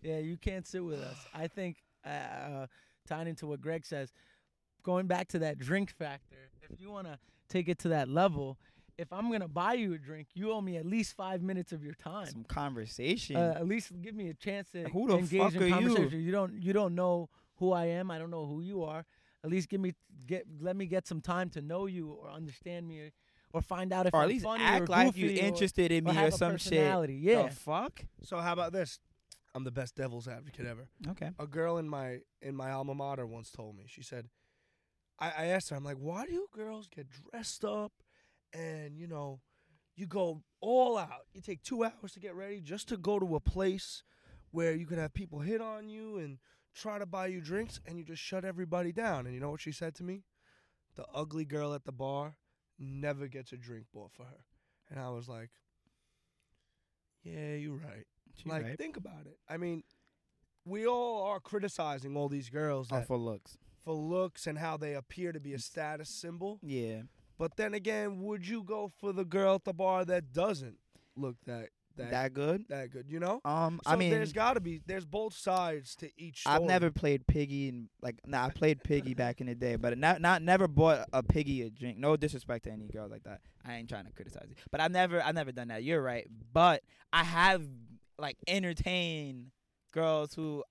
Yeah, 0.02 0.20
you 0.20 0.38
can't 0.38 0.66
sit 0.66 0.84
with 0.84 1.02
us. 1.02 1.18
I 1.34 1.48
think 1.48 1.78
uh, 2.06 2.10
uh, 2.10 2.68
tying 3.08 3.28
into 3.28 3.48
what 3.48 3.62
Greg 3.62 3.86
says, 3.86 4.12
going 4.84 5.08
back 5.08 5.28
to 5.30 5.40
that 5.40 5.58
drink 5.58 5.92
factor. 5.92 6.38
If 6.70 6.80
you 6.80 6.92
want 6.92 7.08
to 7.08 7.18
take 7.50 7.68
it 7.68 7.80
to 7.80 7.90
that 7.90 8.08
level, 8.10 8.58
if 8.98 9.12
I'm 9.14 9.32
gonna 9.32 9.48
buy 9.48 9.74
you 9.74 9.94
a 9.94 9.98
drink, 9.98 10.28
you 10.34 10.52
owe 10.52 10.62
me 10.62 10.78
at 10.78 10.86
least 10.86 11.16
five 11.16 11.42
minutes 11.42 11.72
of 11.72 11.84
your 11.84 11.94
time. 11.94 12.28
Some 12.28 12.44
conversation. 12.46 13.36
Uh, 13.36 13.54
at 13.58 13.68
least 13.68 13.92
give 14.02 14.16
me 14.16 14.30
a 14.30 14.34
chance 14.34 14.70
to 14.72 14.84
Who 14.90 15.08
the 15.08 15.18
engage 15.18 15.42
fuck 15.42 15.54
in 15.56 15.62
are 15.64 15.66
you? 15.68 15.74
conversation. 15.88 16.22
You 16.22 16.32
don't 16.32 16.54
you 16.62 16.74
don't 16.74 16.96
know 16.96 17.30
who 17.58 17.72
I 17.74 17.86
am. 17.86 18.10
I 18.12 18.18
don't 18.20 18.32
know 18.32 18.46
who 18.46 18.62
you 18.62 18.84
are. 18.84 19.06
At 19.48 19.52
least 19.54 19.70
give 19.70 19.80
me 19.82 19.94
get 20.28 20.46
let 20.60 20.76
me 20.76 20.86
get 20.86 21.08
some 21.08 21.22
time 21.22 21.50
to 21.52 21.62
know 21.62 21.86
you 21.86 22.12
or 22.12 22.30
understand 22.30 22.88
me 22.88 23.12
or 23.54 23.62
find 23.62 23.94
out 23.94 24.06
if 24.08 24.14
or 24.14 24.20
at 24.20 24.24
I'm 24.24 24.30
least 24.30 24.44
funny 24.44 24.64
act 24.64 24.84
or 24.84 24.88
like 24.88 25.06
goofy 25.08 25.20
you 25.22 25.42
or- 25.42 25.46
interested 25.46 25.92
in 25.92 26.06
or 26.06 26.10
me 26.12 26.16
have 26.16 26.26
or 26.26 26.28
a 26.28 26.32
some 26.32 26.58
shit. 26.58 26.72
personality. 26.74 27.16
Yeah. 27.16 27.44
The 27.44 27.56
fuck? 27.56 28.02
So 28.24 28.38
how 28.40 28.54
about 28.54 28.74
this? 28.74 29.00
I'm 29.56 29.64
the 29.64 29.72
best 29.72 29.96
devil's 29.96 30.28
advocate 30.28 30.66
ever. 30.68 30.90
Okay. 31.10 31.32
A 31.40 31.48
girl 31.48 31.78
in 31.78 31.88
my 31.90 32.20
in 32.42 32.56
my 32.56 32.72
alma 32.72 32.94
mater 32.94 33.26
once 33.26 33.50
told 33.52 33.76
me. 33.78 33.86
She 33.88 34.04
said, 34.04 34.28
I, 35.20 35.32
I 35.38 35.46
asked 35.46 35.70
her, 35.70 35.76
I'm 35.76 35.84
like, 35.84 35.98
why 35.98 36.26
do 36.26 36.34
you 36.34 36.48
girls 36.54 36.88
get 36.88 37.08
dressed 37.10 37.64
up 37.66 37.94
and 38.54 38.98
you 38.98 39.08
know, 39.08 39.40
you 39.96 40.06
go 40.06 40.44
all 40.62 40.98
out. 40.98 41.26
You 41.34 41.42
take 41.42 41.64
two 41.64 41.84
hours 41.84 42.12
to 42.14 42.20
get 42.20 42.36
ready 42.36 42.60
just 42.62 42.88
to 42.90 42.98
go 42.98 43.18
to 43.18 43.36
a 43.36 43.40
place 43.40 44.04
where 44.52 44.74
you 44.74 44.86
could 44.86 44.98
have 45.00 45.14
people 45.14 45.40
hit 45.40 45.60
on 45.62 45.90
you 45.90 46.18
and 46.18 46.38
try 46.78 47.00
to 47.00 47.06
buy 47.06 47.28
you 47.28 47.42
drinks 47.42 47.80
and 47.86 47.98
you 47.98 48.04
just 48.06 48.22
shut 48.22 48.46
everybody 48.46 48.92
down. 48.92 49.26
And 49.26 49.34
you 49.34 49.40
know 49.42 49.50
what 49.52 49.62
she 49.62 49.72
said 49.72 49.96
to 49.96 50.04
me? 50.04 50.24
The 50.96 51.06
ugly 51.14 51.46
girl 51.46 51.74
at 51.74 51.86
the 51.86 51.92
bar 51.92 52.36
never 52.80 53.28
gets 53.28 53.52
a 53.52 53.58
drink 53.58 53.86
bought 53.94 54.12
for 54.14 54.24
her. 54.24 54.44
And 54.90 55.00
I 55.00 55.10
was 55.10 55.28
like, 55.28 55.50
Yeah, 57.24 57.56
you're 57.56 57.76
right. 57.78 58.06
She 58.36 58.50
like, 58.50 58.64
right. 58.64 58.78
think 58.78 58.98
about 58.98 59.26
it. 59.26 59.38
I 59.50 59.58
mean, 59.58 59.84
we 60.66 60.86
all 60.86 61.24
are 61.24 61.40
criticizing 61.40 62.16
all 62.16 62.30
these 62.30 62.50
girls 62.50 62.90
Oh, 62.92 63.02
for 63.02 63.18
looks. 63.18 63.58
for 63.84 63.94
looks 63.94 64.48
and 64.48 64.58
how 64.60 64.78
they 64.78 64.94
appear 64.94 65.32
to 65.32 65.40
be 65.40 65.54
a 65.54 65.60
status 65.60 66.10
symbol. 66.10 66.60
Yeah. 66.62 67.02
But 67.40 67.58
then 67.58 67.74
again, 67.74 68.22
would 68.24 68.48
you 68.48 68.64
go 68.64 68.92
for 69.00 69.14
the 69.14 69.26
girl 69.26 69.56
at 69.56 69.64
the 69.64 69.74
bar 69.74 70.06
that 70.06 70.34
doesn't 70.34 70.78
look 71.16 71.38
that 71.46 71.70
that 71.98 72.12
That 72.12 72.34
good? 72.34 72.66
that 72.70 72.90
good? 72.92 73.06
You 73.10 73.20
know. 73.20 73.42
Um, 73.46 73.80
So 73.84 73.92
I 73.92 73.96
mean, 73.96 74.12
there's 74.12 74.34
got 74.34 74.54
to 74.54 74.60
be 74.60 74.82
there's 74.86 75.06
both 75.06 75.34
sides 75.36 75.96
to 75.98 76.10
each. 76.18 76.42
Story. 76.42 76.56
I've 76.56 76.64
never 76.64 76.90
played 76.92 77.28
piggy 77.28 77.70
and 77.70 77.90
like 78.02 78.16
nah, 78.26 78.46
I 78.46 78.50
played 78.50 78.84
piggy 78.84 79.14
back 79.14 79.42
in 79.42 79.48
the 79.48 79.56
day, 79.56 79.76
but 79.76 79.98
not 79.98 80.22
not 80.22 80.42
never 80.42 80.68
bought 80.68 81.08
a 81.14 81.22
piggy 81.24 81.62
a 81.64 81.70
drink. 81.70 81.98
No 81.98 82.16
disrespect 82.18 82.66
to 82.66 82.72
any 82.72 82.88
girl 82.88 83.08
like 83.10 83.24
that. 83.24 83.42
I 83.66 83.76
ain't 83.76 83.90
trying 83.90 84.06
to 84.06 84.12
criticize 84.12 84.48
it, 84.50 84.58
but 84.72 84.80
I've 84.80 84.92
never 84.92 85.22
I've 85.22 85.36
never 85.36 85.52
done 85.52 85.68
that. 85.70 85.84
You're 85.84 86.02
right, 86.02 86.28
but 86.54 86.84
I 87.12 87.24
have 87.24 87.64
like 88.20 88.38
entertained 88.48 89.52
girls 89.92 90.34
who 90.34 90.64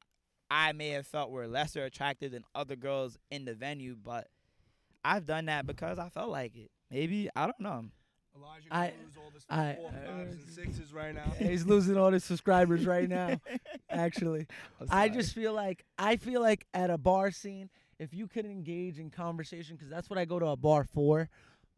I 0.51 0.73
may 0.73 0.91
have 0.91 1.07
felt 1.07 1.31
were 1.31 1.47
lesser 1.49 1.85
attractive 1.85 2.33
than 2.33 2.45
other 2.55 2.77
girls 2.77 3.19
in 3.31 3.45
the 3.45 3.55
venue, 3.55 3.97
but 4.01 4.29
I've 5.05 5.27
done 5.27 5.47
that 5.47 5.67
because 5.67 5.99
I 5.99 6.09
felt 6.09 6.31
like 6.31 6.57
it. 6.57 6.71
Maybe 6.91 7.29
I 7.35 7.45
don't 7.47 7.61
know. 7.61 7.85
Elijah 8.39 8.67
I- 8.71 8.93
lose 9.05 9.17
all 9.17 9.31
this 9.33 9.45
I- 9.49 9.75
four, 9.75 9.91
I- 9.93 10.11
and 10.23 10.41
sixes 10.49 10.93
right 10.93 11.15
now. 11.15 11.33
He's 11.39 11.65
losing 11.67 11.97
all 11.97 12.11
his 12.11 12.25
subscribers 12.25 12.87
right 12.87 13.09
now. 13.09 13.41
Actually, 13.91 14.47
I'm 14.81 14.87
I 14.91 15.07
sorry. 15.09 15.19
just 15.21 15.35
feel 15.35 15.53
like 15.53 15.85
I 15.99 16.17
feel 16.17 16.41
like 16.41 16.67
at 16.75 16.91
a 16.91 16.99
bar 16.99 17.31
scene, 17.31 17.71
if 17.99 18.13
you 18.13 18.27
could 18.29 18.45
engage 18.47 18.99
in 18.99 19.11
conversation, 19.11 19.77
because 19.77 19.91
that's 19.91 20.11
what 20.11 20.19
I 20.19 20.25
go 20.25 20.39
to 20.39 20.47
a 20.47 20.57
bar 20.57 20.85
for. 20.85 21.29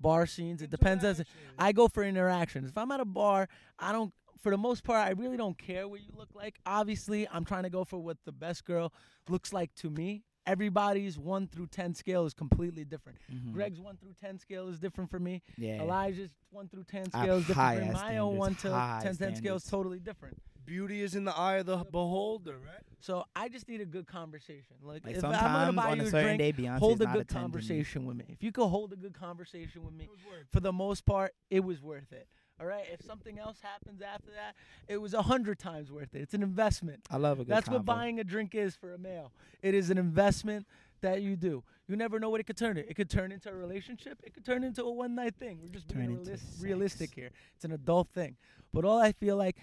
Bar 0.00 0.26
scenes. 0.26 0.62
It 0.62 0.70
depends 0.70 1.02
as 1.02 1.22
I 1.58 1.72
go 1.72 1.88
for 1.88 2.04
interactions. 2.04 2.70
If 2.70 2.78
I'm 2.78 2.92
at 2.92 3.00
a 3.00 3.04
bar, 3.04 3.48
I 3.78 3.92
don't. 3.92 4.12
For 4.40 4.52
the 4.52 4.56
most 4.56 4.84
part, 4.84 5.04
I 5.04 5.10
really 5.10 5.36
don't 5.36 5.58
care 5.58 5.88
what 5.88 6.00
you 6.00 6.10
look 6.16 6.28
like. 6.36 6.60
Obviously, 6.64 7.26
I'm 7.28 7.44
trying 7.44 7.64
to 7.64 7.70
go 7.70 7.82
for 7.84 7.98
what 7.98 8.16
the 8.24 8.30
best 8.30 8.64
girl 8.64 8.92
looks 9.28 9.52
like 9.52 9.74
to 9.76 9.90
me. 9.90 10.22
Everybody's 10.48 11.18
one 11.18 11.46
through 11.46 11.66
ten 11.68 11.94
scale 11.94 12.24
is 12.26 12.34
completely 12.34 12.84
different. 12.84 13.18
Mhm. 13.32 13.52
Greg's 13.52 13.80
one 13.80 13.96
through 13.96 14.14
ten 14.20 14.38
scale 14.38 14.68
is 14.68 14.78
different 14.80 15.10
for 15.10 15.18
me. 15.18 15.42
yeah. 15.56 15.82
Elijah's 15.82 16.30
one 16.50 16.68
through 16.68 16.84
ten 16.84 17.10
scale 17.10 17.36
is 17.36 17.46
different 17.46 17.78
for 17.78 17.84
me. 17.84 17.92
My 17.92 18.18
own 18.18 18.36
one 18.36 18.54
to 18.54 18.58
standards, 18.60 19.18
10, 19.18 19.26
high 19.26 19.32
10 19.32 19.36
scale 19.36 19.56
is 19.56 19.64
totally 19.64 19.98
different. 19.98 20.40
Beauty 20.64 21.00
is 21.00 21.14
in 21.14 21.24
the 21.24 21.34
eye 21.36 21.56
of 21.58 21.66
the 21.66 21.78
beholder, 21.78 22.58
right? 22.58 22.82
So 23.00 23.24
I 23.34 23.48
just 23.48 23.68
need 23.68 23.80
a 23.80 23.86
good 23.86 24.06
conversation. 24.06 24.76
Like, 24.82 25.04
Like 25.04 25.16
if 25.16 25.24
I'm 25.24 25.32
gonna 25.32 25.72
buy 25.72 25.90
on 25.92 25.96
you 25.98 26.02
a 26.04 26.06
a 26.06 26.10
certain 26.10 26.36
drink, 26.36 26.56
day, 26.56 26.62
Beyonce's 26.62 26.78
hold 26.80 27.00
a 27.00 27.06
good 27.06 27.08
attending 27.22 27.26
me. 27.28 27.40
conversation 27.42 28.04
with 28.06 28.16
me. 28.18 28.24
If 28.28 28.42
you 28.42 28.52
could 28.52 28.66
hold 28.68 28.92
a 28.92 28.96
good 28.96 29.14
conversation 29.14 29.82
with 29.84 29.94
me, 29.94 30.08
for 30.52 30.60
the 30.60 30.72
most 30.72 31.06
part, 31.06 31.34
it 31.50 31.60
was 31.60 31.80
worth 31.80 32.12
it. 32.12 32.28
All 32.60 32.66
right. 32.66 32.84
If 32.92 33.04
something 33.04 33.38
else 33.38 33.58
happens 33.62 34.02
after 34.02 34.30
that, 34.32 34.54
it 34.88 34.98
was 34.98 35.14
a 35.14 35.22
hundred 35.22 35.58
times 35.58 35.90
worth 35.92 36.14
it. 36.14 36.20
It's 36.22 36.34
an 36.34 36.42
investment. 36.42 37.06
I 37.10 37.16
love 37.16 37.38
a 37.40 37.44
good. 37.44 37.54
That's 37.54 37.68
what 37.68 37.84
buying 37.84 38.18
a 38.20 38.24
drink 38.24 38.54
is 38.54 38.74
for 38.74 38.92
a 38.94 38.98
male. 38.98 39.32
It 39.62 39.74
is 39.74 39.90
an 39.90 39.98
investment 39.98 40.66
that 41.00 41.22
you 41.22 41.36
do. 41.36 41.62
You 41.86 41.96
never 41.96 42.18
know 42.18 42.28
what 42.28 42.40
it 42.40 42.44
could 42.44 42.56
turn 42.56 42.76
it. 42.76 42.86
It 42.88 42.94
could 42.94 43.08
turn 43.08 43.32
into 43.32 43.48
a 43.48 43.54
relationship. 43.54 44.20
It 44.24 44.34
could 44.34 44.44
turn 44.44 44.64
into 44.64 44.82
a 44.84 44.90
one 44.90 45.14
night 45.14 45.36
thing. 45.38 45.58
We're 45.62 45.68
just 45.68 45.88
Turn 45.88 46.06
being 46.06 46.18
realis- 46.18 46.62
realistic 46.62 47.14
here. 47.14 47.30
It's 47.54 47.64
an 47.64 47.72
adult 47.72 48.08
thing. 48.10 48.36
But 48.72 48.84
all 48.84 48.98
I 49.00 49.12
feel 49.12 49.36
like, 49.36 49.56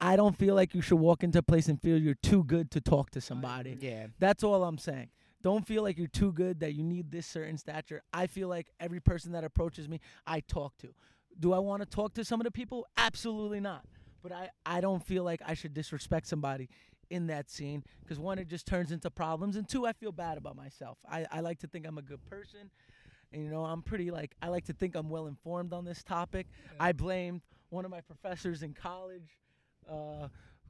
I 0.00 0.16
don't 0.16 0.36
feel 0.36 0.54
like 0.54 0.74
you 0.74 0.82
should 0.82 0.98
walk 0.98 1.24
into 1.24 1.38
a 1.38 1.42
place 1.42 1.68
and 1.68 1.80
feel 1.80 1.96
you're 1.98 2.14
too 2.14 2.44
good 2.44 2.70
to 2.72 2.80
talk 2.80 3.10
to 3.12 3.20
somebody. 3.20 3.78
Yeah. 3.80 4.08
That's 4.18 4.44
all 4.44 4.62
I'm 4.64 4.78
saying. 4.78 5.08
Don't 5.42 5.66
feel 5.66 5.82
like 5.82 5.98
you're 5.98 6.06
too 6.06 6.32
good 6.32 6.60
that 6.60 6.74
you 6.74 6.84
need 6.84 7.10
this 7.10 7.26
certain 7.26 7.58
stature. 7.58 8.02
I 8.12 8.28
feel 8.28 8.46
like 8.48 8.68
every 8.78 9.00
person 9.00 9.32
that 9.32 9.42
approaches 9.42 9.88
me, 9.88 9.98
I 10.24 10.40
talk 10.40 10.76
to. 10.78 10.94
Do 11.38 11.52
I 11.52 11.58
want 11.58 11.82
to 11.82 11.86
talk 11.86 12.14
to 12.14 12.24
some 12.24 12.40
of 12.40 12.44
the 12.44 12.50
people? 12.50 12.86
Absolutely 12.96 13.60
not. 13.60 13.84
But 14.22 14.32
I, 14.32 14.50
I 14.64 14.80
don't 14.80 15.04
feel 15.04 15.24
like 15.24 15.40
I 15.44 15.54
should 15.54 15.74
disrespect 15.74 16.26
somebody 16.26 16.68
in 17.10 17.26
that 17.26 17.50
scene 17.50 17.82
because 18.00 18.18
one, 18.18 18.38
it 18.38 18.48
just 18.48 18.66
turns 18.66 18.92
into 18.92 19.10
problems, 19.10 19.56
and 19.56 19.68
two, 19.68 19.84
I 19.86 19.92
feel 19.92 20.12
bad 20.12 20.38
about 20.38 20.56
myself. 20.56 20.98
I, 21.10 21.26
I 21.30 21.40
like 21.40 21.58
to 21.60 21.66
think 21.66 21.86
I'm 21.86 21.98
a 21.98 22.02
good 22.02 22.24
person. 22.30 22.70
And, 23.32 23.44
you 23.44 23.50
know, 23.50 23.64
I'm 23.64 23.82
pretty 23.82 24.10
like, 24.10 24.34
I 24.42 24.48
like 24.48 24.64
to 24.66 24.72
think 24.72 24.94
I'm 24.94 25.08
well 25.08 25.26
informed 25.26 25.72
on 25.72 25.84
this 25.84 26.02
topic. 26.02 26.46
I 26.78 26.92
blamed 26.92 27.40
one 27.70 27.84
of 27.84 27.90
my 27.90 28.02
professors 28.02 28.62
in 28.62 28.74
college 28.74 29.38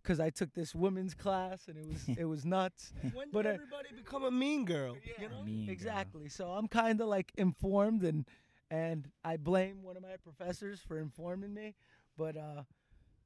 because 0.03 0.21
I 0.21 0.31
took 0.31 0.55
this 0.55 0.75
women's 0.75 1.15
class 1.15 1.67
and 1.69 1.77
it 1.77 1.87
was 1.87 2.09
it 2.19 2.25
was 2.25 2.45
nuts. 2.45 2.93
When 3.13 3.27
did 3.27 3.33
But, 3.33 3.47
uh, 3.47 3.51
everybody 3.51 3.89
become 3.97 4.25
a 4.25 4.31
mean 4.31 4.65
girl? 4.65 4.97
You 5.21 5.29
know? 5.29 5.43
Mean 5.43 5.67
girl. 5.67 5.73
Exactly. 5.73 6.29
So 6.29 6.47
I'm 6.51 6.69
kind 6.69 7.01
of 7.01 7.09
like 7.09 7.33
informed 7.37 8.05
and 8.05 8.25
and 8.73 9.07
I 9.23 9.37
blame 9.37 9.83
one 9.83 9.97
of 9.99 10.03
my 10.03 10.17
professors 10.25 10.81
for 10.81 10.99
informing 10.99 11.53
me, 11.53 11.75
but 12.17 12.37
uh 12.37 12.63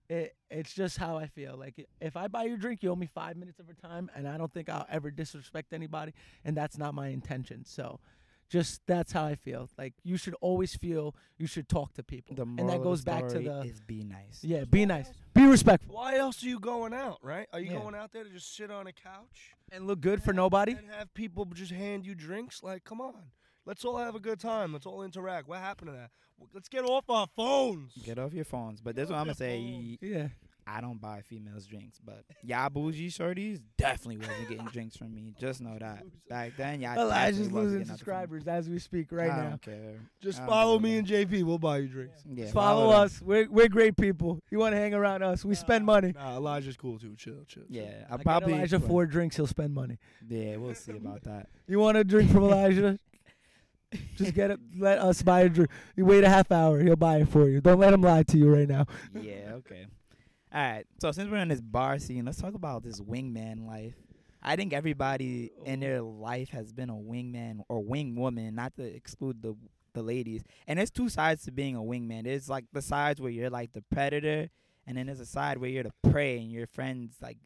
it 0.09 0.35
it's 0.51 0.75
just 0.75 0.99
how 0.99 1.17
I 1.17 1.27
feel. 1.27 1.57
Like 1.57 1.87
if 2.01 2.17
I 2.17 2.27
buy 2.29 2.45
you 2.45 2.55
a 2.55 2.59
drink, 2.59 2.83
you 2.83 2.91
owe 2.91 2.97
me 2.97 3.07
5 3.07 3.37
minutes 3.37 3.59
of 3.61 3.67
your 3.67 3.77
time 3.77 4.11
and 4.15 4.29
I 4.29 4.37
don't 4.37 4.53
think 4.53 4.69
I'll 4.69 4.87
ever 4.91 5.11
disrespect 5.11 5.73
anybody 5.73 6.13
and 6.45 6.57
that's 6.57 6.77
not 6.77 6.95
my 6.95 7.09
intention. 7.09 7.65
So 7.65 8.01
just 8.49 8.81
that's 8.87 9.13
how 9.13 9.25
I 9.25 9.35
feel. 9.35 9.69
Like 9.79 9.95
you 10.05 10.17
should 10.17 10.35
always 10.41 10.77
feel 10.77 11.15
you 11.39 11.47
should 11.47 11.69
talk 11.69 11.95
to 11.95 12.03
people. 12.03 12.37
The 12.37 12.43
and 12.43 12.57
moral 12.57 12.71
that 12.71 12.77
of 12.79 12.83
goes 12.83 13.05
the 13.05 13.11
back 13.11 13.23
to 13.25 13.31
story 13.31 13.45
the 13.45 13.61
is 13.63 13.81
be 13.81 14.05
nice. 14.05 14.41
Yeah, 14.43 14.65
be 14.65 14.85
nice. 14.87 15.11
Be 15.35 15.47
respectful 15.47 15.95
Why 15.95 16.17
else 16.17 16.43
are 16.45 16.47
you 16.49 16.61
going 16.61 16.93
out, 16.93 17.19
right? 17.23 17.49
Are 17.53 17.61
you 17.61 17.71
Yeah. 17.73 17.81
going 17.81 17.95
out 17.95 18.13
there 18.13 18.25
to 18.25 18.31
just 18.31 18.55
sit 18.57 18.71
on 18.71 18.87
a 18.87 18.93
couch 18.93 19.55
and 19.73 19.87
look 19.87 20.01
good 20.01 20.23
for 20.23 20.33
nobody. 20.33 20.73
and 20.73 20.89
have 20.91 21.13
people 21.15 21.45
just 21.47 21.73
hand 21.73 22.05
you 22.07 22.15
drinks? 22.15 22.63
Like, 22.63 22.85
come 22.85 23.01
on. 23.01 23.23
Let's 23.67 23.85
all 23.85 23.97
have 23.99 24.15
a 24.15 24.21
good 24.21 24.39
time. 24.41 24.73
Let's 24.73 24.87
all 24.87 25.03
interact. 25.03 25.49
What 25.49 25.59
happened 25.59 25.91
to 25.91 25.97
that? 25.97 26.11
Let's 26.55 26.69
get 26.69 26.85
off 26.85 27.05
our 27.11 27.27
phones. 27.37 27.95
Get 28.05 28.19
off 28.19 28.33
your 28.33 28.45
phones. 28.45 28.81
But 28.81 28.95
this 28.97 29.09
Get 29.09 29.13
what 29.15 29.21
I'm 29.21 29.27
gonna 29.27 29.35
say. 29.35 29.61
phone. 29.61 29.99
Yeah. 30.01 30.29
I 30.69 30.81
don't 30.81 31.01
buy 31.01 31.21
females 31.21 31.65
drinks, 31.65 32.01
but 32.05 32.25
y'all 32.43 32.69
bougie 32.69 33.09
shorties 33.09 33.61
definitely 33.79 34.17
wasn't 34.17 34.49
getting 34.49 34.67
drinks 34.67 34.97
from 34.97 35.15
me. 35.15 35.33
Just 35.39 35.61
know 35.61 35.77
that. 35.79 36.03
Back 36.29 36.57
then, 36.57 36.81
y'all 36.81 36.99
Elijah's 36.99 37.53
losing 37.53 37.53
getting 37.53 37.63
nothing 37.63 37.71
from 37.79 37.79
me. 37.79 37.85
subscribers 37.97 38.49
as 38.49 38.69
we 38.69 38.81
speak 38.81 39.13
right 39.13 39.31
I 39.31 39.37
now. 39.37 39.49
don't 39.51 39.63
care. 39.63 40.01
Just 40.21 40.39
don't 40.39 40.49
follow 40.49 40.81
me 40.81 41.01
damn. 41.01 41.21
and 41.21 41.31
JP. 41.31 41.45
We'll 41.45 41.59
buy 41.61 41.79
you 41.79 41.87
drinks. 41.87 42.21
Yeah, 42.29 42.51
Follow 42.51 42.91
them. 42.91 43.01
us. 43.01 43.23
We're 43.23 43.49
we're 43.49 43.69
great 43.69 43.97
people. 43.97 44.41
You 44.51 44.59
want 44.59 44.73
to 44.75 44.79
hang 44.79 44.93
around 44.93 45.23
us? 45.23 45.45
We 45.45 45.55
spend 45.55 45.87
money. 45.87 46.13
Nah, 46.17 46.35
Elijah's 46.37 46.77
cool 46.77 46.99
too. 46.99 47.15
Chill, 47.17 47.45
chill. 47.47 47.63
chill. 47.63 47.63
Yeah, 47.69 48.05
I 48.11 48.15
I 48.15 48.17
get 48.17 48.25
probably 48.27 48.55
Elijah 48.55 48.81
four 48.81 49.07
drinks. 49.07 49.37
He'll 49.37 49.47
spend 49.47 49.73
money. 49.73 49.99
Yeah, 50.29 50.57
we'll 50.57 50.75
see 50.75 50.97
about 50.97 51.23
that. 51.23 51.49
You 51.69 51.79
want 51.79 51.97
a 51.97 52.03
drink 52.03 52.33
from 52.33 52.43
Elijah? 52.43 52.99
Just 54.17 54.35
get 54.35 54.51
it. 54.51 54.61
Let 54.77 54.99
us 54.99 55.23
buy 55.23 55.43
a 55.43 55.49
drink. 55.49 55.71
You 55.95 56.05
wait 56.05 56.25
a 56.25 56.29
half 56.29 56.51
hour. 56.51 56.81
He'll 56.81 56.97
buy 56.97 57.19
it 57.19 57.29
for 57.29 57.49
you. 57.49 57.61
Don't 57.61 57.79
let 57.79 57.93
him 57.93 58.03
lie 58.03 58.23
to 58.25 58.39
you 58.39 58.53
right 58.53 58.69
now. 58.69 58.87
Yeah, 59.21 59.53
okay. 59.55 59.87
All 60.53 60.61
right. 60.61 60.87
So 61.01 61.13
since 61.13 61.31
we're 61.31 61.39
in 61.39 61.49
this 61.49 61.61
bar 61.61 61.99
scene, 61.99 62.25
let's 62.25 62.41
talk 62.41 62.55
about 62.55 62.83
this 62.83 63.01
wingman 63.01 63.67
life. 63.67 63.95
I 64.43 64.57
think 64.57 64.73
everybody 64.73 65.51
in 65.65 65.81
their 65.81 66.01
life 66.01 66.51
has 66.51 66.73
been 66.73 66.91
a 66.91 66.95
wingman 66.95 67.61
or 67.69 67.83
wing 67.83 68.15
woman, 68.17 68.55
not 68.55 68.77
to 68.77 68.83
exclude 68.83 69.43
the 69.43 69.57
the 69.95 70.03
ladies. 70.03 70.43
And 70.67 70.79
there's 70.79 70.91
two 70.91 71.09
sides 71.09 71.45
to 71.45 71.53
being 71.53 71.75
a 71.75 71.81
wingman. 71.81 72.25
There's 72.25 72.49
like 72.49 72.67
the 72.73 72.83
sides 72.83 73.21
where 73.21 73.31
you're 73.31 73.51
like 73.51 73.73
the 73.73 73.83
predator, 73.91 74.51
and 74.87 74.97
then 74.97 75.07
there's 75.07 75.21
a 75.21 75.27
side 75.27 75.59
where 75.59 75.71
you're 75.71 75.85
the 75.85 76.11
prey, 76.11 76.39
and 76.39 76.51
your 76.51 76.67
friend's 76.67 77.17
like 77.21 77.39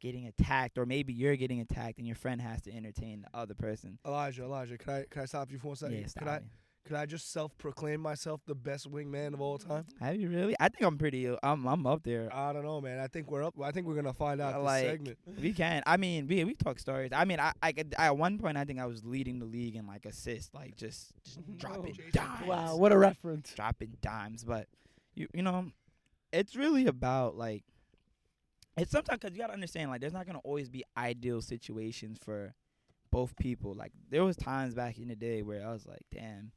getting 0.00 0.26
attacked, 0.26 0.78
or 0.78 0.86
maybe 0.86 1.12
you're 1.12 1.36
getting 1.36 1.60
attacked, 1.60 1.98
and 1.98 2.06
your 2.06 2.16
friend 2.16 2.40
has 2.40 2.62
to 2.62 2.74
entertain 2.74 3.22
the 3.30 3.38
other 3.38 3.54
person. 3.54 3.98
Elijah, 4.06 4.42
Elijah, 4.44 4.78
can 4.78 4.92
I 4.94 5.04
can 5.10 5.22
I 5.22 5.24
stop 5.26 5.50
you 5.52 5.58
for 5.58 5.68
one 5.68 5.76
second? 5.76 5.98
yeah, 6.00 6.06
stop 6.06 6.24
can 6.24 6.28
I 6.32 6.38
me. 6.40 6.44
Could 6.86 6.96
I 6.96 7.04
just 7.04 7.30
self-proclaim 7.30 8.00
myself 8.00 8.40
the 8.46 8.54
best 8.54 8.90
wingman 8.90 9.34
of 9.34 9.40
all 9.42 9.58
time? 9.58 9.84
Have 10.00 10.16
you 10.16 10.30
really? 10.30 10.56
I 10.58 10.70
think 10.70 10.82
I'm 10.82 10.96
pretty. 10.96 11.28
I'm 11.42 11.66
I'm 11.68 11.86
up 11.86 12.02
there. 12.02 12.34
I 12.34 12.54
don't 12.54 12.64
know, 12.64 12.80
man. 12.80 12.98
I 12.98 13.06
think 13.06 13.30
we're 13.30 13.44
up. 13.44 13.54
I 13.62 13.70
think 13.70 13.86
we're 13.86 13.94
gonna 13.94 14.14
find 14.14 14.40
out 14.40 14.54
Uh, 14.54 14.58
this 14.60 14.64
like- 14.66 14.84
segment. 14.86 15.18
We 15.40 15.52
can. 15.52 15.82
I 15.86 15.98
mean, 15.98 16.26
we 16.26 16.42
we 16.44 16.54
talk 16.54 16.78
stories. 16.78 17.10
I 17.12 17.26
mean, 17.26 17.38
I, 17.38 17.52
I 17.62 17.72
could 17.72 17.94
at 17.98 18.16
one 18.16 18.38
point 18.38 18.56
I 18.56 18.64
think 18.64 18.80
I 18.80 18.86
was 18.86 19.04
leading 19.04 19.38
the 19.38 19.44
league 19.44 19.76
in 19.76 19.86
like 19.86 20.06
assists, 20.06 20.54
like 20.54 20.74
just, 20.74 21.12
just 21.22 21.38
dropping 21.58 21.92
Jason 21.92 22.10
dimes. 22.12 22.46
Wow, 22.46 22.76
what 22.76 22.92
a 22.92 22.98
reference. 22.98 23.52
dropping 23.54 23.98
dimes. 24.00 24.42
But 24.42 24.66
you 25.14 25.28
you 25.34 25.42
know, 25.42 25.66
it's 26.32 26.56
really 26.56 26.86
about 26.86 27.36
like 27.36 27.62
it's 28.80 28.90
sometimes 28.92 29.18
because 29.20 29.34
you 29.36 29.40
gotta 29.42 29.52
understand 29.54 29.90
like 29.90 30.00
there's 30.00 30.12
not 30.12 30.26
gonna 30.26 30.40
always 30.40 30.68
be 30.68 30.84
ideal 30.96 31.40
situations 31.40 32.18
for 32.24 32.54
both 33.10 33.34
people. 33.36 33.74
Like 33.74 33.92
there 34.10 34.24
was 34.24 34.36
times 34.36 34.74
back 34.74 34.98
in 34.98 35.08
the 35.08 35.16
day 35.16 35.42
where 35.42 35.66
I 35.66 35.72
was 35.72 35.86
like, 35.86 36.02
damn. 36.12 36.52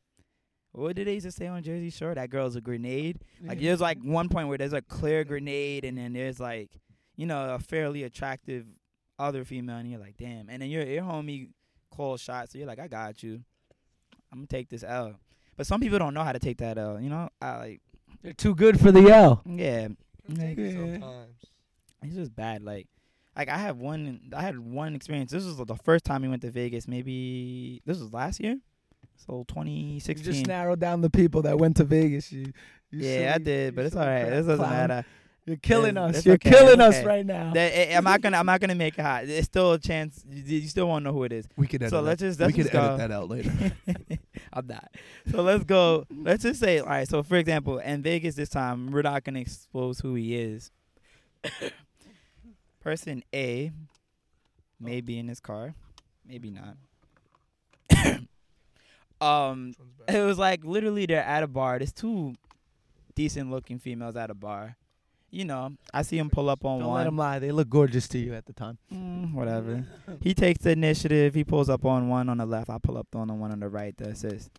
What 0.71 0.95
did 0.95 1.05
they 1.07 1.13
used 1.13 1.25
to 1.27 1.31
say 1.31 1.45
on 1.47 1.61
Jersey 1.61 1.91
Shore? 1.91 2.15
That 2.15 2.31
girl's 2.31 2.55
a 2.55 2.61
grenade. 2.61 3.19
Like 3.41 3.59
there's 3.61 3.79
like 3.81 3.99
one 4.03 4.27
point 4.29 4.47
where 4.47 4.57
there's 4.57 4.73
a 4.73 4.81
clear 4.81 5.23
grenade, 5.23 5.85
and 5.85 5.95
then 5.97 6.13
there's 6.13 6.39
like, 6.39 6.71
you 7.15 7.27
know, 7.27 7.53
a 7.53 7.59
fairly 7.59 8.03
attractive 8.03 8.65
other 9.19 9.45
female, 9.45 9.77
and 9.77 9.89
you're 9.89 9.99
like, 9.99 10.17
damn. 10.17 10.49
And 10.49 10.61
then 10.63 10.69
your 10.69 10.83
your 10.83 11.03
homie 11.03 11.49
calls 11.91 12.21
shots, 12.21 12.53
so 12.53 12.57
you're 12.57 12.67
like, 12.67 12.79
I 12.79 12.87
got 12.87 13.21
you. 13.21 13.43
I'm 14.31 14.39
gonna 14.39 14.47
take 14.47 14.69
this 14.69 14.83
L. 14.83 15.19
But 15.55 15.67
some 15.67 15.79
people 15.79 15.99
don't 15.99 16.15
know 16.15 16.23
how 16.23 16.31
to 16.31 16.39
take 16.39 16.57
that 16.57 16.79
L. 16.79 16.99
You 16.99 17.09
know, 17.11 17.29
I 17.39 17.57
like, 17.57 17.81
They're 18.23 18.33
too 18.33 18.55
good 18.55 18.79
for 18.79 18.91
the 18.91 19.11
L. 19.11 19.43
yeah, 19.45 19.89
Yeah. 20.27 20.55
sometimes. 20.55 21.35
It's 22.03 22.15
just 22.15 22.35
bad. 22.35 22.63
Like, 22.63 22.87
like 23.35 23.49
I 23.49 23.57
have 23.57 23.77
one, 23.77 24.31
I 24.35 24.41
had 24.41 24.59
one 24.59 24.95
experience. 24.95 25.31
This 25.31 25.43
was 25.45 25.57
the 25.57 25.75
first 25.83 26.05
time 26.05 26.21
we 26.21 26.27
went 26.27 26.41
to 26.43 26.51
Vegas. 26.51 26.87
Maybe 26.87 27.81
this 27.85 27.99
was 27.99 28.13
last 28.13 28.39
year, 28.39 28.57
so 29.25 29.39
You 29.39 29.45
2016. 29.47 30.23
just 30.33 30.47
narrowed 30.47 30.79
down 30.79 31.01
the 31.01 31.09
people 31.09 31.41
that 31.43 31.57
went 31.57 31.77
to 31.77 31.83
Vegas. 31.83 32.31
You, 32.31 32.51
you 32.91 33.07
yeah, 33.07 33.33
I 33.35 33.37
did, 33.39 33.75
but 33.75 33.85
it's 33.85 33.95
all 33.95 34.05
right. 34.05 34.21
silly 34.21 34.21
right. 34.21 34.27
crap 34.27 34.37
This 34.37 34.45
doesn't 34.47 34.65
clown. 34.65 34.87
matter. 34.87 35.05
You're 35.45 35.57
killing 35.57 35.97
It's- 35.97 36.09
us. 36.11 36.15
it's 36.19 36.25
You're 36.25 36.35
okay, 36.35 36.51
killing 36.51 36.79
it's 36.79 36.97
us 36.99 37.03
right 37.03 37.25
now. 37.25 37.51
That, 37.53 37.71
eh, 37.75 37.97
I'm 37.97 38.05
not 38.05 38.21
gonna. 38.21 38.37
I'm 38.37 38.45
not 38.45 38.61
gonna 38.61 38.75
make 38.75 38.97
it 38.97 39.01
hot. 39.01 39.25
It's 39.25 39.45
still 39.45 39.73
a 39.73 39.79
chance. 39.79 40.23
You, 40.29 40.59
you 40.59 40.67
still 40.69 40.87
won't 40.87 41.03
know 41.03 41.11
who 41.11 41.23
it 41.25 41.33
is. 41.33 41.49
We 41.57 41.67
could 41.67 41.89
So 41.89 41.99
let's 41.99 42.21
just 42.21 42.39
let's 42.39 42.55
we 42.55 42.63
just 42.63 42.71
go. 42.71 42.79
out 42.79 43.27
later. 43.27 43.51
I'm 44.53 44.67
not. 44.67 44.89
So 45.29 45.41
let's 45.41 45.65
go. 45.65 46.05
Let's 46.09 46.43
just 46.43 46.61
say, 46.61 46.79
all 46.79 46.85
right. 46.85 47.09
So 47.09 47.23
for 47.23 47.35
example, 47.35 47.79
in 47.79 48.01
Vegas 48.03 48.35
this 48.35 48.47
time, 48.47 48.89
we're 48.91 49.01
not 49.01 49.25
gonna 49.25 49.39
expose 49.41 49.99
who 49.99 50.13
he 50.15 50.33
is. 50.37 50.71
Person 52.83 53.23
A 53.33 53.71
may 54.77 54.99
be 54.99 55.17
in 55.17 55.29
his 55.29 55.39
car, 55.39 55.73
maybe 56.27 56.51
not. 56.51 58.19
um, 59.21 59.73
it 60.07 60.19
was 60.19 60.37
like 60.37 60.65
literally 60.65 61.05
they're 61.05 61.23
at 61.23 61.43
a 61.43 61.47
bar. 61.47 61.79
There's 61.79 61.93
two 61.93 62.33
decent 63.15 63.49
looking 63.49 63.79
females 63.79 64.17
at 64.17 64.29
a 64.29 64.33
bar. 64.33 64.75
You 65.31 65.45
know, 65.45 65.71
I 65.93 66.01
see 66.01 66.17
him 66.17 66.29
pull 66.29 66.49
up 66.49 66.65
on 66.65 66.79
Don't 66.79 66.89
one. 66.89 66.97
let 66.97 67.03
them 67.05 67.17
lie. 67.17 67.39
They 67.39 67.51
look 67.51 67.69
gorgeous 67.69 68.07
to 68.09 68.19
you 68.19 68.35
at 68.35 68.45
the 68.45 68.53
time. 68.53 68.77
Mm, 68.93 69.33
whatever. 69.33 69.85
he 70.21 70.33
takes 70.33 70.61
the 70.61 70.71
initiative. 70.71 71.33
He 71.33 71.43
pulls 71.45 71.69
up 71.69 71.85
on 71.85 72.09
one 72.09 72.27
on 72.29 72.37
the 72.37 72.45
left. 72.45 72.69
I 72.69 72.77
pull 72.77 72.97
up 72.97 73.07
on 73.15 73.29
the 73.29 73.33
one 73.33 73.51
on 73.51 73.61
the 73.61 73.69
right 73.69 73.97
to 73.97 74.09
assist. 74.09 74.51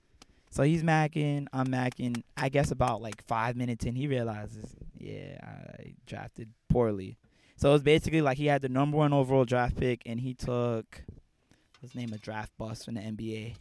So 0.51 0.63
he's 0.63 0.83
macking. 0.83 1.47
I'm 1.53 1.69
macking. 1.69 2.23
I 2.37 2.49
guess 2.49 2.71
about 2.71 3.03
like 3.03 3.23
five 3.27 3.55
minutes 3.55 3.85
in, 3.85 3.95
he 3.95 4.09
realizes, 4.09 4.75
yeah, 4.99 5.37
I 5.43 5.95
drafted 6.07 6.49
poorly. 6.71 7.19
So 7.57 7.75
it's 7.75 7.85
basically 7.85 8.21
like 8.21 8.37
he 8.37 8.47
had 8.47 8.63
the 8.63 8.69
number 8.69 8.97
one 8.97 9.13
overall 9.13 9.45
draft 9.45 9.77
pick, 9.77 10.03
and 10.07 10.21
he 10.21 10.35
took 10.35 11.03
his 11.81 11.95
name 11.95 12.13
a 12.13 12.19
draft 12.19 12.53
bust 12.59 12.85
from 12.85 12.95
the 12.95 13.01
NBA, 13.01 13.55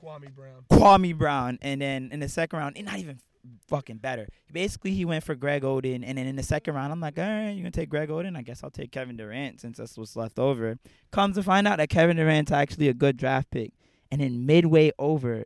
Kwame 0.00 0.34
Brown. 0.34 0.64
Kwame 0.70 1.16
Brown, 1.16 1.58
and 1.60 1.80
then 1.80 2.10
in 2.12 2.20
the 2.20 2.28
second 2.28 2.58
round, 2.58 2.76
and 2.76 2.86
not 2.86 2.98
even 2.98 3.18
fucking 3.66 3.96
better. 3.96 4.28
Basically, 4.52 4.92
he 4.92 5.04
went 5.04 5.24
for 5.24 5.34
Greg 5.34 5.62
Oden, 5.62 6.02
and 6.04 6.18
then 6.18 6.26
in 6.26 6.36
the 6.36 6.42
second 6.42 6.74
round, 6.74 6.92
I'm 6.92 7.00
like, 7.00 7.18
all 7.18 7.24
right, 7.24 7.50
you're 7.50 7.62
gonna 7.62 7.70
take 7.70 7.88
Greg 7.88 8.08
Oden? 8.08 8.36
I 8.36 8.42
guess 8.42 8.62
I'll 8.62 8.70
take 8.70 8.92
Kevin 8.92 9.16
Durant 9.16 9.60
since 9.60 9.78
that's 9.78 9.96
what's 9.96 10.16
left 10.16 10.38
over. 10.38 10.78
Comes 11.10 11.36
to 11.36 11.42
find 11.42 11.66
out 11.66 11.78
that 11.78 11.88
Kevin 11.88 12.16
Durant's 12.16 12.52
actually 12.52 12.88
a 12.88 12.94
good 12.94 13.16
draft 13.16 13.50
pick, 13.50 13.72
and 14.10 14.20
then 14.20 14.46
midway 14.46 14.92
over, 14.98 15.44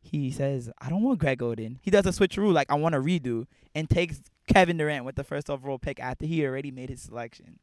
he 0.00 0.30
says, 0.30 0.70
I 0.78 0.88
don't 0.88 1.02
want 1.02 1.18
Greg 1.18 1.40
Oden. 1.40 1.76
He 1.82 1.90
does 1.90 2.06
a 2.06 2.10
switcheroo, 2.10 2.52
like 2.52 2.70
I 2.70 2.74
want 2.74 2.94
to 2.94 3.00
redo, 3.00 3.46
and 3.74 3.88
takes 3.88 4.22
Kevin 4.50 4.76
Durant 4.76 5.04
with 5.04 5.16
the 5.16 5.24
first 5.24 5.48
overall 5.48 5.78
pick 5.78 6.00
after 6.00 6.26
he 6.26 6.44
already 6.44 6.70
made 6.70 6.90
his 6.90 7.00
selection. 7.02 7.58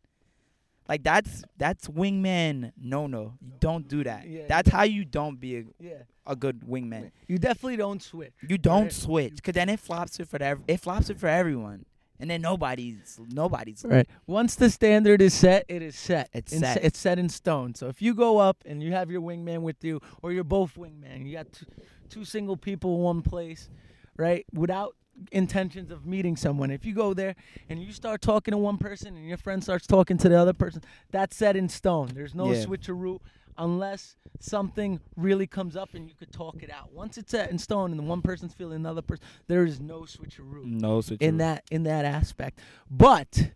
Like 0.88 1.04
that's 1.04 1.44
that's 1.58 1.88
wingman 1.90 2.72
no 2.82 3.08
no. 3.08 3.34
You 3.42 3.52
don't 3.60 3.88
do 3.88 4.04
that. 4.06 4.28
Yeah. 4.28 4.44
That's 4.48 4.70
how 4.70 4.84
you 4.84 5.04
don't 5.04 5.38
be 5.40 5.58
a, 5.58 5.64
Yeah. 5.80 6.04
a 6.26 6.36
good 6.36 6.62
wingman. 6.62 7.12
You 7.28 7.38
definitely 7.38 7.76
don't 7.76 8.02
switch. 8.02 8.32
You 8.48 8.58
don't 8.58 8.84
Right. 8.84 8.94
switch, 8.94 9.44
cause 9.44 9.54
then 9.54 9.68
it 9.70 9.80
flops 9.82 10.20
it 10.20 10.30
for 10.30 10.38
the, 10.40 10.60
it 10.68 10.80
flops 10.80 11.10
it 11.10 11.20
for 11.20 11.28
everyone, 11.28 11.86
and 12.22 12.30
then 12.30 12.42
nobody's 12.42 13.20
nobody's 13.30 13.84
Right. 13.86 14.08
Once 14.28 14.56
the 14.56 14.70
standard 14.70 15.22
is 15.22 15.34
set, 15.34 15.66
it 15.68 15.82
is 15.82 15.98
set. 15.98 16.30
It's 16.34 16.54
In- 16.54 16.60
set. 16.62 16.82
It's 16.82 16.98
set 17.00 17.20
in 17.20 17.28
stone. 17.28 17.76
So 17.76 17.90
if 17.90 18.02
you 18.02 18.14
go 18.14 18.38
up 18.38 18.64
and 18.66 18.82
you 18.82 18.94
have 18.94 19.12
your 19.12 19.22
wingman 19.22 19.64
with 19.64 19.84
you, 19.84 20.00
or 20.24 20.32
you're 20.32 20.46
both 20.46 20.76
wingman, 20.76 21.26
you 21.26 21.34
got 21.34 21.52
two, 21.52 21.66
two 22.10 22.24
single 22.24 22.56
people 22.56 22.96
in 22.96 23.02
one 23.02 23.22
place, 23.24 23.70
right? 24.16 24.46
Without 24.54 24.96
intentions 25.32 25.92
of 25.92 26.06
meeting 26.06 26.36
someone. 26.36 26.72
If 26.72 26.86
you 26.86 26.94
go 26.94 27.14
there 27.14 27.36
and 27.70 27.82
you 27.82 27.92
start 27.92 28.22
talking 28.22 28.52
to 28.52 28.58
one 28.58 28.78
person 28.78 29.16
and 29.16 29.28
your 29.28 29.38
friend 29.38 29.64
starts 29.64 29.88
talking 29.88 30.18
to 30.20 30.30
the 30.30 30.40
other 30.40 30.54
person, 30.54 30.82
that's 31.12 31.36
set 31.36 31.56
in 31.56 31.70
stone. 31.70 32.10
There's 32.14 32.36
no 32.36 32.52
Yeah. 32.52 32.64
switcheroo 32.64 33.20
unless 33.58 34.16
something 34.40 35.00
really 35.16 35.48
comes 35.48 35.76
up 35.76 35.96
and 35.96 36.08
you 36.08 36.14
could 36.14 36.32
talk 36.32 36.62
it 36.62 36.70
out. 36.70 36.94
Once 36.94 37.18
it's 37.18 37.32
set 37.32 37.50
in 37.50 37.58
stone 37.58 37.90
and 37.92 38.00
the 38.00 38.04
one 38.04 38.22
person's 38.22 38.54
feeling 38.54 38.76
another 38.76 39.02
person, 39.02 39.26
there 39.48 39.66
is 39.66 39.80
no 39.80 40.02
switcheroo 40.02 40.64
no 40.66 41.02
switch 41.02 41.22
in 41.22 41.38
that 41.38 41.64
in 41.72 41.84
that 41.84 42.06
aspect. 42.06 42.60
But 42.90 43.52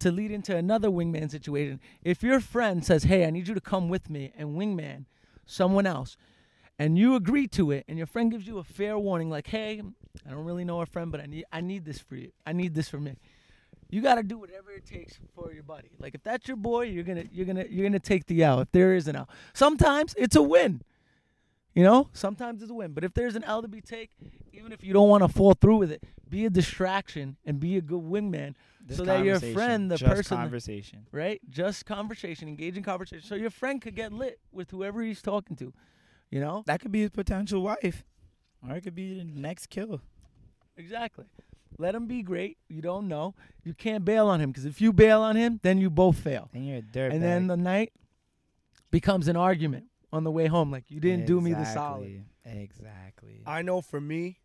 to 0.00 0.12
lead 0.12 0.30
into 0.30 0.54
another 0.54 0.90
wingman 0.90 1.30
situation, 1.30 1.80
if 2.02 2.22
your 2.22 2.40
friend 2.40 2.84
says, 2.84 3.04
"Hey, 3.04 3.24
I 3.24 3.30
need 3.30 3.48
you 3.48 3.54
to 3.54 3.60
come 3.60 3.88
with 3.88 4.10
me 4.10 4.32
and 4.36 4.50
wingman 4.50 5.06
someone 5.46 5.86
else," 5.86 6.18
and 6.78 6.98
you 6.98 7.14
agree 7.14 7.48
to 7.48 7.70
it, 7.70 7.86
and 7.88 7.96
your 7.96 8.06
friend 8.06 8.30
gives 8.30 8.46
you 8.46 8.58
a 8.58 8.64
fair 8.64 8.98
warning, 8.98 9.30
like, 9.30 9.46
"Hey, 9.46 9.80
I 10.26 10.30
don't 10.30 10.44
really 10.44 10.64
know 10.64 10.78
our 10.78 10.86
friend, 10.86 11.10
but 11.12 11.20
I 11.20 11.26
need 11.26 11.44
I 11.52 11.60
need 11.60 11.84
this 11.84 11.98
for 11.98 12.16
you. 12.16 12.30
I 12.46 12.52
need 12.52 12.74
this 12.74 12.88
for 12.88 12.98
me." 13.00 13.16
You 13.88 14.02
gotta 14.02 14.22
do 14.24 14.36
whatever 14.36 14.72
it 14.72 14.84
takes 14.84 15.18
for 15.34 15.52
your 15.52 15.62
buddy. 15.62 15.90
Like 15.98 16.14
if 16.14 16.22
that's 16.22 16.48
your 16.48 16.56
boy, 16.56 16.82
you're 16.86 17.04
gonna 17.04 17.24
you're 17.32 17.46
gonna 17.46 17.64
you're 17.70 17.84
gonna 17.86 17.98
take 18.00 18.26
the 18.26 18.42
L. 18.42 18.60
If 18.60 18.72
there 18.72 18.94
is 18.94 19.06
an 19.08 19.16
L, 19.16 19.28
sometimes 19.54 20.14
it's 20.18 20.34
a 20.36 20.42
win. 20.42 20.82
You 21.74 21.82
know, 21.84 22.08
sometimes 22.14 22.62
it's 22.62 22.70
a 22.70 22.74
win. 22.74 22.92
But 22.92 23.04
if 23.04 23.12
there's 23.14 23.36
an 23.36 23.44
L 23.44 23.60
to 23.62 23.68
be 23.68 23.80
take, 23.82 24.10
even 24.52 24.72
if 24.72 24.82
you 24.82 24.92
don't 24.94 25.08
want 25.10 25.22
to 25.22 25.28
fall 25.28 25.52
through 25.52 25.76
with 25.76 25.92
it, 25.92 26.02
be 26.28 26.46
a 26.46 26.50
distraction 26.50 27.36
and 27.44 27.60
be 27.60 27.76
a 27.76 27.82
good 27.82 28.02
wingman, 28.02 28.54
This 28.84 28.96
so 28.96 29.04
that 29.04 29.22
your 29.24 29.38
friend, 29.38 29.90
the 29.90 29.96
just 29.98 30.10
person- 30.10 30.38
conversation. 30.38 31.06
right? 31.12 31.38
Just 31.50 31.84
conversation, 31.84 32.48
engage 32.48 32.78
in 32.78 32.82
conversation, 32.82 33.24
so 33.28 33.34
your 33.34 33.50
friend 33.50 33.82
could 33.82 33.94
get 33.94 34.10
lit 34.12 34.40
with 34.52 34.70
whoever 34.70 35.02
he's 35.02 35.20
talking 35.20 35.54
to. 35.56 35.72
You 36.30 36.40
know, 36.40 36.62
That 36.66 36.80
could 36.80 36.90
be 36.92 37.02
his 37.02 37.10
potential 37.10 37.62
wife, 37.62 38.04
or 38.68 38.76
it 38.76 38.82
could 38.82 38.94
be 38.94 39.18
the 39.18 39.24
next 39.24 39.68
kill. 39.68 40.00
exactly. 40.76 41.26
Let 41.78 41.94
him 41.94 42.06
be 42.06 42.22
great. 42.22 42.56
You 42.68 42.80
don't 42.80 43.06
know. 43.06 43.34
You 43.62 43.74
can't 43.74 44.02
bail 44.04 44.28
on 44.28 44.40
him 44.40 44.50
because 44.50 44.64
if 44.64 44.80
you 44.80 44.92
bail 44.94 45.20
on 45.20 45.36
him, 45.36 45.60
then 45.62 45.78
you 45.78 45.90
both 45.90 46.16
fail. 46.16 46.48
And 46.54 46.66
you're 46.66 46.78
a 46.78 46.82
dirtbag. 46.82 47.12
and 47.12 47.22
then 47.22 47.46
the 47.48 47.56
night 47.56 47.92
becomes 48.90 49.28
an 49.28 49.36
argument 49.36 49.86
on 50.10 50.24
the 50.24 50.30
way 50.30 50.46
home. 50.46 50.70
Like 50.70 50.84
you 50.90 51.00
didn't 51.00 51.26
do 51.26 51.40
me 51.40 51.52
the 51.52 51.64
solid. 51.64 52.24
Exactly. 52.44 52.62
Exactly. 52.62 53.42
I 53.44 53.62
know 53.62 53.82
for 53.82 54.00
me, 54.00 54.38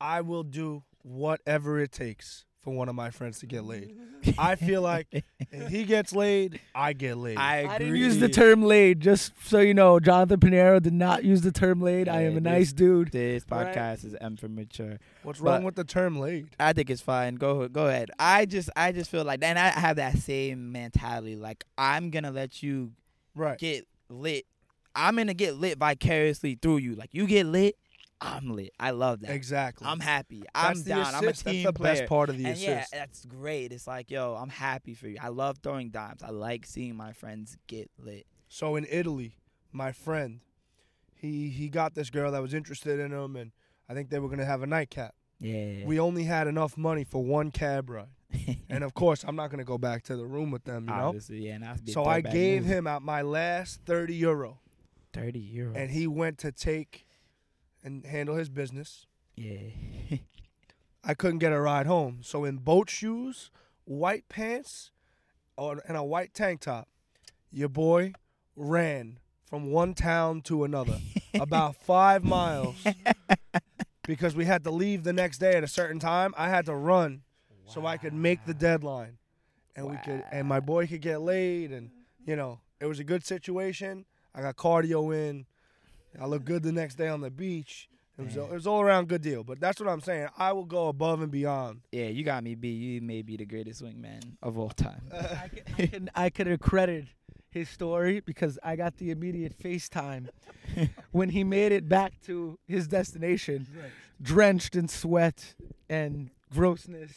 I 0.00 0.20
will 0.22 0.44
do 0.44 0.84
whatever 1.02 1.80
it 1.80 1.92
takes 1.92 2.46
for 2.64 2.72
one 2.74 2.88
of 2.88 2.94
my 2.94 3.10
friends 3.10 3.38
to 3.40 3.46
get 3.46 3.64
laid. 3.64 3.94
I 4.38 4.56
feel 4.56 4.80
like 4.80 5.06
if 5.12 5.68
he 5.68 5.84
gets 5.84 6.14
laid, 6.14 6.58
I 6.74 6.94
get 6.94 7.18
laid. 7.18 7.36
I 7.36 7.56
agree. 7.58 7.70
I 7.74 7.78
didn't 7.78 7.96
use 7.96 8.18
the 8.18 8.28
term 8.30 8.62
laid, 8.62 9.00
just 9.00 9.32
so 9.44 9.60
you 9.60 9.74
know. 9.74 10.00
Jonathan 10.00 10.40
Piniero 10.40 10.80
did 10.82 10.94
not 10.94 11.24
use 11.24 11.42
the 11.42 11.52
term 11.52 11.82
laid. 11.82 12.08
I 12.08 12.22
am 12.22 12.32
a 12.32 12.34
this- 12.36 12.42
nice 12.42 12.72
dude. 12.72 13.12
This 13.12 13.44
Right. 13.50 13.66
podcast 13.76 14.04
is 14.06 14.16
M 14.20 14.36
for 14.36 14.48
mature. 14.48 14.98
What's 15.22 15.40
but- 15.40 15.50
wrong 15.50 15.64
with 15.64 15.74
the 15.74 15.84
term 15.84 16.18
laid? 16.18 16.48
I 16.58 16.72
think 16.72 16.88
it's 16.88 17.02
fine. 17.02 17.34
Go 17.34 17.68
go 17.68 17.86
ahead. 17.86 18.10
I 18.18 18.46
just 18.46 18.70
I 18.74 18.92
just 18.92 19.10
feel 19.10 19.24
like 19.24 19.40
and 19.42 19.58
I 19.58 19.68
have 19.68 19.96
that 19.96 20.16
same 20.16 20.72
mentality. 20.72 21.36
Like 21.36 21.64
I'm 21.76 22.10
gonna 22.10 22.30
let 22.32 22.62
you 22.62 22.92
Right. 23.34 23.58
get 23.58 23.86
lit. 24.08 24.46
I'm 24.96 25.16
gonna 25.16 25.34
get 25.34 25.56
lit 25.56 25.76
vicariously 25.78 26.56
through 26.60 26.78
you. 26.78 26.94
Like 26.94 27.10
you 27.12 27.26
get 27.26 27.44
lit, 27.46 27.76
I'm 28.24 28.54
lit. 28.56 28.72
I 28.80 28.90
love 28.92 29.20
that. 29.20 29.30
Exactly. 29.30 29.86
I'm 29.86 30.00
happy. 30.00 30.44
I'm 30.54 30.74
That's 30.74 30.82
the 30.82 30.88
down. 30.90 31.14
I'm 31.14 31.28
a 31.28 31.32
team 31.32 31.62
That's 31.64 31.64
the 31.64 31.72
player. 31.72 31.94
best 31.94 32.08
part 32.08 32.28
of 32.30 32.38
the 32.38 32.44
and 32.44 32.54
assist. 32.54 32.66
yeah, 32.66 32.84
that's 32.92 33.24
great. 33.26 33.70
It's 33.72 33.86
like, 33.86 34.10
yo, 34.10 34.34
I'm 34.34 34.48
happy 34.48 34.94
for 34.94 35.08
you. 35.08 35.18
I 35.20 35.28
love 35.28 35.58
throwing 35.62 35.90
dimes. 35.90 36.22
I 36.22 36.30
like 36.30 36.64
seeing 36.66 36.96
my 36.96 37.12
friends 37.12 37.58
get 37.66 37.90
lit. 37.98 38.26
So 38.48 38.76
in 38.76 38.86
Italy, 38.90 39.36
my 39.72 39.92
friend, 39.92 40.40
he 41.14 41.48
he 41.50 41.68
got 41.68 41.94
this 41.94 42.10
girl 42.10 42.32
that 42.32 42.40
was 42.42 42.54
interested 42.54 42.98
in 43.00 43.12
him, 43.12 43.36
and 43.36 43.52
I 43.88 43.94
think 43.94 44.10
they 44.10 44.18
were 44.18 44.28
gonna 44.28 44.44
have 44.44 44.62
a 44.62 44.66
nightcap. 44.66 45.14
Yeah. 45.40 45.84
We 45.84 45.98
only 46.00 46.24
had 46.24 46.46
enough 46.46 46.76
money 46.78 47.04
for 47.04 47.22
one 47.22 47.50
cab 47.50 47.90
ride, 47.90 48.06
and 48.70 48.84
of 48.84 48.94
course, 48.94 49.24
I'm 49.26 49.36
not 49.36 49.50
gonna 49.50 49.64
go 49.64 49.78
back 49.78 50.04
to 50.04 50.16
the 50.16 50.24
room 50.24 50.50
with 50.50 50.64
them, 50.64 50.84
you 50.88 50.94
know. 50.94 51.08
Obviously, 51.08 51.46
yeah. 51.46 51.54
And 51.54 51.64
that's 51.64 51.92
So 51.92 52.04
I 52.04 52.20
gave 52.20 52.64
him 52.64 52.86
out 52.86 53.02
my 53.02 53.22
last 53.22 53.80
thirty 53.84 54.14
euro, 54.14 54.60
thirty 55.12 55.40
euros. 55.56 55.76
and 55.76 55.90
he 55.90 56.06
went 56.06 56.38
to 56.38 56.52
take 56.52 57.04
and 57.84 58.04
handle 58.06 58.34
his 58.34 58.48
business. 58.48 59.06
Yeah. 59.36 59.58
I 61.04 61.14
couldn't 61.14 61.38
get 61.38 61.52
a 61.52 61.60
ride 61.60 61.86
home. 61.86 62.20
So 62.22 62.44
in 62.44 62.56
boat 62.56 62.88
shoes, 62.88 63.50
white 63.84 64.28
pants, 64.28 64.90
or 65.56 65.82
and 65.86 65.96
a 65.96 66.02
white 66.02 66.32
tank 66.34 66.60
top, 66.60 66.88
your 67.52 67.68
boy 67.68 68.14
ran 68.56 69.18
from 69.44 69.70
one 69.70 69.94
town 69.94 70.40
to 70.42 70.64
another, 70.64 70.98
about 71.34 71.76
five 71.76 72.24
miles, 72.24 72.76
because 74.06 74.34
we 74.34 74.46
had 74.46 74.64
to 74.64 74.70
leave 74.70 75.04
the 75.04 75.12
next 75.12 75.38
day 75.38 75.52
at 75.52 75.62
a 75.62 75.68
certain 75.68 76.00
time. 76.00 76.34
I 76.36 76.48
had 76.48 76.66
to 76.66 76.74
run 76.74 77.22
so 77.66 77.86
I 77.86 77.98
could 77.98 78.14
make 78.14 78.44
the 78.46 78.54
deadline, 78.54 79.18
and 79.76 79.90
we 79.90 79.96
could 80.04 80.24
and 80.32 80.48
my 80.48 80.60
boy 80.60 80.86
could 80.86 81.02
get 81.02 81.20
laid, 81.20 81.70
and 81.70 81.90
you 82.26 82.34
know 82.34 82.60
it 82.80 82.86
was 82.86 82.98
a 82.98 83.04
good 83.04 83.24
situation. 83.24 84.06
I 84.34 84.40
got 84.40 84.56
cardio 84.56 85.14
in. 85.14 85.46
I 86.20 86.26
look 86.26 86.44
good 86.44 86.62
the 86.62 86.72
next 86.72 86.96
day 86.96 87.08
on 87.08 87.20
the 87.20 87.30
beach. 87.30 87.88
It 88.16 88.24
was, 88.26 88.34
Damn. 88.34 88.44
it 88.44 88.52
was 88.52 88.66
all 88.66 88.80
around 88.80 89.08
good 89.08 89.22
deal. 89.22 89.42
But 89.42 89.58
that's 89.58 89.80
what 89.80 89.88
I'm 89.88 90.00
saying. 90.00 90.28
I 90.38 90.52
will 90.52 90.64
go 90.64 90.88
above 90.88 91.20
and 91.20 91.32
beyond. 91.32 91.80
Yeah, 91.90 92.06
you 92.06 92.22
got 92.22 92.44
me 92.44 92.54
beat. 92.54 92.74
You 92.76 93.00
may 93.00 93.22
be 93.22 93.36
the 93.36 93.44
greatest 93.44 93.82
wingman 93.82 94.36
of 94.40 94.56
all 94.56 94.70
time. 94.70 95.02
I 95.12 95.48
can, 95.48 95.62
I 95.78 95.86
can 95.86 96.10
I 96.14 96.30
could 96.30 96.48
accredit 96.48 97.06
his 97.50 97.68
story 97.68 98.20
because 98.20 98.58
I 98.62 98.76
got 98.76 98.96
the 98.98 99.10
immediate 99.10 99.58
FaceTime 99.58 100.28
when 101.12 101.30
he 101.30 101.44
made 101.44 101.72
it 101.72 101.88
back 101.88 102.12
to 102.26 102.58
his 102.66 102.86
destination, 102.88 103.66
drenched 104.20 104.76
in 104.76 104.88
sweat 104.88 105.54
and 105.88 106.30
grossness, 106.52 107.12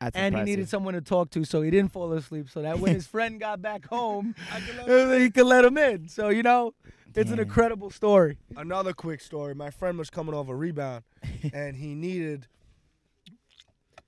That's 0.00 0.16
and 0.16 0.36
he 0.36 0.42
needed 0.42 0.68
someone 0.68 0.94
to 0.94 1.00
talk 1.00 1.30
to, 1.30 1.44
so 1.44 1.62
he 1.62 1.70
didn't 1.70 1.92
fall 1.92 2.12
asleep. 2.12 2.48
So 2.50 2.62
that 2.62 2.78
when 2.78 2.94
his 2.94 3.06
friend 3.14 3.38
got 3.40 3.62
back 3.62 3.86
home, 3.86 4.34
he 4.86 5.30
could 5.30 5.46
let 5.46 5.64
him 5.64 5.78
in. 5.78 6.08
So 6.08 6.28
you 6.28 6.42
know, 6.42 6.74
it's 7.14 7.30
an 7.30 7.38
mm. 7.38 7.42
incredible 7.42 7.90
story. 7.90 8.38
Another 8.56 8.92
quick 8.92 9.20
story. 9.20 9.54
My 9.54 9.70
friend 9.70 9.98
was 9.98 10.10
coming 10.10 10.34
off 10.34 10.48
a 10.48 10.54
rebound, 10.54 11.04
and 11.52 11.76
he 11.76 11.94
needed 11.94 12.46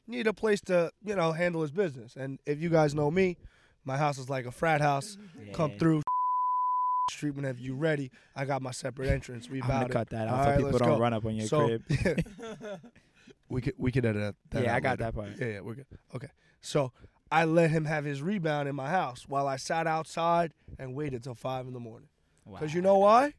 needed 0.07 0.27
a 0.27 0.33
place 0.33 0.61
to 0.63 0.91
you 1.05 1.15
know 1.15 1.33
handle 1.33 1.63
his 1.63 1.71
business. 1.71 2.17
And 2.17 2.39
if 2.47 2.61
you 2.61 2.69
guys 2.69 2.95
know 2.95 3.11
me, 3.11 3.37
my 3.85 3.97
house 3.97 4.19
is 4.19 4.29
like 4.29 4.47
a 4.47 4.53
frat 4.53 4.81
house. 4.81 5.17
Come 5.53 5.73
through 5.79 6.03
street 7.11 7.35
whenever 7.35 7.61
you 7.61 7.75
ready. 7.75 8.11
I 8.35 8.45
got 8.45 8.63
my 8.63 8.71
separate 8.71 9.11
entrance. 9.11 9.49
We 9.49 9.61
about 9.61 9.91
cut 9.91 10.11
that 10.11 10.29
out 10.29 10.45
so 10.45 10.51
right, 10.51 10.57
people 10.59 10.79
don't 10.79 10.89
go. 10.89 10.99
run 10.99 11.13
up 11.13 11.25
on 11.25 11.37
your 11.37 11.47
So- 11.47 11.67
crib. 11.67 11.83
we 13.49 13.61
could 13.61 13.75
we 13.77 13.93
could 13.93 14.05
edit 14.05 14.35
that. 14.51 14.65
yeah, 14.65 14.75
I 14.75 14.81
got 14.81 14.99
later. 14.99 15.05
that 15.05 15.15
part. 15.15 15.29
Yeah, 15.39 15.47
yeah, 15.47 15.61
we're 15.61 15.75
good. 15.75 15.87
Okay. 16.15 16.29
So 16.61 16.93
I 17.31 17.45
let 17.45 17.71
him 17.71 17.85
have 17.85 18.05
his 18.05 18.23
rebound 18.23 18.69
in 18.69 18.75
my 18.75 18.89
house 18.89 19.25
while 19.29 19.47
I 19.47 19.57
sat 19.57 19.87
outside 19.87 20.53
and 20.79 20.95
waited 20.95 21.25
till 21.25 21.35
five 21.35 21.67
in 21.67 21.73
the 21.73 21.81
morning. 21.81 22.09
Cause 22.59 22.75
you 22.75 22.83
know 22.83 22.99
why? 22.99 23.35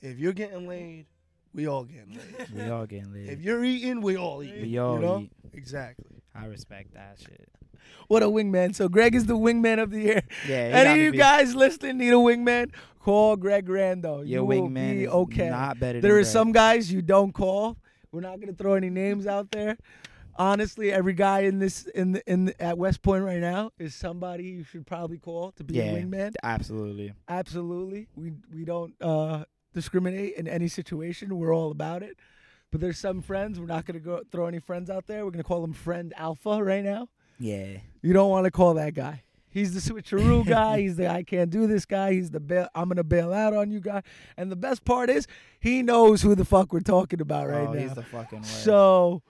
If 0.00 0.18
you're 0.18 0.32
getting 0.32 0.68
laid, 0.68 1.06
we 1.54 1.66
all 1.66 1.84
getting 1.84 2.14
laid. 2.14 2.50
we 2.54 2.70
all 2.70 2.86
getting 2.86 3.12
laid. 3.12 3.28
if 3.30 3.40
you're 3.40 3.64
eating, 3.64 4.00
we 4.00 4.16
all 4.16 4.42
eat. 4.42 4.60
we 4.60 4.78
all 4.78 4.94
you 4.96 5.00
know? 5.00 5.20
eat. 5.20 5.32
Exactly. 5.52 6.22
I 6.34 6.46
respect 6.46 6.94
that 6.94 7.18
shit. 7.18 7.48
What 8.08 8.22
a 8.22 8.26
wingman! 8.26 8.74
So 8.74 8.88
Greg 8.88 9.14
is 9.14 9.26
the 9.26 9.36
wingman 9.36 9.82
of 9.82 9.90
the 9.90 10.00
year. 10.00 10.22
Yeah, 10.48 10.56
Any 10.56 11.00
of 11.00 11.04
you 11.06 11.12
beat. 11.12 11.18
guys 11.18 11.54
listening 11.54 11.98
need 11.98 12.08
a 12.10 12.12
wingman? 12.16 12.70
Call 13.00 13.36
Greg 13.36 13.66
Rando. 13.66 14.18
Your 14.18 14.24
you 14.24 14.44
will 14.44 14.68
wingman 14.68 14.98
be 14.98 15.08
okay. 15.08 15.50
not 15.50 15.78
better 15.80 16.00
There 16.00 16.18
are 16.18 16.24
some 16.24 16.52
guys 16.52 16.92
you 16.92 17.02
don't 17.02 17.32
call. 17.32 17.76
We're 18.12 18.20
not 18.20 18.40
gonna 18.40 18.52
throw 18.52 18.74
any 18.74 18.90
names 18.90 19.26
out 19.26 19.50
there. 19.50 19.76
Honestly, 20.38 20.92
every 20.92 21.14
guy 21.14 21.40
in 21.40 21.58
this 21.58 21.84
in 21.86 22.12
the, 22.12 22.22
in 22.30 22.44
the, 22.46 22.62
at 22.62 22.78
West 22.78 23.02
Point 23.02 23.24
right 23.24 23.40
now 23.40 23.72
is 23.78 23.94
somebody 23.94 24.44
you 24.44 24.64
should 24.64 24.86
probably 24.86 25.18
call 25.18 25.50
to 25.52 25.64
be 25.64 25.74
Yeah. 25.74 25.84
a 25.92 26.02
wingman. 26.02 26.34
Absolutely. 26.42 27.12
Absolutely, 27.28 28.06
we 28.14 28.32
we 28.54 28.64
don't 28.64 28.94
uh, 29.02 29.44
discriminate 29.74 30.34
in 30.36 30.46
any 30.46 30.68
situation. 30.68 31.36
We're 31.36 31.54
all 31.54 31.70
about 31.70 32.02
it. 32.02 32.16
But 32.70 32.80
there's 32.80 32.98
some 32.98 33.22
friends. 33.22 33.58
We're 33.58 33.66
not 33.66 33.84
gonna 33.86 33.98
go 33.98 34.22
throw 34.30 34.46
any 34.46 34.60
friends 34.60 34.90
out 34.90 35.06
there. 35.06 35.24
We're 35.24 35.30
gonna 35.32 35.42
call 35.42 35.60
them 35.62 35.72
friend 35.72 36.12
Alpha 36.16 36.62
right 36.62 36.84
now. 36.84 37.08
Yeah. 37.40 37.78
You 38.02 38.12
don't 38.12 38.30
want 38.30 38.44
to 38.44 38.50
call 38.50 38.74
that 38.74 38.94
guy. 38.94 39.22
He's 39.50 39.72
the 39.72 39.80
switcheroo 39.80 40.46
guy. 40.46 40.80
He's 40.82 40.96
the 40.96 41.08
I 41.08 41.22
can't 41.22 41.50
do 41.50 41.66
this 41.66 41.86
guy. 41.86 42.12
He's 42.12 42.30
the 42.30 42.40
bail, 42.40 42.68
I'm 42.74 42.88
gonna 42.88 43.02
bail 43.04 43.32
out 43.32 43.54
on 43.54 43.70
you 43.70 43.80
guy. 43.80 44.02
And 44.36 44.52
the 44.52 44.56
best 44.56 44.84
part 44.84 45.08
is 45.10 45.26
he 45.58 45.82
knows 45.82 46.22
who 46.22 46.34
the 46.34 46.44
fuck 46.44 46.72
we're 46.72 46.80
talking 46.80 47.20
about 47.20 47.48
right 47.48 47.66
oh, 47.66 47.72
now. 47.72 47.80
he's 47.80 47.94
the 47.94 48.02
fucking 48.02 48.40
worst. 48.40 48.64
so 48.64 49.22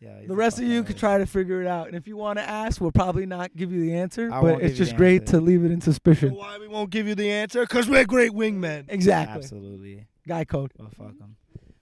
yeah, 0.00 0.20
the 0.26 0.34
rest 0.34 0.58
of 0.58 0.64
you 0.64 0.82
could 0.82 0.96
try 0.96 1.18
to 1.18 1.26
figure 1.26 1.60
it 1.60 1.66
out. 1.66 1.86
And 1.88 1.94
if 1.96 2.08
you 2.08 2.16
want 2.16 2.38
to 2.38 2.42
ask, 2.48 2.80
we'll 2.80 2.90
probably 2.92 3.26
not 3.26 3.54
give 3.54 3.70
you 3.72 3.80
the 3.80 3.94
answer. 3.94 4.26
I 4.32 4.40
but 4.40 4.42
won't 4.42 4.62
it's 4.62 4.62
give 4.62 4.70
you 4.72 4.76
just 4.78 4.90
the 4.92 4.96
great 4.96 5.20
answer. 5.22 5.32
to 5.38 5.40
leave 5.42 5.64
it 5.64 5.70
in 5.70 5.80
So 5.80 5.90
suspicion. 5.92 6.34
why 6.34 6.58
we 6.58 6.68
won't 6.68 6.90
give 6.90 7.06
you 7.06 7.14
the 7.14 7.30
answer? 7.30 7.64
Cause 7.66 7.88
we're 7.88 8.04
great 8.06 8.32
wingmen. 8.32 8.86
Exactly. 8.88 9.36
Absolutely. 9.36 10.06
Guy 10.26 10.44
code. 10.44 10.72
Well, 10.78 10.88
fuck 10.96 11.18
him. 11.18 11.36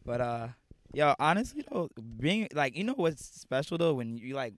But 0.05 0.21
uh, 0.21 0.49
yo, 0.93 1.15
honestly 1.19 1.65
though, 1.71 1.91
being 2.19 2.49
like, 2.55 2.77
you 2.77 2.85
know 2.85 2.95
what's 2.97 3.25
special 3.25 3.79
though 3.79 3.95
when 3.95 4.17
you 4.19 4.35
like 4.35 4.55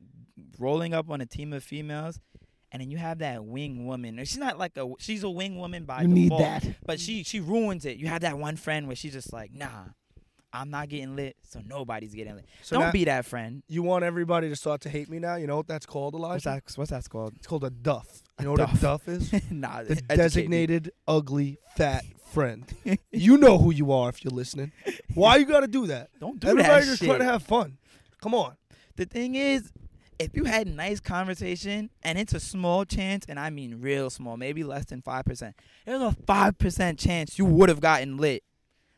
rolling 0.58 0.94
up 0.94 1.10
on 1.10 1.20
a 1.20 1.26
team 1.26 1.52
of 1.52 1.62
females, 1.64 2.18
and 2.72 2.80
then 2.80 2.90
you 2.90 2.98
have 2.98 3.18
that 3.18 3.44
wing 3.44 3.84
woman. 3.86 4.18
Or 4.20 4.24
She's 4.24 4.38
not 4.38 4.58
like 4.58 4.76
a 4.76 4.88
she's 4.98 5.22
a 5.24 5.30
wing 5.30 5.58
woman 5.58 5.84
by 5.84 6.02
You 6.02 6.08
need 6.08 6.22
default, 6.30 6.40
that. 6.42 6.66
but 6.86 7.00
she 7.00 7.24
she 7.24 7.40
ruins 7.40 7.84
it. 7.84 7.96
You 7.98 8.06
have 8.06 8.20
that 8.22 8.38
one 8.38 8.56
friend 8.56 8.86
where 8.86 8.94
she's 8.96 9.12
just 9.12 9.32
like, 9.32 9.52
nah, 9.52 9.86
I'm 10.52 10.70
not 10.70 10.88
getting 10.88 11.14
lit, 11.16 11.36
so 11.48 11.60
nobody's 11.66 12.12
getting 12.14 12.34
lit. 12.34 12.46
So 12.62 12.76
Don't 12.76 12.86
now- 12.86 12.92
be 12.92 13.04
that 13.04 13.24
friend. 13.24 13.62
You 13.68 13.82
want 13.82 14.04
everybody 14.04 14.48
to 14.48 14.56
start 14.56 14.80
to 14.82 14.88
hate 14.88 15.08
me 15.08 15.18
now? 15.18 15.36
You 15.36 15.46
know 15.46 15.56
what 15.58 15.68
that's 15.68 15.86
called, 15.86 16.14
What's 16.14 16.44
Elijah? 16.46 16.62
that? 16.66 16.72
What's 16.76 16.90
that 16.90 17.08
called? 17.08 17.34
It's 17.36 17.46
called 17.46 17.64
a 17.64 17.70
duff. 17.70 18.22
You 18.40 18.42
A 18.42 18.44
know 18.44 18.50
what 18.52 18.60
a 18.60 18.66
duff. 18.66 18.80
duff 18.80 19.08
is? 19.08 19.32
nah, 19.50 19.82
the 19.82 19.92
educate 19.92 20.08
me. 20.08 20.16
designated 20.16 20.92
ugly 21.06 21.58
fat 21.76 22.04
friend. 22.32 22.64
you 23.12 23.36
know 23.38 23.58
who 23.58 23.72
you 23.72 23.92
are 23.92 24.08
if 24.08 24.24
you're 24.24 24.32
listening. 24.32 24.72
Why 25.14 25.36
you 25.36 25.44
gotta 25.46 25.68
do 25.68 25.86
that? 25.86 26.10
Don't 26.18 26.40
do 26.40 26.48
Everybody 26.48 26.80
that 26.80 26.84
just 26.86 26.98
shit. 27.00 27.08
try 27.08 27.18
to 27.18 27.24
have 27.24 27.42
fun. 27.42 27.78
Come 28.20 28.34
on. 28.34 28.56
The 28.96 29.04
thing 29.06 29.34
is, 29.36 29.72
if 30.18 30.34
you 30.36 30.44
had 30.44 30.66
a 30.66 30.70
nice 30.70 31.00
conversation 31.00 31.90
and 32.02 32.18
it's 32.18 32.34
a 32.34 32.40
small 32.40 32.84
chance, 32.84 33.24
and 33.28 33.38
I 33.40 33.50
mean 33.50 33.80
real 33.80 34.10
small, 34.10 34.36
maybe 34.36 34.62
less 34.64 34.84
than 34.86 35.00
five 35.00 35.24
percent, 35.24 35.54
there's 35.86 36.02
a 36.02 36.12
five 36.26 36.58
percent 36.58 36.98
chance 36.98 37.38
you 37.38 37.44
would 37.46 37.68
have 37.68 37.80
gotten 37.80 38.16
lit. 38.18 38.42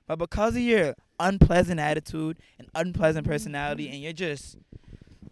But 0.08 0.18
because 0.18 0.56
of 0.56 0.62
your 0.62 0.94
unpleasant 1.22 1.80
attitude 1.80 2.36
and 2.58 2.68
unpleasant 2.74 3.24
mm-hmm. 3.24 3.32
personality, 3.32 3.88
and 3.88 4.02
you're 4.02 4.12
just, 4.12 4.58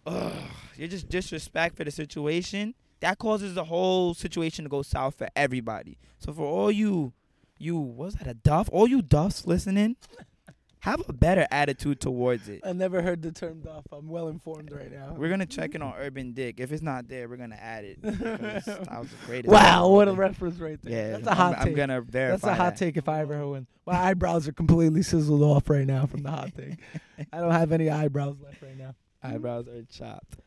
ugh, 0.07 0.33
you're 0.77 0.87
just 0.87 1.09
disrespect 1.09 1.77
for 1.77 1.83
the 1.83 1.91
situation, 1.91 2.73
that 3.01 3.19
causes 3.19 3.53
the 3.53 3.65
whole 3.65 4.13
situation 4.13 4.63
to 4.65 4.69
go 4.69 4.81
south 4.81 5.15
for 5.15 5.27
everybody. 5.35 5.97
So 6.17 6.33
for 6.33 6.45
all 6.45 6.71
you, 6.71 7.13
you 7.57 7.77
was 7.77 8.15
that 8.15 8.27
a 8.27 8.33
duff? 8.33 8.69
All 8.71 8.87
you 8.87 9.01
duffs 9.01 9.45
listening, 9.45 9.97
have 10.81 11.03
a 11.07 11.13
better 11.13 11.47
attitude 11.51 11.99
towards 11.99 12.49
it. 12.49 12.61
I 12.65 12.73
never 12.73 13.03
heard 13.03 13.21
the 13.21 13.31
term 13.31 13.61
duff. 13.61 13.85
I'm 13.91 14.07
well 14.07 14.27
informed 14.29 14.71
right 14.71 14.91
now. 14.91 15.13
We're 15.15 15.29
gonna 15.29 15.45
check 15.45 15.75
in 15.75 15.81
on 15.83 15.93
Urban 15.97 16.33
Dick. 16.33 16.59
If 16.59 16.71
it's 16.71 16.81
not 16.81 17.07
there, 17.07 17.29
we're 17.29 17.37
gonna 17.37 17.55
add 17.55 17.85
it. 17.85 18.01
because 18.01 18.19
that 18.65 18.99
was 18.99 19.09
the 19.09 19.25
greatest. 19.27 19.51
wow, 19.51 19.89
what 19.89 20.07
a 20.07 20.13
reference 20.13 20.57
right 20.59 20.81
there. 20.81 20.91
Yeah, 20.91 21.11
That's 21.17 21.27
a 21.27 21.35
hot 21.35 21.53
I'm, 21.57 21.59
take. 21.59 21.67
I'm 21.67 21.75
gonna 21.75 22.01
verify. 22.01 22.31
That's 22.31 22.43
a 22.43 22.55
hot 22.55 22.77
that. 22.77 22.85
take 22.85 22.97
if 22.97 23.07
I 23.07 23.21
ever 23.21 23.35
heard 23.35 23.47
one. 23.47 23.67
My 23.85 23.93
eyebrows 23.93 24.47
are 24.47 24.53
completely 24.53 25.03
sizzled 25.03 25.43
off 25.43 25.69
right 25.69 25.85
now 25.85 26.07
from 26.07 26.23
the 26.23 26.31
hot 26.31 26.51
take. 26.55 26.79
I 27.31 27.39
don't 27.39 27.51
have 27.51 27.71
any 27.71 27.89
eyebrows 27.91 28.37
left 28.43 28.61
right 28.63 28.77
now. 28.77 28.95
Hmm? 29.23 29.35
Eyebrows 29.35 29.67
are 29.67 29.83
chopped. 29.83 30.37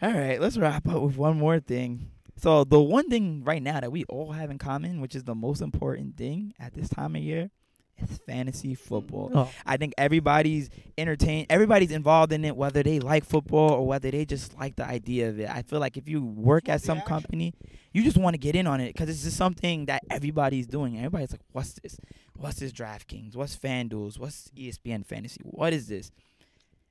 All 0.00 0.12
right, 0.12 0.40
let's 0.40 0.56
wrap 0.56 0.86
up 0.86 1.02
with 1.02 1.16
one 1.16 1.36
more 1.36 1.58
thing. 1.58 2.12
So 2.36 2.62
the 2.62 2.80
one 2.80 3.08
thing 3.08 3.42
right 3.44 3.62
now 3.62 3.80
that 3.80 3.90
we 3.90 4.04
all 4.04 4.32
have 4.32 4.50
in 4.50 4.58
common, 4.58 5.00
which 5.00 5.16
is 5.16 5.24
the 5.24 5.34
most 5.34 5.60
important 5.60 6.16
thing 6.16 6.54
at 6.60 6.74
this 6.74 6.88
time 6.88 7.16
of 7.16 7.22
year, 7.22 7.50
is 7.98 8.18
fantasy 8.26 8.74
football. 8.74 9.30
Oh, 9.34 9.50
I 9.64 9.76
think 9.76 9.94
everybody's 9.98 10.70
entertained, 10.98 11.46
everybody's 11.50 11.90
involved 11.90 12.32
in 12.32 12.44
it, 12.44 12.56
whether 12.56 12.82
they 12.82 13.00
like 13.00 13.24
football 13.24 13.70
or 13.70 13.86
whether 13.86 14.10
they 14.10 14.24
just 14.24 14.56
like 14.58 14.76
the 14.76 14.84
idea 14.84 15.28
of 15.28 15.38
it. 15.38 15.48
I 15.48 15.62
feel 15.62 15.80
like 15.80 15.96
if 15.96 16.08
you 16.08 16.24
work 16.24 16.68
at 16.68 16.82
some 16.82 17.00
company, 17.02 17.54
you 17.92 18.02
just 18.02 18.16
want 18.16 18.34
to 18.34 18.38
get 18.38 18.56
in 18.56 18.66
on 18.66 18.80
it 18.80 18.92
because 18.92 19.08
it's 19.08 19.22
just 19.22 19.36
something 19.36 19.86
that 19.86 20.02
everybody's 20.10 20.66
doing. 20.66 20.96
Everybody's 20.98 21.32
like, 21.32 21.42
"What's 21.52 21.74
this? 21.74 21.96
What's 22.36 22.58
this 22.60 22.72
DraftKings? 22.72 23.36
What's 23.36 23.56
FanDuel's? 23.56 24.18
What's 24.18 24.50
ESPN 24.56 25.06
Fantasy? 25.06 25.40
What 25.44 25.72
is 25.72 25.88
this?" 25.88 26.10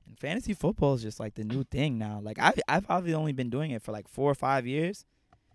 And 0.06 0.18
fantasy 0.18 0.54
football 0.54 0.94
is 0.94 1.02
just 1.02 1.20
like 1.20 1.34
the 1.34 1.44
new 1.44 1.64
thing 1.64 1.98
now. 1.98 2.20
Like 2.22 2.38
I, 2.38 2.52
I've 2.68 2.86
probably 2.86 3.14
only 3.14 3.32
been 3.32 3.50
doing 3.50 3.70
it 3.70 3.82
for 3.82 3.92
like 3.92 4.08
four 4.08 4.30
or 4.30 4.34
five 4.34 4.66
years. 4.66 5.04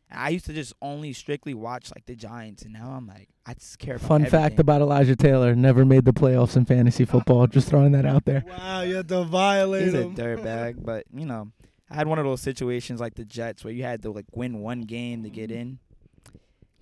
And 0.09 0.19
I 0.19 0.29
used 0.29 0.45
to 0.45 0.53
just 0.53 0.73
only 0.81 1.13
strictly 1.13 1.53
watch 1.53 1.91
like 1.95 2.05
the 2.05 2.15
Giants, 2.15 2.63
and 2.63 2.73
now 2.73 2.91
I'm 2.91 3.07
like, 3.07 3.29
I 3.45 3.53
just 3.53 3.79
care 3.79 3.95
about. 3.95 4.07
Fun 4.07 4.25
fact 4.25 4.59
about 4.59 4.81
Elijah 4.81 5.15
Taylor: 5.15 5.55
never 5.55 5.85
made 5.85 6.05
the 6.05 6.13
playoffs 6.13 6.55
in 6.55 6.65
fantasy 6.65 7.05
football. 7.05 7.47
Just 7.47 7.69
throwing 7.69 7.91
that 7.91 8.05
out 8.05 8.25
there. 8.25 8.43
Wow, 8.47 8.81
you 8.81 8.95
have 8.95 9.07
to 9.07 9.23
violate 9.23 9.85
He's 9.85 9.93
a 9.93 10.05
dirtbag, 10.05 10.75
but 10.83 11.05
you 11.13 11.25
know, 11.25 11.51
I 11.89 11.95
had 11.95 12.07
one 12.07 12.19
of 12.19 12.25
those 12.25 12.41
situations 12.41 12.99
like 12.99 13.15
the 13.15 13.25
Jets 13.25 13.63
where 13.63 13.73
you 13.73 13.83
had 13.83 14.01
to 14.03 14.11
like 14.11 14.25
win 14.33 14.59
one 14.59 14.81
game 14.81 15.23
to 15.23 15.29
get 15.29 15.49
mm-hmm. 15.49 15.59
in. 15.59 15.79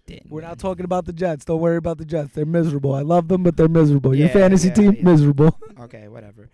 Didn't 0.05 0.31
We're 0.31 0.37
win. 0.37 0.45
not 0.45 0.59
talking 0.59 0.85
about 0.85 1.05
the 1.05 1.13
Jets. 1.13 1.43
Don't 1.43 1.59
worry 1.59 1.77
about 1.77 1.97
the 1.97 2.05
Jets. 2.05 2.31
They're 2.33 2.45
miserable. 2.45 2.93
I 2.93 3.01
love 3.01 3.27
them, 3.27 3.43
but 3.43 3.57
they're 3.57 3.67
miserable. 3.67 4.15
Your 4.15 4.29
fantasy 4.29 4.69
yeah, 4.69 4.73
team 4.73 4.93
yeah. 4.93 5.03
miserable. 5.03 5.59
Okay, 5.79 6.07
whatever. 6.07 6.49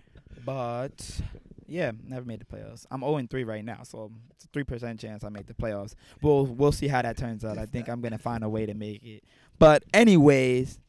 But 0.45 1.21
yeah, 1.67 1.91
never 2.03 2.25
made 2.25 2.39
the 2.39 2.45
playoffs. 2.45 2.85
I'm 2.91 3.01
0 3.01 3.25
3 3.29 3.43
right 3.43 3.63
now, 3.63 3.83
so 3.83 4.11
it's 4.31 4.45
a 4.45 4.47
three 4.49 4.63
percent 4.63 4.99
chance 4.99 5.23
I 5.23 5.29
make 5.29 5.47
the 5.47 5.53
playoffs. 5.53 5.95
We'll 6.21 6.45
we'll 6.45 6.71
see 6.71 6.87
how 6.87 7.01
that 7.01 7.17
turns 7.17 7.43
out. 7.43 7.57
I 7.57 7.65
think 7.65 7.89
I'm 7.89 8.01
gonna 8.01 8.17
find 8.17 8.43
a 8.43 8.49
way 8.49 8.65
to 8.65 8.73
make 8.73 9.03
it. 9.03 9.23
But 9.59 9.83
anyways, 9.93 10.79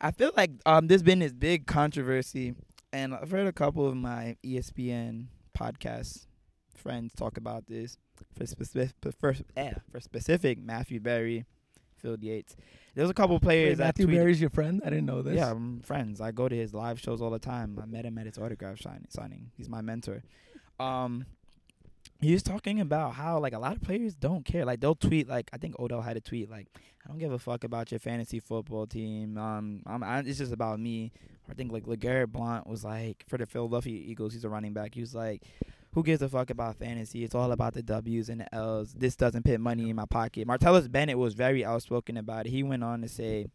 I 0.00 0.10
feel 0.10 0.32
like 0.36 0.50
um 0.66 0.88
there's 0.88 1.02
been 1.02 1.20
this 1.20 1.32
big 1.32 1.66
controversy 1.66 2.54
and 2.92 3.14
I've 3.14 3.30
heard 3.30 3.46
a 3.46 3.52
couple 3.52 3.86
of 3.86 3.96
my 3.96 4.36
ESPN 4.44 5.26
podcast 5.56 6.26
friends 6.74 7.14
talk 7.14 7.36
about 7.36 7.66
this. 7.66 7.96
For 8.36 8.46
specific, 8.46 8.94
for, 9.18 9.34
eh, 9.56 9.72
for 9.90 10.00
specific, 10.00 10.58
Matthew 10.58 11.00
Berry, 11.00 11.46
Field 12.00 12.22
Yates. 12.22 12.56
There's 12.94 13.10
a 13.10 13.14
couple 13.14 13.38
players 13.38 13.70
Wait, 13.70 13.78
that 13.78 13.98
Matthew 13.98 14.06
Berry's 14.08 14.40
your 14.40 14.50
friend? 14.50 14.82
I 14.84 14.90
didn't 14.90 15.06
know 15.06 15.22
this. 15.22 15.36
Yeah, 15.36 15.50
I'm 15.50 15.80
friends. 15.80 16.20
I 16.20 16.32
go 16.32 16.48
to 16.48 16.56
his 16.56 16.74
live 16.74 17.00
shows 17.00 17.22
all 17.22 17.30
the 17.30 17.38
time. 17.38 17.78
I 17.80 17.86
met 17.86 18.04
him 18.04 18.18
at 18.18 18.26
his 18.26 18.38
autograph 18.38 18.80
signing. 18.80 19.06
Signing. 19.08 19.50
He's 19.56 19.68
my 19.68 19.80
mentor. 19.80 20.22
Um, 20.80 21.26
he 22.20 22.32
was 22.32 22.42
talking 22.42 22.80
about 22.80 23.14
how 23.14 23.38
like 23.38 23.52
a 23.52 23.58
lot 23.58 23.76
of 23.76 23.82
players 23.82 24.14
don't 24.14 24.44
care. 24.44 24.64
Like 24.64 24.80
they'll 24.80 24.94
tweet. 24.94 25.28
Like 25.28 25.50
I 25.52 25.56
think 25.56 25.78
Odell 25.78 26.02
had 26.02 26.16
a 26.16 26.20
tweet. 26.20 26.50
Like 26.50 26.66
I 27.04 27.08
don't 27.08 27.18
give 27.18 27.32
a 27.32 27.38
fuck 27.38 27.64
about 27.64 27.90
your 27.92 28.00
fantasy 28.00 28.40
football 28.40 28.86
team. 28.86 29.38
Um, 29.38 29.82
I'm, 29.86 30.02
I, 30.02 30.18
it's 30.20 30.38
just 30.38 30.52
about 30.52 30.80
me. 30.80 31.12
I 31.48 31.54
think 31.54 31.72
like 31.72 31.84
LeGarrette 31.84 32.32
Blount 32.32 32.66
was 32.66 32.84
like 32.84 33.24
for 33.28 33.38
the 33.38 33.46
Philadelphia 33.46 33.94
Eagles. 33.94 34.32
He's 34.32 34.44
a 34.44 34.48
running 34.48 34.72
back. 34.72 34.94
He 34.94 35.00
was 35.00 35.14
like. 35.14 35.42
Who 35.92 36.02
gives 36.04 36.22
a 36.22 36.28
fuck 36.28 36.50
about 36.50 36.76
fantasy? 36.76 37.24
It's 37.24 37.34
all 37.34 37.50
about 37.50 37.74
the 37.74 37.82
W's 37.82 38.28
and 38.28 38.42
the 38.42 38.54
L's. 38.54 38.92
This 38.92 39.16
doesn't 39.16 39.44
put 39.44 39.58
money 39.60 39.90
in 39.90 39.96
my 39.96 40.04
pocket. 40.06 40.46
Martellus 40.46 40.90
Bennett 40.90 41.18
was 41.18 41.34
very 41.34 41.64
outspoken 41.64 42.16
about 42.16 42.46
it. 42.46 42.50
He 42.50 42.62
went 42.62 42.84
on 42.84 43.02
to 43.02 43.08
say, 43.08 43.46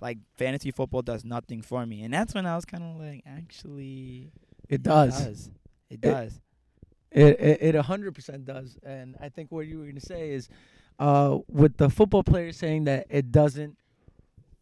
like 0.00 0.18
fantasy 0.36 0.72
football 0.72 1.02
does 1.02 1.24
nothing 1.24 1.62
for 1.62 1.86
me, 1.86 2.02
and 2.02 2.12
that's 2.12 2.34
when 2.34 2.46
I 2.46 2.56
was 2.56 2.64
kind 2.64 2.82
of 2.82 3.00
like, 3.00 3.22
actually, 3.26 4.32
It 4.68 4.82
does. 4.82 5.20
It 5.20 5.24
does. 5.24 5.50
It 5.90 6.00
does. 6.00 6.40
It 7.12 7.40
it 7.40 7.62
it 7.62 7.74
a 7.74 7.82
hundred 7.82 8.14
percent 8.14 8.44
does, 8.44 8.78
and 8.82 9.16
I 9.20 9.28
think 9.28 9.52
what 9.52 9.66
you 9.66 9.78
were 9.78 9.86
gonna 9.86 10.00
say 10.00 10.30
is, 10.30 10.48
uh, 10.98 11.38
with 11.46 11.76
the 11.76 11.90
football 11.90 12.24
players 12.24 12.56
saying 12.56 12.84
that 12.84 13.06
it 13.10 13.30
doesn't 13.30 13.76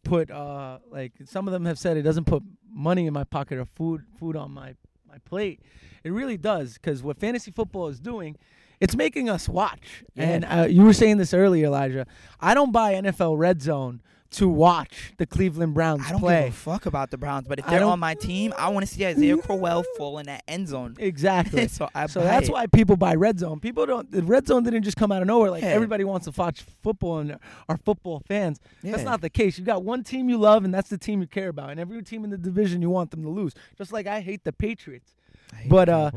put 0.03 0.31
uh 0.31 0.79
like 0.89 1.13
some 1.25 1.47
of 1.47 1.51
them 1.51 1.63
have 1.65 1.77
said 1.77 1.95
it 1.95 2.01
doesn't 2.01 2.25
put 2.25 2.41
money 2.69 3.05
in 3.05 3.13
my 3.13 3.23
pocket 3.23 3.57
or 3.59 3.65
food 3.65 4.03
food 4.19 4.35
on 4.35 4.51
my 4.51 4.75
my 5.11 5.17
plate. 5.19 5.59
It 6.03 6.11
really 6.11 6.37
does, 6.37 6.75
because 6.75 7.03
what 7.03 7.19
fantasy 7.19 7.51
football 7.51 7.89
is 7.89 7.99
doing, 7.99 8.37
it's 8.79 8.95
making 8.95 9.29
us 9.29 9.49
watch. 9.49 10.03
Yeah. 10.15 10.23
And 10.23 10.45
uh, 10.45 10.67
you 10.69 10.83
were 10.83 10.93
saying 10.93 11.17
this 11.17 11.33
earlier, 11.33 11.65
Elijah. 11.67 12.07
I 12.39 12.53
don't 12.53 12.71
buy 12.71 12.93
NFL 12.93 13.37
Red 13.37 13.61
Zone 13.61 14.01
to 14.31 14.47
watch 14.47 15.13
the 15.17 15.25
Cleveland 15.25 15.73
Browns 15.73 16.03
I 16.07 16.11
don't 16.11 16.19
play. 16.21 16.45
give 16.45 16.53
a 16.53 16.57
fuck 16.57 16.85
about 16.85 17.11
the 17.11 17.17
Browns, 17.17 17.47
but 17.47 17.59
if 17.59 17.67
they're 17.67 17.83
on 17.83 17.99
my 17.99 18.13
team, 18.15 18.53
I 18.57 18.69
want 18.69 18.85
to 18.87 18.91
see 18.93 19.05
Isaiah 19.05 19.37
Crowell 19.37 19.83
fall 19.97 20.17
in 20.19 20.25
that 20.27 20.43
end 20.47 20.67
zone. 20.69 20.95
Exactly. 20.99 21.67
so 21.67 21.89
So 22.07 22.21
that's 22.21 22.47
it. 22.47 22.51
why 22.51 22.67
people 22.67 22.95
buy 22.95 23.15
Red 23.15 23.39
Zone. 23.39 23.59
People 23.59 23.85
don't. 23.85 24.09
The 24.11 24.23
Red 24.23 24.47
Zone 24.47 24.63
didn't 24.63 24.83
just 24.83 24.97
come 24.97 25.11
out 25.11 25.21
of 25.21 25.27
nowhere. 25.27 25.51
Like 25.51 25.63
Yeah. 25.63 25.69
everybody 25.69 26.03
wants 26.03 26.25
to 26.25 26.31
watch 26.35 26.61
football 26.81 27.19
and 27.19 27.37
are 27.67 27.77
football 27.77 28.21
fans. 28.27 28.59
That's 28.83 29.03
not 29.03 29.21
the 29.21 29.29
case. 29.29 29.57
You 29.57 29.65
got 29.65 29.83
one 29.83 30.03
team 30.03 30.29
you 30.29 30.37
love, 30.37 30.63
and 30.63 30.73
that's 30.73 30.89
the 30.89 30.97
team 30.97 31.21
you 31.21 31.27
care 31.27 31.49
about. 31.49 31.69
And 31.69 31.79
every 31.79 32.01
team 32.03 32.23
in 32.23 32.29
the 32.29 32.37
division 32.37 32.81
you 32.81 32.89
want 32.89 33.11
them 33.11 33.23
to 33.23 33.29
lose. 33.29 33.53
Just 33.77 33.91
like 33.91 34.07
I 34.07 34.21
hate 34.21 34.43
the 34.43 34.53
Patriots. 34.53 35.13
I 35.53 35.57
hate 35.57 35.69
but, 35.69 35.85
the 35.85 35.95
uh. 35.95 36.11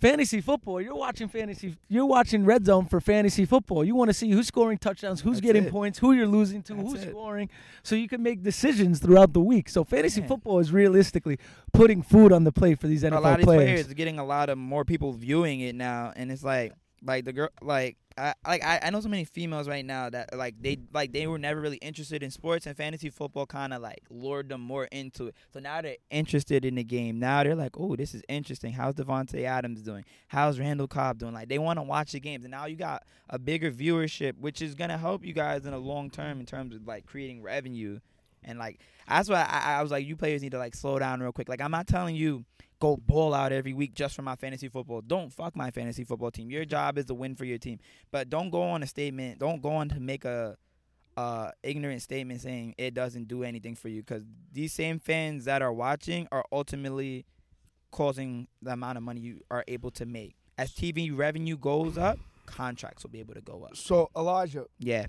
Fantasy 0.00 0.40
football. 0.42 0.80
You're 0.80 0.94
watching 0.94 1.26
fantasy. 1.28 1.74
You're 1.88 2.04
watching 2.04 2.44
Red 2.44 2.66
Zone 2.66 2.84
for 2.84 3.00
fantasy 3.00 3.46
football. 3.46 3.82
You 3.82 3.94
want 3.94 4.10
to 4.10 4.14
see 4.14 4.30
who's 4.30 4.46
scoring 4.48 4.76
touchdowns, 4.76 5.22
who's 5.22 5.36
That's 5.36 5.46
getting 5.46 5.64
it. 5.64 5.70
points, 5.70 5.98
who 5.98 6.12
you're 6.12 6.26
losing 6.26 6.62
to, 6.64 6.74
That's 6.74 6.88
who's 6.92 7.02
it. 7.04 7.10
scoring, 7.10 7.48
so 7.82 7.94
you 7.96 8.06
can 8.06 8.22
make 8.22 8.42
decisions 8.42 8.98
throughout 9.00 9.32
the 9.32 9.40
week. 9.40 9.70
So 9.70 9.84
fantasy 9.84 10.20
Yeah. 10.20 10.26
football 10.26 10.58
is 10.58 10.70
realistically 10.70 11.38
putting 11.72 12.02
food 12.02 12.30
on 12.32 12.44
the 12.44 12.52
plate 12.52 12.78
for 12.78 12.88
these 12.88 13.04
NFL 13.04 13.18
a 13.18 13.20
lot 13.20 13.32
of 13.32 13.38
these 13.38 13.44
players. 13.46 13.62
players 13.70 13.90
are 13.90 13.94
getting 13.94 14.18
a 14.18 14.24
lot 14.24 14.50
of 14.50 14.58
more 14.58 14.84
people 14.84 15.12
viewing 15.12 15.60
it 15.60 15.74
now, 15.74 16.12
and 16.14 16.30
it's 16.30 16.44
like, 16.44 16.74
like 17.02 17.24
the 17.24 17.32
girl, 17.32 17.48
like 17.62 17.96
I, 18.18 18.34
like 18.46 18.64
I, 18.64 18.80
I 18.82 18.90
know 18.90 19.00
so 19.00 19.08
many 19.08 19.24
females 19.24 19.68
right 19.68 19.84
now 19.84 20.08
that 20.10 20.36
like 20.36 20.54
they 20.60 20.78
like 20.92 21.12
they 21.12 21.26
were 21.26 21.38
never 21.38 21.60
really 21.60 21.76
interested 21.78 22.22
in 22.22 22.30
sports, 22.30 22.66
and 22.66 22.76
fantasy 22.76 23.10
football 23.10 23.46
kind 23.46 23.74
of 23.74 23.82
like 23.82 24.02
lured 24.10 24.48
them 24.48 24.60
more 24.60 24.84
into 24.86 25.26
it. 25.28 25.34
So 25.52 25.60
now 25.60 25.82
they're 25.82 25.96
interested 26.10 26.64
in 26.64 26.76
the 26.76 26.84
game. 26.84 27.18
Now 27.18 27.42
they're 27.42 27.54
like, 27.54 27.78
oh, 27.78 27.96
this 27.96 28.14
is 28.14 28.22
interesting. 28.28 28.72
How's 28.72 28.94
Davante 28.94 29.44
Adams 29.44 29.82
doing? 29.82 30.04
How's 30.28 30.58
Randall 30.58 30.88
Cobb 30.88 31.18
doing? 31.18 31.34
Like 31.34 31.48
they 31.48 31.58
want 31.58 31.78
to 31.78 31.82
watch 31.82 32.12
the 32.12 32.20
games, 32.20 32.44
and 32.44 32.50
now 32.50 32.66
you 32.66 32.76
got 32.76 33.02
a 33.28 33.38
bigger 33.38 33.70
viewership, 33.70 34.38
which 34.38 34.62
is 34.62 34.74
gonna 34.74 34.98
help 34.98 35.24
you 35.24 35.32
guys 35.32 35.66
in 35.66 35.72
the 35.72 35.78
long 35.78 36.10
term 36.10 36.40
in 36.40 36.46
terms 36.46 36.74
of 36.74 36.86
like 36.86 37.06
creating 37.06 37.42
revenue. 37.42 38.00
And 38.46 38.58
like 38.58 38.80
that's 39.08 39.28
why 39.28 39.42
I, 39.42 39.78
I 39.78 39.82
was 39.82 39.90
like, 39.90 40.06
you 40.06 40.16
players 40.16 40.42
need 40.42 40.52
to 40.52 40.58
like 40.58 40.74
slow 40.74 40.98
down 40.98 41.20
real 41.20 41.32
quick. 41.32 41.48
Like 41.48 41.60
I'm 41.60 41.70
not 41.70 41.86
telling 41.86 42.16
you 42.16 42.44
go 42.78 42.96
ball 42.96 43.32
out 43.34 43.52
every 43.52 43.72
week 43.72 43.94
just 43.94 44.14
for 44.14 44.22
my 44.22 44.36
fantasy 44.36 44.68
football. 44.68 45.00
Don't 45.00 45.32
fuck 45.32 45.56
my 45.56 45.70
fantasy 45.70 46.04
football 46.04 46.30
team. 46.30 46.50
Your 46.50 46.64
job 46.64 46.98
is 46.98 47.06
to 47.06 47.14
win 47.14 47.34
for 47.34 47.44
your 47.44 47.58
team. 47.58 47.78
But 48.10 48.30
don't 48.30 48.50
go 48.50 48.62
on 48.62 48.82
a 48.82 48.86
statement. 48.86 49.38
Don't 49.38 49.60
go 49.62 49.70
on 49.70 49.88
to 49.90 50.00
make 50.00 50.24
a 50.24 50.56
uh 51.16 51.50
ignorant 51.62 52.02
statement 52.02 52.42
saying 52.42 52.74
it 52.76 52.92
doesn't 52.92 53.26
do 53.26 53.42
anything 53.42 53.74
for 53.74 53.88
you 53.88 54.02
because 54.02 54.22
these 54.52 54.72
same 54.72 54.98
fans 54.98 55.46
that 55.46 55.62
are 55.62 55.72
watching 55.72 56.28
are 56.30 56.44
ultimately 56.52 57.24
causing 57.90 58.46
the 58.60 58.72
amount 58.72 58.98
of 58.98 59.02
money 59.02 59.20
you 59.20 59.40
are 59.50 59.64
able 59.68 59.90
to 59.90 60.04
make. 60.04 60.34
As 60.58 60.72
TV 60.72 61.16
revenue 61.16 61.56
goes 61.56 61.96
up, 61.96 62.18
contracts 62.44 63.02
will 63.02 63.10
be 63.10 63.20
able 63.20 63.34
to 63.34 63.40
go 63.40 63.64
up. 63.64 63.76
So 63.76 64.10
Elijah, 64.16 64.66
Yeah. 64.78 65.06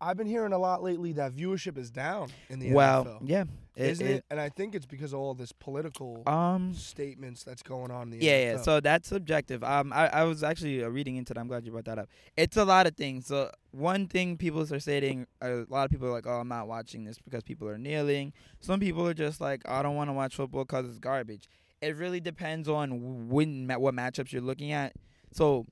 I've 0.00 0.16
been 0.16 0.26
hearing 0.26 0.52
a 0.52 0.58
lot 0.58 0.82
lately 0.82 1.12
that 1.14 1.32
viewership 1.32 1.76
is 1.76 1.90
down 1.90 2.28
in 2.48 2.58
the 2.60 2.72
Well, 2.72 3.04
NFL. 3.04 3.18
yeah. 3.24 3.44
It- 3.74 3.90
Isn't 3.90 4.06
it- 4.06 4.10
it, 4.16 4.24
And 4.30 4.40
I 4.40 4.48
think 4.48 4.74
it's 4.74 4.86
because 4.86 5.12
of 5.12 5.20
all 5.20 5.34
this 5.34 5.52
political 5.52 6.22
Um 6.26 6.74
statements 6.74 7.44
that's 7.44 7.62
going 7.62 7.90
on 7.90 8.12
in 8.12 8.18
the 8.18 8.24
Yeah, 8.24 8.38
yeah. 8.38 8.52
NFL. 8.54 8.64
So 8.64 8.80
that's 8.80 9.08
subjective. 9.08 9.62
Um, 9.62 9.92
I, 9.92 10.08
I 10.08 10.24
was 10.24 10.42
actually 10.42 10.82
uh, 10.82 10.88
reading 10.88 11.16
into 11.16 11.32
that. 11.34 11.40
I'm 11.40 11.46
glad 11.48 11.64
you 11.64 11.70
brought 11.72 11.84
that 11.84 11.98
up. 11.98 12.08
It's 12.36 12.56
a 12.56 12.64
lot 12.64 12.86
of 12.88 12.96
things. 12.96 13.26
So 13.26 13.50
one 13.70 14.06
thing 14.08 14.36
people 14.36 14.60
are 14.72 14.80
saying, 14.80 15.26
a 15.40 15.64
lot 15.68 15.84
of 15.84 15.90
people 15.90 16.08
are 16.08 16.12
like, 16.12 16.26
"Oh, 16.26 16.40
I'm 16.40 16.48
not 16.48 16.66
watching 16.66 17.04
this 17.04 17.18
because 17.20 17.42
people 17.44 17.68
are 17.68 17.78
kneeling." 17.78 18.32
Some 18.60 18.80
people 18.80 19.06
are 19.06 19.14
just 19.14 19.40
like, 19.40 19.62
"I 19.68 19.82
don't 19.82 19.94
want 19.96 20.08
to 20.10 20.14
watch 20.14 20.34
football 20.34 20.64
because 20.64 20.88
it's 20.88 20.98
garbage." 20.98 21.48
It 21.80 21.94
really 21.96 22.18
depends 22.20 22.68
on 22.68 23.28
when 23.28 23.68
what 23.68 23.94
matchups 23.94 24.32
you're 24.32 24.42
looking 24.42 24.72
at. 24.72 24.94
So 25.30 25.66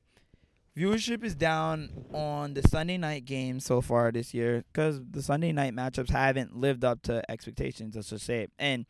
viewership 0.77 1.24
is 1.24 1.35
down 1.35 1.91
on 2.12 2.55
the 2.55 2.62
Sunday 2.62 2.99
night 2.99 3.24
games 3.24 3.64
so 3.64 3.81
far 3.81 4.12
this 4.12 4.35
year 4.35 4.64
because 4.72 5.01
the 5.11 5.22
Sunday 5.22 5.53
night 5.53 5.74
matchups 5.74 6.11
haven't 6.11 6.57
lived 6.57 6.85
up 6.85 7.03
to 7.03 7.29
expectations. 7.31 7.97
Let's 7.97 8.11
just 8.11 8.27
say. 8.27 8.49
And 8.59 8.87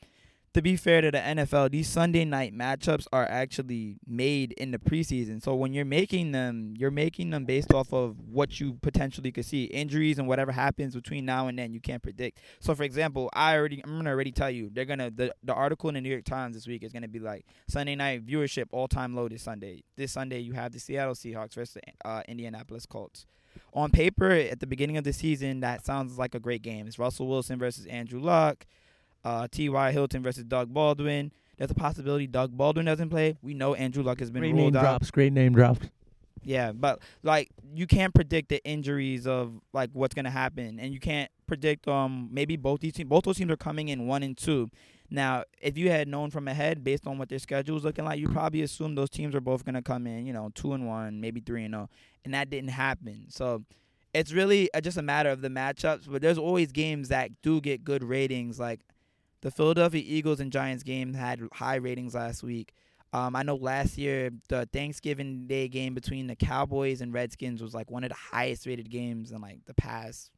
to 0.56 0.62
be 0.62 0.74
fair 0.74 1.02
to 1.02 1.10
the 1.10 1.18
NFL, 1.18 1.70
these 1.70 1.86
Sunday 1.86 2.24
night 2.24 2.56
matchups 2.56 3.06
are 3.12 3.26
actually 3.28 3.98
made 4.06 4.52
in 4.52 4.70
the 4.70 4.78
preseason. 4.78 5.42
So 5.42 5.54
when 5.54 5.74
you're 5.74 5.84
making 5.84 6.32
them, 6.32 6.72
you're 6.78 6.90
making 6.90 7.28
them 7.28 7.44
based 7.44 7.74
off 7.74 7.92
of 7.92 8.16
what 8.26 8.58
you 8.58 8.78
potentially 8.80 9.30
could 9.30 9.44
see, 9.44 9.64
injuries 9.64 10.18
and 10.18 10.26
whatever 10.26 10.52
happens 10.52 10.94
between 10.94 11.26
now 11.26 11.48
and 11.48 11.58
then. 11.58 11.74
You 11.74 11.80
can't 11.80 12.02
predict. 12.02 12.40
So 12.58 12.74
for 12.74 12.84
example, 12.84 13.28
I 13.34 13.54
already, 13.54 13.82
I'm 13.84 13.98
gonna 13.98 14.08
already 14.08 14.32
tell 14.32 14.50
you, 14.50 14.70
they're 14.72 14.86
gonna 14.86 15.10
the 15.10 15.30
the 15.44 15.52
article 15.52 15.90
in 15.90 15.94
the 15.94 16.00
New 16.00 16.08
York 16.08 16.24
Times 16.24 16.56
this 16.56 16.66
week 16.66 16.82
is 16.82 16.90
gonna 16.90 17.06
be 17.06 17.18
like 17.18 17.44
Sunday 17.68 17.94
night 17.94 18.26
viewership 18.26 18.68
all 18.72 18.88
time 18.88 19.14
low 19.14 19.28
this 19.28 19.42
Sunday. 19.42 19.82
This 19.94 20.12
Sunday 20.12 20.38
you 20.38 20.54
have 20.54 20.72
the 20.72 20.78
Seattle 20.78 21.12
Seahawks 21.12 21.52
versus 21.52 21.74
the 21.74 22.08
uh, 22.08 22.22
Indianapolis 22.28 22.86
Colts. 22.86 23.26
On 23.74 23.90
paper, 23.90 24.30
at 24.30 24.60
the 24.60 24.66
beginning 24.66 24.96
of 24.96 25.04
the 25.04 25.12
season, 25.12 25.60
that 25.60 25.84
sounds 25.84 26.16
like 26.16 26.34
a 26.34 26.40
great 26.40 26.62
game. 26.62 26.86
It's 26.86 26.98
Russell 26.98 27.26
Wilson 27.26 27.58
versus 27.58 27.84
Andrew 27.84 28.20
Luck 28.20 28.64
uh, 29.26 29.48
T.Y. 29.50 29.90
Hilton 29.90 30.22
versus 30.22 30.44
Doug 30.44 30.72
Baldwin. 30.72 31.32
There's 31.58 31.70
a 31.72 31.74
possibility 31.74 32.28
Doug 32.28 32.56
Baldwin 32.56 32.86
doesn't 32.86 33.10
play. 33.10 33.36
We 33.42 33.54
know 33.54 33.74
Andrew 33.74 34.04
Luck 34.04 34.20
has 34.20 34.30
been 34.30 34.40
Great 34.40 34.54
name 34.54 34.76
out. 34.76 34.82
drops. 34.82 35.10
Great 35.10 35.32
name 35.32 35.52
drops. 35.52 35.88
Yeah, 36.44 36.70
but 36.70 37.00
like 37.24 37.48
you 37.74 37.88
can't 37.88 38.14
predict 38.14 38.50
the 38.50 38.64
injuries 38.64 39.26
of 39.26 39.60
like 39.72 39.90
what's 39.94 40.14
gonna 40.14 40.30
happen, 40.30 40.78
and 40.78 40.94
you 40.94 41.00
can't 41.00 41.28
predict 41.48 41.88
um 41.88 42.28
maybe 42.30 42.56
both 42.56 42.78
these 42.80 42.92
teams. 42.92 43.08
Both 43.08 43.24
those 43.24 43.36
teams 43.36 43.50
are 43.50 43.56
coming 43.56 43.88
in 43.88 44.06
one 44.06 44.22
and 44.22 44.38
two. 44.38 44.70
Now, 45.10 45.42
if 45.60 45.76
you 45.76 45.90
had 45.90 46.06
known 46.06 46.30
from 46.30 46.46
ahead 46.46 46.84
based 46.84 47.06
on 47.06 47.18
what 47.18 47.28
their 47.28 47.40
schedule 47.40 47.76
is 47.76 47.82
looking 47.84 48.04
like, 48.04 48.20
you 48.20 48.28
probably 48.28 48.62
assume 48.62 48.94
those 48.94 49.10
teams 49.10 49.34
are 49.34 49.40
both 49.40 49.64
gonna 49.64 49.82
come 49.82 50.06
in, 50.06 50.24
you 50.24 50.32
know, 50.32 50.50
two 50.54 50.72
and 50.72 50.86
one, 50.86 51.20
maybe 51.20 51.40
three 51.40 51.64
and 51.64 51.74
zero, 51.74 51.90
and 52.24 52.32
that 52.32 52.48
didn't 52.48 52.70
happen. 52.70 53.24
So 53.28 53.64
it's 54.14 54.32
really 54.32 54.72
uh, 54.72 54.80
just 54.80 54.98
a 54.98 55.02
matter 55.02 55.30
of 55.30 55.40
the 55.40 55.48
matchups. 55.48 56.02
But 56.08 56.22
there's 56.22 56.38
always 56.38 56.70
games 56.70 57.08
that 57.08 57.30
do 57.42 57.60
get 57.60 57.82
good 57.82 58.04
ratings, 58.04 58.60
like 58.60 58.82
the 59.42 59.50
Philadelphia 59.50 60.02
Eagles 60.04 60.40
and 60.40 60.52
Giants 60.52 60.82
game 60.82 61.14
had 61.14 61.40
high 61.52 61.76
ratings 61.76 62.14
last 62.14 62.42
week. 62.42 62.72
Um, 63.12 63.36
I 63.36 63.42
know 63.42 63.56
last 63.56 63.96
year 63.96 64.30
the 64.48 64.68
Thanksgiving 64.72 65.46
Day 65.46 65.68
game 65.68 65.94
between 65.94 66.26
the 66.26 66.36
Cowboys 66.36 67.00
and 67.00 67.14
Redskins 67.14 67.62
was 67.62 67.74
like 67.74 67.90
one 67.90 68.04
of 68.04 68.10
the 68.10 68.16
highest 68.16 68.66
rated 68.66 68.90
games 68.90 69.30
in 69.30 69.40
like 69.40 69.64
the 69.66 69.74
past 69.74 70.30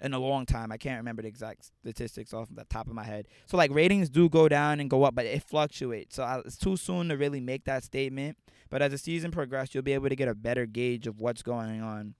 in 0.00 0.12
a 0.12 0.18
long 0.18 0.44
time. 0.44 0.70
I 0.72 0.76
can't 0.76 0.98
remember 0.98 1.22
the 1.22 1.28
exact 1.28 1.70
statistics 1.80 2.34
off 2.34 2.48
the 2.52 2.64
top 2.64 2.88
of 2.88 2.92
my 2.92 3.04
head. 3.04 3.28
So 3.46 3.56
like 3.56 3.72
ratings 3.72 4.10
do 4.10 4.28
go 4.28 4.48
down 4.48 4.80
and 4.80 4.90
go 4.90 5.04
up, 5.04 5.14
but 5.14 5.26
it 5.26 5.42
fluctuates. 5.42 6.16
So 6.16 6.24
I, 6.24 6.40
it's 6.40 6.58
too 6.58 6.76
soon 6.76 7.08
to 7.08 7.16
really 7.16 7.40
make 7.40 7.64
that 7.64 7.84
statement. 7.84 8.36
But 8.68 8.82
as 8.82 8.92
the 8.92 8.98
season 8.98 9.30
progresses, 9.30 9.74
you'll 9.74 9.82
be 9.82 9.92
able 9.92 10.08
to 10.08 10.16
get 10.16 10.28
a 10.28 10.34
better 10.34 10.66
gauge 10.66 11.06
of 11.06 11.20
what's 11.20 11.42
going 11.42 11.82
on. 11.82 12.14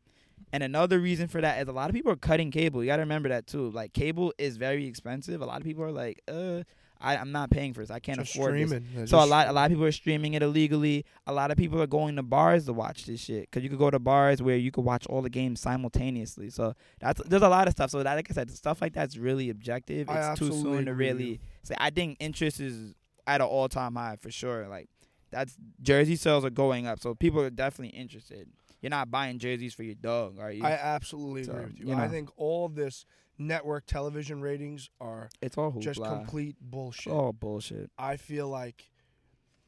And 0.53 0.62
another 0.62 0.99
reason 0.99 1.28
for 1.28 1.40
that 1.40 1.61
is 1.61 1.68
a 1.68 1.72
lot 1.72 1.90
of 1.90 1.95
people 1.95 2.12
are 2.12 2.16
cutting 2.16 2.51
cable. 2.51 2.82
You 2.82 2.88
got 2.88 2.97
to 2.97 3.03
remember 3.03 3.28
that 3.28 3.47
too. 3.47 3.70
Like 3.70 3.93
cable 3.93 4.32
is 4.38 4.57
very 4.57 4.86
expensive. 4.86 5.40
A 5.40 5.47
lot 5.47 5.59
of 5.59 5.64
people 5.64 5.84
are 5.84 5.93
like, 5.93 6.20
uh, 6.28 6.62
I, 7.03 7.16
I'm 7.16 7.32
not 7.32 7.51
paying 7.51 7.74
for 7.74 7.80
this. 7.80 7.90
I 7.90 7.99
can't 7.99 8.18
Just 8.18 8.34
afford 8.34 8.55
this. 8.55 8.68
streaming. 8.68 8.88
They're 8.95 9.07
So 9.07 9.22
a 9.22 9.26
lot, 9.26 9.49
a 9.49 9.53
lot 9.53 9.66
of 9.66 9.72
people 9.72 9.84
are 9.84 9.93
streaming 9.93 10.34
it 10.34 10.43
illegally. 10.43 11.05
A 11.26 11.32
lot 11.32 11.51
of 11.51 11.57
people 11.57 11.82
are 11.82 11.86
going 11.86 12.14
to 12.16 12.22
bars 12.22 12.66
to 12.66 12.72
watch 12.72 13.07
this 13.07 13.20
shit 13.20 13.51
because 13.51 13.64
you 13.64 13.68
could 13.70 13.78
go 13.78 13.90
to 13.90 13.99
bars 13.99 14.40
where 14.40 14.57
you 14.57 14.70
could 14.70 14.84
watch 14.84 15.07
all 15.09 15.20
the 15.20 15.30
games 15.30 15.61
simultaneously. 15.61 16.49
So 16.49 16.74
that's 17.01 17.20
there's 17.24 17.43
a 17.43 17.49
lot 17.49 17.66
of 17.66 17.72
stuff. 17.72 17.90
So 17.90 18.03
that, 18.03 18.14
like 18.14 18.30
I 18.30 18.34
said, 18.34 18.51
stuff 18.53 18.80
like 18.80 18.93
that's 18.93 19.16
really 19.16 19.51
objective. 19.51 20.09
I 20.09 20.30
It's 20.30 20.38
too 20.38 20.53
soon 20.53 20.86
to 20.86 20.95
really 20.95 21.40
say. 21.64 21.74
I 21.78 21.90
think 21.90 22.18
interest 22.20 22.61
is 22.61 22.95
at 23.26 23.40
an 23.40 23.49
all 23.49 23.68
time 23.68 23.97
high 23.97 24.16
for 24.20 24.30
sure. 24.30 24.68
Like 24.68 24.88
that's 25.30 25.57
jersey 25.80 26.14
sales 26.14 26.45
are 26.45 26.51
going 26.51 26.86
up, 26.86 27.01
so 27.01 27.14
people 27.14 27.40
are 27.40 27.51
definitely 27.51 27.99
interested. 27.99 28.49
You're 28.83 28.91
not 28.91 29.11
buying 29.11 29.39
jerseys 29.39 29.72
for 29.74 29.85
your 29.85 29.95
dog, 29.95 30.39
are 30.39 30.51
you? 30.53 30.62
I 30.64 30.72
absolutely 30.72 31.45
So, 31.45 31.53
agree 31.53 31.64
with 31.64 31.78
you. 31.80 31.87
you 31.89 31.95
I 31.95 32.09
think 32.09 32.30
all 32.37 32.68
this 32.68 33.07
network 33.39 33.87
television 33.87 34.41
ratings 34.43 34.91
are 35.01 35.30
it's 35.41 35.57
all 35.57 35.72
hoopla. 35.72 35.80
just 35.80 36.03
complete 36.03 36.57
bullshit. 36.61 37.12
all 37.12 37.33
bullshit. 37.33 37.91
I 37.97 38.16
feel 38.16 38.49
like, 38.49 38.91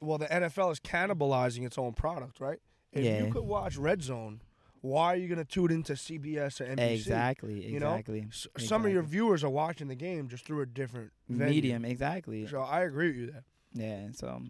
well, 0.00 0.18
the 0.18 0.26
NFL 0.26 0.72
is 0.72 0.80
cannibalizing 0.80 1.64
its 1.64 1.78
own 1.78 1.92
product, 1.94 2.40
right? 2.40 2.58
If 2.92 3.04
Yeah. 3.04 3.24
you 3.24 3.32
could 3.32 3.44
watch 3.44 3.76
Red 3.76 4.02
Zone, 4.02 4.40
why 4.80 5.14
are 5.14 5.16
you 5.16 5.28
going 5.28 5.38
to 5.38 5.44
tune 5.44 5.70
into 5.70 5.94
CBS 5.94 6.60
or 6.60 6.66
NBC? 6.66 6.90
Exactly, 6.92 7.66
you 7.72 7.80
know? 7.80 7.94
exactly. 7.94 8.26
Some 8.58 8.84
of 8.84 8.92
your 8.92 9.02
viewers 9.02 9.42
are 9.42 9.48
watching 9.50 9.88
the 9.88 9.94
game 9.94 10.28
just 10.28 10.44
through 10.44 10.60
a 10.60 10.66
different 10.66 11.12
venue. 11.28 11.54
Medium, 11.54 11.84
exactly. 11.84 12.46
So 12.46 12.60
I 12.60 12.82
agree 12.82 13.06
with 13.08 13.16
you 13.16 13.26
there. 13.30 13.44
Yeah, 13.72 14.08
so 14.12 14.42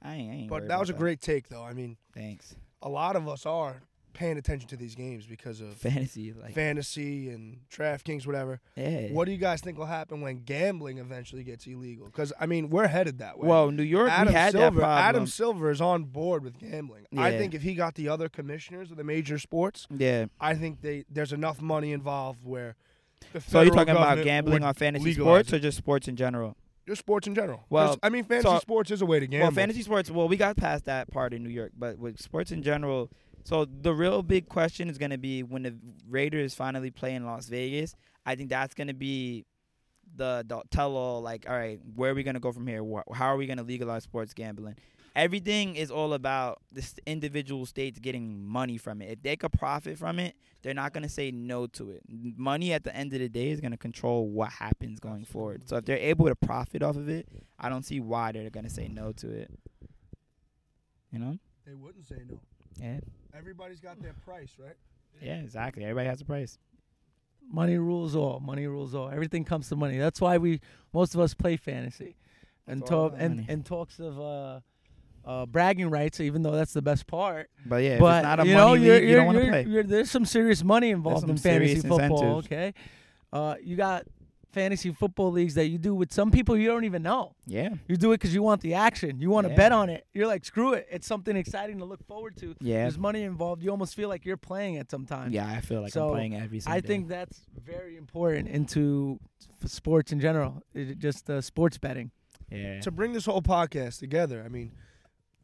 I 0.00 0.14
ain't. 0.14 0.30
I 0.30 0.34
ain't 0.36 0.48
But 0.48 0.68
that 0.68 0.80
was 0.80 0.88
a 0.90 0.94
great 0.94 1.20
take, 1.20 1.48
though. 1.48 1.62
I 1.62 1.74
mean, 1.74 1.98
Thanks. 2.14 2.56
a 2.80 2.88
lot 2.88 3.16
of 3.16 3.28
us 3.28 3.44
are 3.44 3.82
paying 4.12 4.38
attention 4.38 4.68
to 4.68 4.76
these 4.76 4.94
games 4.94 5.26
because 5.26 5.60
of 5.60 5.74
Fantasy, 5.76 6.32
like 6.32 6.54
fantasy 6.54 7.30
and 7.30 7.58
DraftKings, 7.70 8.26
whatever. 8.26 8.60
yeah. 8.76 9.08
What 9.08 9.26
do 9.26 9.32
you 9.32 9.38
guys 9.38 9.60
think 9.60 9.78
will 9.78 9.86
happen 9.86 10.20
when 10.20 10.42
gambling 10.44 10.98
eventually 10.98 11.42
gets 11.44 11.66
illegal? 11.66 12.06
Because 12.06 12.32
I 12.38 12.46
mean, 12.46 12.70
we're 12.70 12.88
headed 12.88 13.18
that 13.18 13.38
way. 13.38 13.48
Well, 13.48 13.70
New 13.70 13.82
York, 13.82 14.10
Adam 14.10 14.32
we 14.32 14.38
had 14.38 14.52
Silver, 14.52 14.80
that 14.80 14.82
problem. 14.82 15.04
Adam 15.08 15.26
Silver 15.26 15.70
is 15.70 15.80
on 15.80 16.04
board 16.04 16.44
with 16.44 16.58
gambling. 16.58 17.06
I 17.16 17.36
think 17.36 17.54
if 17.54 17.62
he 17.62 17.74
got 17.74 17.94
the 17.94 18.08
other 18.08 18.28
commissioners 18.28 18.90
of 18.90 18.96
the 18.96 19.04
major 19.04 19.38
sports, 19.38 19.86
yeah. 19.96 20.26
I 20.40 20.54
think 20.54 20.80
they 20.80 21.04
there's 21.10 21.32
enough 21.32 21.60
money 21.60 21.92
involved 21.92 22.44
where. 22.44 22.76
The 23.32 23.40
So 23.40 23.60
you're 23.60 23.72
talking 23.74 23.94
about 23.94 24.22
gambling 24.24 24.64
on 24.64 24.74
fantasy 24.74 25.14
sports 25.14 25.52
or 25.52 25.58
just 25.58 25.78
sports 25.78 26.08
in 26.08 26.16
general? 26.16 26.56
just 26.86 26.98
sports 27.00 27.26
in 27.26 27.34
general. 27.34 27.64
Well, 27.70 27.98
I 28.02 28.08
mean, 28.08 28.24
fantasy 28.24 28.48
so- 28.48 28.58
sports 28.58 28.90
is 28.90 29.02
a 29.02 29.06
way 29.06 29.20
to 29.20 29.26
gamble. 29.26 29.46
Well, 29.46 29.54
fantasy 29.54 29.82
sports. 29.82 30.10
Well, 30.10 30.28
we 30.28 30.36
got 30.36 30.56
past 30.56 30.84
that 30.86 31.10
part 31.10 31.32
in 31.32 31.42
New 31.42 31.50
York, 31.50 31.72
but 31.76 31.98
with 31.98 32.20
sports 32.20 32.50
in 32.50 32.62
general. 32.62 33.10
So 33.44 33.64
the 33.64 33.92
real 33.92 34.22
big 34.22 34.48
question 34.48 34.88
is 34.88 34.98
going 34.98 35.10
to 35.10 35.18
be 35.18 35.42
when 35.42 35.62
the 35.62 35.74
Raiders 36.08 36.54
finally 36.54 36.90
play 36.90 37.14
in 37.14 37.26
Las 37.26 37.48
Vegas. 37.48 37.94
I 38.24 38.34
think 38.34 38.50
that's 38.50 38.74
going 38.74 38.86
to 38.86 38.94
be 38.94 39.44
the, 40.16 40.44
the 40.46 40.62
tell 40.70 40.96
all. 40.96 41.22
Like, 41.22 41.46
all 41.48 41.56
right, 41.56 41.80
where 41.94 42.12
are 42.12 42.14
we 42.14 42.22
going 42.22 42.34
to 42.34 42.40
go 42.40 42.52
from 42.52 42.66
here? 42.66 42.84
How 43.12 43.26
are 43.26 43.36
we 43.36 43.46
going 43.46 43.58
to 43.58 43.64
legalize 43.64 44.04
sports 44.04 44.32
gambling? 44.32 44.76
Everything 45.14 45.76
is 45.76 45.90
all 45.90 46.14
about 46.14 46.62
the 46.72 46.88
individual 47.06 47.66
states 47.66 47.98
getting 47.98 48.42
money 48.42 48.78
from 48.78 49.02
it. 49.02 49.10
If 49.10 49.22
they 49.22 49.36
could 49.36 49.52
profit 49.52 49.98
from 49.98 50.18
it, 50.18 50.34
they're 50.62 50.72
not 50.72 50.94
going 50.94 51.02
to 51.02 51.08
say 51.08 51.30
no 51.30 51.66
to 51.66 51.90
it. 51.90 52.02
Money 52.08 52.72
at 52.72 52.84
the 52.84 52.96
end 52.96 53.12
of 53.12 53.18
the 53.18 53.28
day 53.28 53.50
is 53.50 53.60
going 53.60 53.72
to 53.72 53.76
control 53.76 54.28
what 54.28 54.50
happens 54.50 55.00
going 55.00 55.26
forward. 55.26 55.68
So 55.68 55.76
if 55.76 55.84
they're 55.84 55.98
able 55.98 56.28
to 56.28 56.34
profit 56.34 56.82
off 56.82 56.96
of 56.96 57.10
it, 57.10 57.28
I 57.58 57.68
don't 57.68 57.84
see 57.84 58.00
why 58.00 58.32
they're 58.32 58.48
going 58.48 58.64
to 58.64 58.70
say 58.70 58.88
no 58.88 59.12
to 59.12 59.30
it. 59.30 59.50
You 61.12 61.18
know? 61.18 61.38
They 61.66 61.74
wouldn't 61.74 62.06
say 62.06 62.16
no. 62.28 62.38
Yeah. 62.80 63.00
Everybody's 63.36 63.80
got 63.80 64.00
their 64.02 64.14
price, 64.24 64.52
right? 64.58 64.76
Yeah, 65.20 65.36
exactly. 65.40 65.84
Everybody 65.84 66.08
has 66.08 66.20
a 66.20 66.24
price. 66.24 66.58
Money 67.50 67.76
rules 67.78 68.14
all. 68.16 68.40
Money 68.40 68.66
rules 68.66 68.94
all. 68.94 69.10
Everything 69.10 69.44
comes 69.44 69.68
to 69.68 69.76
money. 69.76 69.98
That's 69.98 70.20
why 70.20 70.38
we 70.38 70.60
most 70.92 71.14
of 71.14 71.20
us 71.20 71.34
play 71.34 71.56
fantasy. 71.56 72.16
And 72.66 72.80
It's 72.80 72.90
talk 72.90 73.14
and, 73.16 73.36
money. 73.36 73.46
and 73.48 73.66
talks 73.66 73.98
of 73.98 74.18
uh, 74.20 74.60
uh, 75.24 75.46
bragging 75.46 75.90
rights, 75.90 76.20
even 76.20 76.42
though 76.42 76.52
that's 76.52 76.72
the 76.72 76.82
best 76.82 77.06
part. 77.06 77.50
But 77.66 77.82
yeah, 77.82 77.90
if 77.94 78.00
but 78.00 78.18
it's 78.18 78.24
not 78.24 78.40
a 78.40 78.46
you 78.46 78.54
money 78.54 78.64
know, 78.66 78.72
league, 78.74 78.82
you're, 78.82 79.00
you 79.02 79.08
you're, 79.08 79.16
don't 79.18 79.26
want 79.26 79.38
to 79.38 79.48
play. 79.48 79.64
you're- 79.68 79.82
there's 79.82 80.10
some 80.10 80.24
serious 80.24 80.62
money 80.64 80.90
involved 80.90 81.20
some 81.22 81.30
in 81.30 81.36
fantasy 81.36 81.80
football. 81.80 82.02
incentives. 82.38 82.46
Okay, 82.46 82.74
uh, 83.32 83.54
you 83.62 83.76
got 83.76 84.04
fantasy 84.52 84.92
football 84.92 85.30
leagues 85.32 85.54
that 85.54 85.66
you 85.68 85.78
do 85.78 85.94
with 85.94 86.12
some 86.12 86.30
people 86.30 86.56
you 86.56 86.66
don't 86.68 86.84
even 86.84 87.02
know. 87.02 87.34
Yeah. 87.46 87.70
You 87.88 87.96
do 87.96 88.12
it 88.12 88.16
because 88.20 88.34
you 88.34 88.42
want 88.42 88.60
the 88.60 88.74
action. 88.74 89.18
You 89.20 89.30
want 89.30 89.46
to 89.46 89.50
Yeah. 89.52 89.56
bet 89.56 89.72
on 89.72 89.88
it. 89.88 90.06
You're 90.12 90.26
like, 90.26 90.44
screw 90.44 90.74
it. 90.74 90.86
It's 90.90 91.06
something 91.06 91.36
exciting 91.36 91.78
to 91.78 91.84
look 91.84 92.04
forward 92.06 92.36
to. 92.38 92.54
Yeah. 92.60 92.82
There's 92.82 92.98
money 92.98 93.22
involved. 93.22 93.62
You 93.62 93.70
almost 93.70 93.94
feel 93.94 94.08
like 94.08 94.24
you're 94.24 94.36
playing 94.36 94.74
it 94.74 94.90
sometimes. 94.90 95.32
Yeah, 95.32 95.46
I 95.48 95.60
feel 95.60 95.80
like 95.82 95.92
So, 95.92 96.08
I'm 96.08 96.14
playing 96.14 96.36
every 96.36 96.60
single 96.60 96.76
I 96.76 96.80
day. 96.80 96.86
think 96.86 97.08
that's 97.08 97.40
very 97.64 97.96
important 97.96 98.48
into 98.48 99.18
sports 99.64 100.12
in 100.12 100.20
general. 100.20 100.62
It, 100.74 100.98
just 100.98 101.28
uh, 101.30 101.40
sports 101.40 101.78
betting. 101.78 102.10
Yeah. 102.50 102.80
To 102.80 102.90
bring 102.90 103.12
this 103.14 103.24
whole 103.24 103.42
podcast 103.42 103.98
together, 104.00 104.42
I 104.44 104.48
mean, 104.48 104.72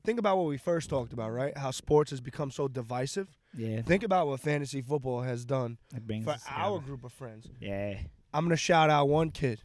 think 0.04 0.18
about 0.18 0.36
what 0.36 0.46
we 0.48 0.58
first 0.58 0.90
talked 0.90 1.12
about, 1.14 1.30
right? 1.32 1.56
How 1.56 1.70
sports 1.70 2.10
has 2.10 2.20
become 2.20 2.50
so 2.50 2.68
divisive. 2.68 3.28
yeah. 3.56 3.80
Think 3.80 4.02
about 4.02 4.26
what 4.26 4.40
fantasy 4.40 4.82
football 4.82 5.22
has 5.22 5.44
done 5.46 5.78
for 6.24 6.36
our 6.50 6.80
group 6.80 7.04
of 7.04 7.12
friends. 7.12 7.48
Yeah. 7.60 7.98
I'm 8.32 8.44
gonna 8.44 8.56
shout 8.56 8.90
out 8.90 9.08
one 9.08 9.30
kid, 9.30 9.62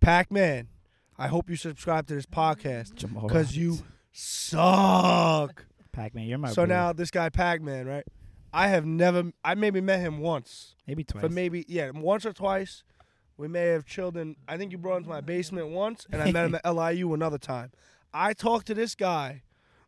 Pac 0.00 0.30
Man. 0.30 0.68
I 1.18 1.28
hope 1.28 1.50
you 1.50 1.56
subscribe 1.56 2.06
to 2.08 2.14
this 2.14 2.26
podcast 2.26 2.94
because 3.22 3.56
you 3.56 3.78
suck. 4.12 5.66
Pac 5.92 6.14
Man, 6.14 6.24
you're 6.26 6.38
my 6.38 6.48
so 6.50 6.66
bro. 6.66 6.74
now 6.74 6.92
this 6.92 7.10
guy 7.10 7.28
Pac 7.28 7.60
Man, 7.62 7.86
right? 7.86 8.04
I 8.52 8.68
have 8.68 8.84
never. 8.84 9.30
I 9.44 9.54
maybe 9.54 9.80
met 9.80 10.00
him 10.00 10.18
once. 10.18 10.74
maybe 10.86 11.04
twice. 11.04 11.22
For 11.22 11.28
maybe 11.28 11.64
yeah, 11.68 11.90
once 11.90 12.26
or 12.26 12.32
twice. 12.32 12.82
We 13.36 13.48
may 13.48 13.68
have 13.68 13.86
chilled 13.86 14.18
in. 14.18 14.36
I 14.46 14.58
think 14.58 14.70
you 14.70 14.76
brought 14.76 14.98
him 14.98 15.04
to 15.04 15.08
my 15.08 15.22
basement 15.22 15.68
once, 15.68 16.06
and 16.12 16.20
I 16.20 16.30
met 16.30 16.44
him 16.44 16.58
at 16.64 16.74
LIU 16.74 17.14
another 17.14 17.38
time. 17.38 17.70
I 18.12 18.34
talked 18.34 18.66
to 18.66 18.74
this 18.74 18.94
guy 18.94 19.42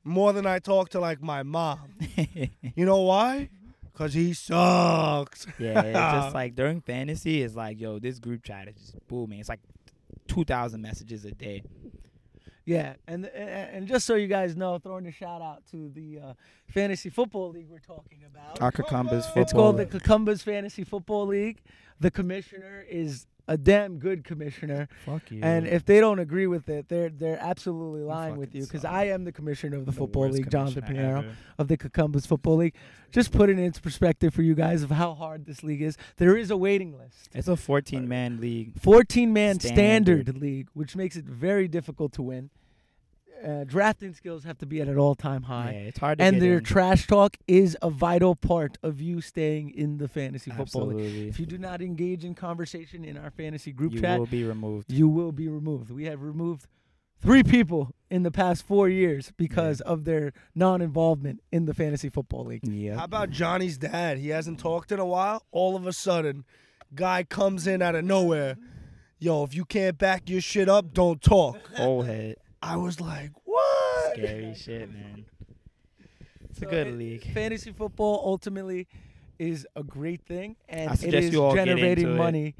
more 0.04 0.32
than 0.32 0.46
I 0.46 0.58
talked 0.58 0.92
to 0.92 1.00
like 1.00 1.20
my 1.20 1.42
mom. 1.42 1.94
You 2.74 2.86
know 2.86 3.02
why? 3.02 3.50
Cause 3.94 4.14
he 4.14 4.32
sucks. 4.32 5.46
yeah, 5.58 5.82
it's 5.82 5.98
just 6.22 6.34
like 6.34 6.54
during 6.54 6.80
fantasy, 6.80 7.42
it's 7.42 7.54
like, 7.54 7.78
yo, 7.78 7.98
this 7.98 8.18
group 8.18 8.42
chat 8.42 8.68
is 8.68 8.74
just 8.76 9.06
booming. 9.06 9.38
It's 9.38 9.48
like 9.48 9.60
two 10.26 10.44
thousand 10.44 10.80
messages 10.80 11.24
a 11.24 11.32
day. 11.32 11.62
Yeah, 12.64 12.94
and 13.08 13.26
and 13.26 13.76
and 13.76 13.88
just 13.88 14.06
so 14.06 14.14
you 14.14 14.28
guys 14.28 14.56
know, 14.56 14.78
throwing 14.78 15.06
a 15.06 15.12
shout 15.12 15.42
out 15.42 15.64
to 15.72 15.90
the 15.90 16.20
uh, 16.20 16.32
fantasy 16.68 17.10
football 17.10 17.50
league 17.50 17.68
we're 17.68 17.80
talking 17.80 18.20
about. 18.24 18.62
Our 18.62 18.70
Cucumbers 18.70 19.26
football. 19.26 19.42
It's 19.42 19.52
called 19.52 19.76
the 19.78 19.86
Cucumbers 19.86 20.42
Fantasy 20.42 20.84
Football 20.84 21.26
League. 21.26 21.60
The 21.98 22.10
commissioner 22.10 22.84
is 22.88 23.26
a 23.52 23.56
damn 23.58 23.98
good 23.98 24.24
commissioner, 24.24 24.88
Fuck 25.04 25.30
you. 25.30 25.40
and 25.42 25.66
if 25.66 25.84
they 25.84 26.00
don't 26.00 26.18
agree 26.18 26.46
with 26.46 26.68
it, 26.68 26.88
they're 26.88 27.10
they're 27.10 27.38
absolutely 27.40 28.02
lying 28.02 28.36
with 28.36 28.54
you. 28.54 28.62
Because. 28.62 28.84
I 28.84 29.04
am 29.04 29.24
the 29.24 29.32
commissioner 29.32 29.76
of 29.76 29.84
the, 29.86 29.92
The 29.92 29.96
football 29.98 30.28
league, 30.28 30.50
Jonathan 30.50 30.82
Piniero 30.82 31.18
ever. 31.18 31.36
of 31.58 31.68
the 31.68 31.76
Cucumbers 31.76 32.26
Football 32.26 32.56
League. 32.56 32.74
Just 33.10 33.30
putting 33.32 33.58
it 33.58 33.62
into 33.62 33.80
perspective 33.82 34.32
for 34.34 34.42
you 34.42 34.54
guys 34.54 34.82
of 34.82 34.90
how 34.90 35.14
hard 35.14 35.44
this 35.44 35.62
league 35.62 35.82
is. 35.82 35.96
There 36.16 36.36
is 36.36 36.50
a 36.50 36.56
waiting 36.56 36.96
list. 36.96 37.28
It's 37.34 37.48
a 37.48 37.56
14 37.56 38.08
man 38.08 38.40
league. 38.40 38.72
14 38.80 39.32
man 39.32 39.60
standard. 39.60 40.22
Standard. 40.26 40.38
league, 40.40 40.68
which 40.72 40.96
makes 40.96 41.16
it 41.16 41.24
very 41.26 41.68
difficult 41.68 42.12
to 42.14 42.22
win. 42.22 42.50
Uh, 43.44 43.64
drafting 43.64 44.14
skills 44.14 44.44
have 44.44 44.56
to 44.58 44.66
be 44.66 44.80
at 44.80 44.88
an 44.88 44.96
all 44.98 45.14
time 45.14 45.42
Yeah, 45.42 45.48
high. 45.48 45.70
it's 45.88 45.98
hard 45.98 46.18
to 46.18 46.24
and 46.24 46.34
get 46.36 46.40
their 46.40 46.58
in. 46.58 46.64
trash 46.64 47.06
talk 47.06 47.36
is 47.48 47.76
a 47.82 47.90
vital 47.90 48.34
part 48.36 48.78
of 48.82 49.00
you 49.00 49.20
staying 49.20 49.70
in 49.70 49.98
the 49.98 50.06
fantasy 50.08 50.50
football 50.50 50.86
league. 50.86 50.98
Absolutely. 51.00 51.28
If 51.28 51.40
you 51.40 51.46
do 51.46 51.58
not 51.58 51.82
engage 51.82 52.24
in 52.24 52.34
conversation 52.34 53.04
in 53.04 53.16
our 53.16 53.30
fantasy 53.30 53.72
group 53.72 53.92
you 53.94 54.00
chat, 54.00 54.18
will 54.18 54.26
be 54.26 54.44
removed. 54.44 54.92
you 54.92 55.08
will 55.08 55.32
be 55.32 55.48
removed. 55.48 55.90
We 55.90 56.04
have 56.04 56.22
removed 56.22 56.66
three 57.20 57.42
people 57.42 57.94
in 58.10 58.22
the 58.22 58.30
past 58.30 58.64
four 58.66 58.88
years 58.88 59.32
because 59.36 59.80
of 59.80 60.04
their 60.04 60.32
non 60.54 60.80
involvement 60.80 61.40
in 61.50 61.64
the 61.66 61.74
fantasy 61.74 62.08
football 62.10 62.44
league. 62.44 62.66
Yeah. 62.66 62.96
How 62.96 63.04
about 63.04 63.30
Johnny's 63.30 63.78
dad? 63.78 64.18
He 64.18 64.28
hasn't 64.28 64.58
talked 64.60 64.92
in 64.92 65.00
a 65.00 65.06
while. 65.06 65.44
All 65.50 65.74
of 65.76 65.86
a 65.86 65.92
sudden, 65.92 66.44
guy 66.94 67.22
comes 67.24 67.66
in 67.66 67.82
out 67.82 67.94
of 67.94 68.04
nowhere. 68.04 68.56
Yo, 69.18 69.44
if 69.44 69.54
you 69.54 69.64
can't 69.64 69.98
back 69.98 70.28
your 70.28 70.40
shit 70.40 70.68
up, 70.68 70.92
don't 70.92 71.22
talk. 71.22 71.56
Old 71.78 72.06
head. 72.06 72.36
I 72.62 72.76
was 72.76 73.00
like, 73.00 73.30
what? 73.44 74.12
Scary 74.14 74.54
shit, 74.54 74.92
man. 74.92 75.24
It's 76.50 76.62
a 76.62 76.66
good 76.66 76.86
it- 76.88 76.94
league. 76.98 77.32
Fantasy 77.32 77.72
football 77.72 78.22
ultimately 78.24 78.86
is 79.38 79.66
a 79.74 79.82
great 79.82 80.22
thing, 80.26 80.56
and 80.68 80.90
I 80.90 80.92
it 80.94 80.98
suggest 80.98 81.24
is 81.28 81.32
you 81.32 81.42
all 81.42 81.54
generating 81.54 82.04
into 82.04 82.14
it. 82.14 82.18
money 82.18 82.54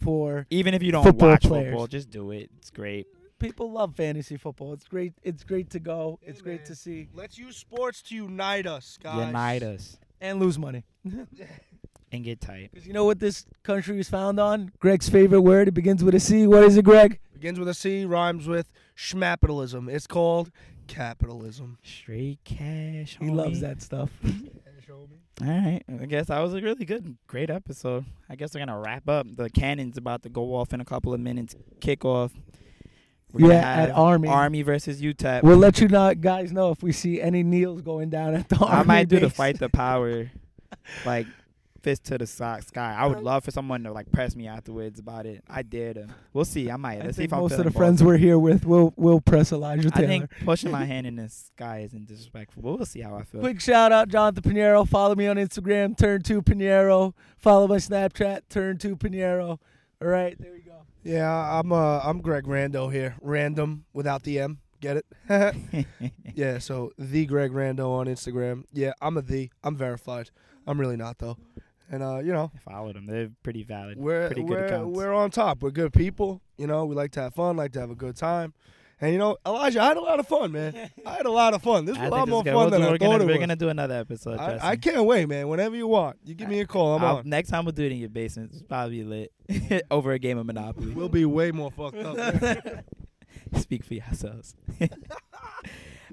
for 0.00 0.46
Even 0.50 0.74
if 0.74 0.82
you 0.82 0.92
don't 0.92 1.02
football 1.02 1.30
watch 1.30 1.42
players. 1.42 1.70
football, 1.70 1.86
just 1.88 2.10
do 2.10 2.30
it. 2.30 2.50
It's 2.58 2.70
great. 2.70 3.06
people. 3.40 3.72
Love 3.72 3.96
fantasy 3.96 4.36
football. 4.36 4.72
It's 4.74 4.84
great. 4.86 5.12
It's 5.24 5.42
great 5.44 5.70
to 5.70 5.80
go. 5.80 6.18
Hey, 6.22 6.30
It's 6.30 6.40
great 6.42 6.64
to 6.66 6.74
see 6.76 7.08
Let's 7.14 7.36
use 7.38 7.56
sports 7.56 8.02
to 8.02 8.14
unite 8.14 8.66
us, 8.66 8.98
guys. 9.02 9.26
Unite 9.26 9.62
us 9.64 9.96
and 10.20 10.38
lose 10.38 10.58
money. 10.58 10.84
and 12.12 12.24
get 12.24 12.40
tight. 12.40 12.70
Because 12.72 12.86
you 12.86 12.92
know 12.92 13.04
what 13.04 13.18
this 13.18 13.44
country 13.64 13.98
is 13.98 14.08
found 14.08 14.38
on? 14.38 14.72
Greg's 14.78 15.08
favorite 15.08 15.40
word. 15.42 15.68
It 15.68 15.72
begins 15.72 16.04
with 16.04 16.14
a 16.14 16.20
C. 16.20 16.46
What 16.46 16.62
is 16.64 16.76
it, 16.76 16.84
Greg? 16.84 17.18
Begins 17.38 17.60
with 17.60 17.68
a 17.68 17.74
C, 17.74 18.04
rhymes 18.04 18.48
with 18.48 18.72
schmapitalism. 18.96 19.88
It's 19.88 20.08
called 20.08 20.50
capitalism. 20.88 21.78
Straight 21.84 22.40
cash. 22.44 23.16
He 23.20 23.30
loves 23.30 23.60
that 23.60 23.80
stuff. 23.80 24.10
All 25.40 25.46
right. 25.46 25.82
I 25.88 26.06
guess 26.06 26.26
that 26.26 26.40
was 26.40 26.54
a 26.54 26.60
really 26.60 26.84
good, 26.84 27.16
great 27.28 27.48
episode. 27.48 28.06
I 28.28 28.34
guess 28.34 28.54
we're 28.54 28.58
gonna 28.66 28.80
wrap 28.80 29.08
up. 29.08 29.24
The 29.36 29.48
cannon's 29.48 29.96
about 29.96 30.24
to 30.24 30.28
go 30.28 30.56
off 30.56 30.72
in 30.72 30.80
a 30.80 30.84
couple 30.84 31.14
of 31.14 31.20
minutes. 31.20 31.54
Kickoff. 31.78 32.32
We're 33.32 33.52
Yeah, 33.52 33.82
at 33.82 33.90
Army. 33.92 34.26
Army 34.28 34.62
versus 34.62 35.00
UTEP. 35.00 35.44
we'll 35.44 35.58
let 35.58 35.80
you 35.80 35.86
know, 35.86 36.12
guys 36.16 36.50
know 36.50 36.72
if 36.72 36.82
we 36.82 36.90
see 36.90 37.20
any 37.20 37.44
kneels 37.44 37.82
going 37.82 38.10
down 38.10 38.34
at 38.34 38.48
the 38.48 38.56
I 38.56 38.62
Army 38.62 38.80
I 38.80 38.82
might 38.82 39.08
do 39.08 39.20
the 39.20 39.30
fight 39.30 39.60
the 39.60 39.68
power, 39.68 40.28
like 41.06 41.28
fist 41.88 42.04
to 42.04 42.18
the 42.18 42.26
so- 42.26 42.58
sky. 42.66 42.94
I 42.98 43.06
would 43.06 43.20
love 43.20 43.44
for 43.44 43.50
someone 43.50 43.82
to 43.84 43.92
like 43.92 44.10
press 44.12 44.36
me 44.36 44.46
afterwards 44.46 44.98
about 45.00 45.26
it. 45.26 45.42
I 45.48 45.62
dare 45.62 45.94
them. 45.94 46.12
We'll 46.32 46.44
see. 46.44 46.70
I 46.70 46.76
might. 46.76 47.00
I 47.00 47.06
Let's 47.06 47.16
see 47.16 47.22
think 47.22 47.30
if 47.30 47.32
I'm 47.34 47.40
most 47.40 47.52
of 47.52 47.56
feeling 47.58 47.72
the 47.72 47.78
friends 47.78 48.02
we're 48.04 48.16
here 48.18 48.38
with 48.38 48.64
will 48.66 48.92
will 48.96 49.20
press 49.20 49.52
Elijah 49.52 49.88
I 49.94 49.96
Taylor. 50.00 50.08
think 50.08 50.30
pushing 50.44 50.70
my 50.70 50.84
hand 50.92 51.06
in 51.06 51.16
the 51.16 51.28
sky 51.28 51.80
isn't 51.86 52.06
disrespectful. 52.06 52.62
But 52.62 52.76
we'll 52.76 52.86
see 52.86 53.00
how 53.00 53.16
I 53.16 53.22
feel. 53.22 53.40
Quick 53.40 53.60
shout 53.60 53.90
out, 53.92 54.08
Jonathan 54.08 54.42
Piniero. 54.42 54.86
Follow 54.86 55.14
me 55.14 55.26
on 55.26 55.36
Instagram, 55.36 55.96
turn 55.96 56.22
to 56.22 56.42
Piniero. 56.42 57.14
Follow 57.38 57.66
my 57.66 57.76
Snapchat, 57.76 58.42
turn 58.48 58.78
to 58.78 58.96
Piniero. 58.96 59.58
All 60.00 60.08
right, 60.08 60.36
there 60.38 60.52
we 60.52 60.60
go. 60.60 60.82
Yeah, 61.04 61.30
I'm 61.58 61.72
uh 61.72 62.00
I'm 62.04 62.20
Greg 62.20 62.44
Rando 62.44 62.92
here. 62.92 63.16
Random 63.22 63.84
without 63.92 64.22
the 64.24 64.40
M. 64.40 64.58
Get 64.80 64.98
it? 64.98 65.06
yeah, 66.34 66.58
so 66.58 66.92
the 66.98 67.26
Greg 67.26 67.50
Rando 67.52 67.88
on 67.88 68.06
Instagram. 68.06 68.64
Yeah, 68.72 68.92
I'm 69.00 69.16
a 69.16 69.22
the. 69.22 69.50
I'm 69.64 69.76
verified. 69.76 70.30
I'm 70.66 70.78
really 70.78 70.96
not 70.96 71.18
though. 71.18 71.36
And 71.90 72.02
uh, 72.02 72.18
you 72.18 72.32
know, 72.32 72.50
I 72.54 72.70
followed 72.70 72.96
them. 72.96 73.06
They're 73.06 73.30
pretty 73.42 73.62
valid. 73.62 73.98
we're 73.98 74.26
pretty 74.26 74.42
good 74.42 74.50
we're 74.50 74.66
accounts. 74.66 74.96
we're 74.96 75.12
on 75.12 75.30
top. 75.30 75.62
We're 75.62 75.70
good 75.70 75.92
people. 75.92 76.42
You 76.56 76.66
know, 76.66 76.84
we 76.84 76.94
like 76.94 77.12
to 77.12 77.20
have 77.22 77.34
fun, 77.34 77.56
like 77.56 77.72
to 77.72 77.80
have 77.80 77.90
a 77.90 77.94
good 77.94 78.16
time. 78.16 78.52
And 79.00 79.12
you 79.12 79.18
know, 79.18 79.36
Elijah, 79.46 79.80
I 79.80 79.86
had 79.86 79.96
a 79.96 80.00
lot 80.00 80.18
of 80.18 80.26
fun, 80.26 80.50
man. 80.52 80.90
I 81.06 81.14
had 81.14 81.26
a 81.26 81.30
lot 81.30 81.54
of 81.54 81.62
fun. 81.62 81.84
This 81.84 81.96
I 81.96 82.02
was 82.02 82.08
a 82.08 82.10
lot 82.10 82.28
more 82.28 82.42
fun 82.44 82.54
We'll 82.54 82.70
than 82.70 82.80
do- 82.80 82.86
I 82.86 82.90
thought 82.90 82.98
gonna, 82.98 83.24
it 83.24 83.26
We're 83.28 83.38
gonna 83.38 83.56
do 83.56 83.68
another 83.68 83.94
episode. 83.94 84.38
I, 84.38 84.70
I 84.70 84.76
can't 84.76 85.04
wait, 85.04 85.28
man. 85.28 85.46
Whenever 85.48 85.76
you 85.76 85.86
want, 85.86 86.18
you 86.24 86.34
give 86.34 86.48
me 86.48 86.60
a 86.60 86.66
call. 86.66 86.96
I'm 86.96 87.04
I'll- 87.04 87.16
on. 87.18 87.28
Next 87.28 87.50
time 87.50 87.64
we'll 87.64 87.72
do 87.72 87.84
it 87.84 87.92
in 87.92 87.98
your 87.98 88.08
basement. 88.08 88.50
It's 88.52 88.62
probably 88.62 89.04
lit 89.04 89.32
over 89.90 90.12
a 90.12 90.18
game 90.18 90.36
of 90.36 90.46
Monopoly. 90.46 90.90
We'll 90.90 91.08
be 91.08 91.24
way 91.24 91.52
more 91.52 91.70
fucked 91.70 91.98
up. 91.98 92.84
Speak 93.54 93.84
for 93.84 93.94
yourselves. 93.94 94.54
All 94.80 94.88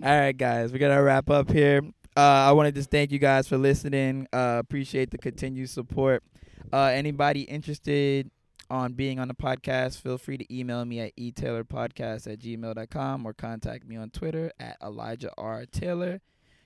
right, 0.03 0.38
guys, 0.38 0.71
we're 0.71 0.80
gonna 0.80 1.01
wrap 1.01 1.30
up 1.30 1.51
here. 1.51 1.82
Uh, 2.18 2.22
I 2.22 2.51
want 2.53 2.68
to 2.68 2.72
just 2.72 2.91
thank 2.91 3.11
you 3.11 3.20
guys 3.20 3.47
for 3.47 3.57
listening. 3.57 4.28
Uh, 4.32 4.57
appreciate 4.59 5.11
the 5.11 5.18
continued 5.18 5.70
support. 5.70 6.24
Uh, 6.72 6.86
anybody 6.86 7.41
interested 7.41 8.32
on 8.70 8.93
being 8.93 9.20
on 9.20 9.28
the 9.28 9.34
podcast, 9.34 9.99
feel 9.99 10.18
free 10.18 10.38
to 10.38 10.55
email 10.57 10.86
me 10.86 11.01
at 11.01 11.16
etaylorpodcast 11.18 12.32
at 12.32 12.39
gmail.com 12.39 13.26
or 13.26 13.34
contact 13.34 13.86
me 13.86 13.97
on 13.97 14.09
Twitter 14.09 14.51
at 14.59 14.78
Elijah 14.82 15.32
R. 15.38 15.66
Taylor. 15.66 16.22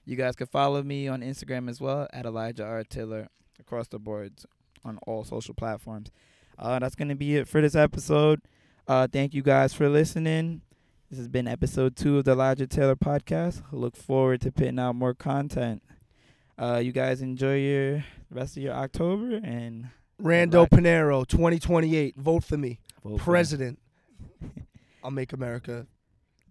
You 0.06 0.16
guys 0.16 0.36
can 0.36 0.48
follow 0.48 0.84
me 0.84 1.08
on 1.08 1.22
Instagram 1.22 1.70
as 1.70 1.82
well 1.82 2.08
at 2.14 2.26
Elijah 2.26 2.66
R. 2.66 2.84
Taylor 2.84 3.28
across 3.60 3.88
the 3.88 4.00
boards 4.00 4.46
on 4.86 5.00
all 5.08 5.24
social 5.24 5.54
platforms. 5.54 6.12
Uh, 6.58 6.80
that's 6.80 6.96
going 6.96 7.10
to 7.10 7.16
be 7.16 7.38
it 7.38 7.48
for 7.48 7.62
this 7.62 7.76
episode. 7.76 8.42
Uh, 8.88 9.08
thank 9.12 9.34
you 9.34 9.42
guys 9.42 9.74
for 9.74 9.90
listening. 9.90 10.62
This 11.10 11.18
has 11.18 11.28
been 11.28 11.48
episode 11.48 11.96
two 11.96 12.20
of 12.20 12.26
the 12.26 12.32
Elijah 12.34 12.68
Taylor 12.68 12.96
podcast. 12.96 13.64
Look 13.72 13.96
forward 13.96 14.42
to 14.42 14.52
putting 14.52 14.78
out 14.78 14.94
more 14.96 15.14
content. 15.16 15.82
Uh, 16.58 16.82
you 16.84 16.92
guys 16.92 17.22
enjoy 17.22 17.58
your 17.58 18.04
rest 18.30 18.58
of 18.58 18.64
your 18.64 18.74
October 18.74 19.40
and 19.44 19.90
Rando 20.22 20.70
Piniero, 20.70 21.26
2028. 21.28 22.16
Vote 22.18 22.44
for 22.44 22.58
me. 22.58 22.80
vote 23.04 23.18
for- 23.20 23.24
president, 23.24 23.80
I'll 25.04 25.10
make 25.12 25.34
America 25.34 25.88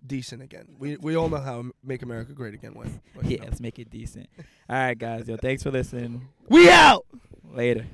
decent 0.05 0.43
again. 0.43 0.67
We 0.79 0.97
we 0.97 1.15
all 1.15 1.29
know 1.29 1.37
how 1.39 1.67
make 1.85 2.03
America 2.03 2.33
great 2.33 2.55
again 2.55 2.75
went. 2.75 3.01
Yeah, 3.23 3.39
know. 3.39 3.45
let's 3.45 3.61
make 3.61 3.79
it 3.79 3.91
decent. 3.91 4.29
All 4.69 4.77
right, 4.77 4.99
guys. 4.99 5.29
Yo, 5.29 5.37
thanks 5.37 5.63
for 5.63 5.71
listening. 5.71 6.27
We 6.49 6.69
out. 6.71 7.07
Later. 7.53 7.87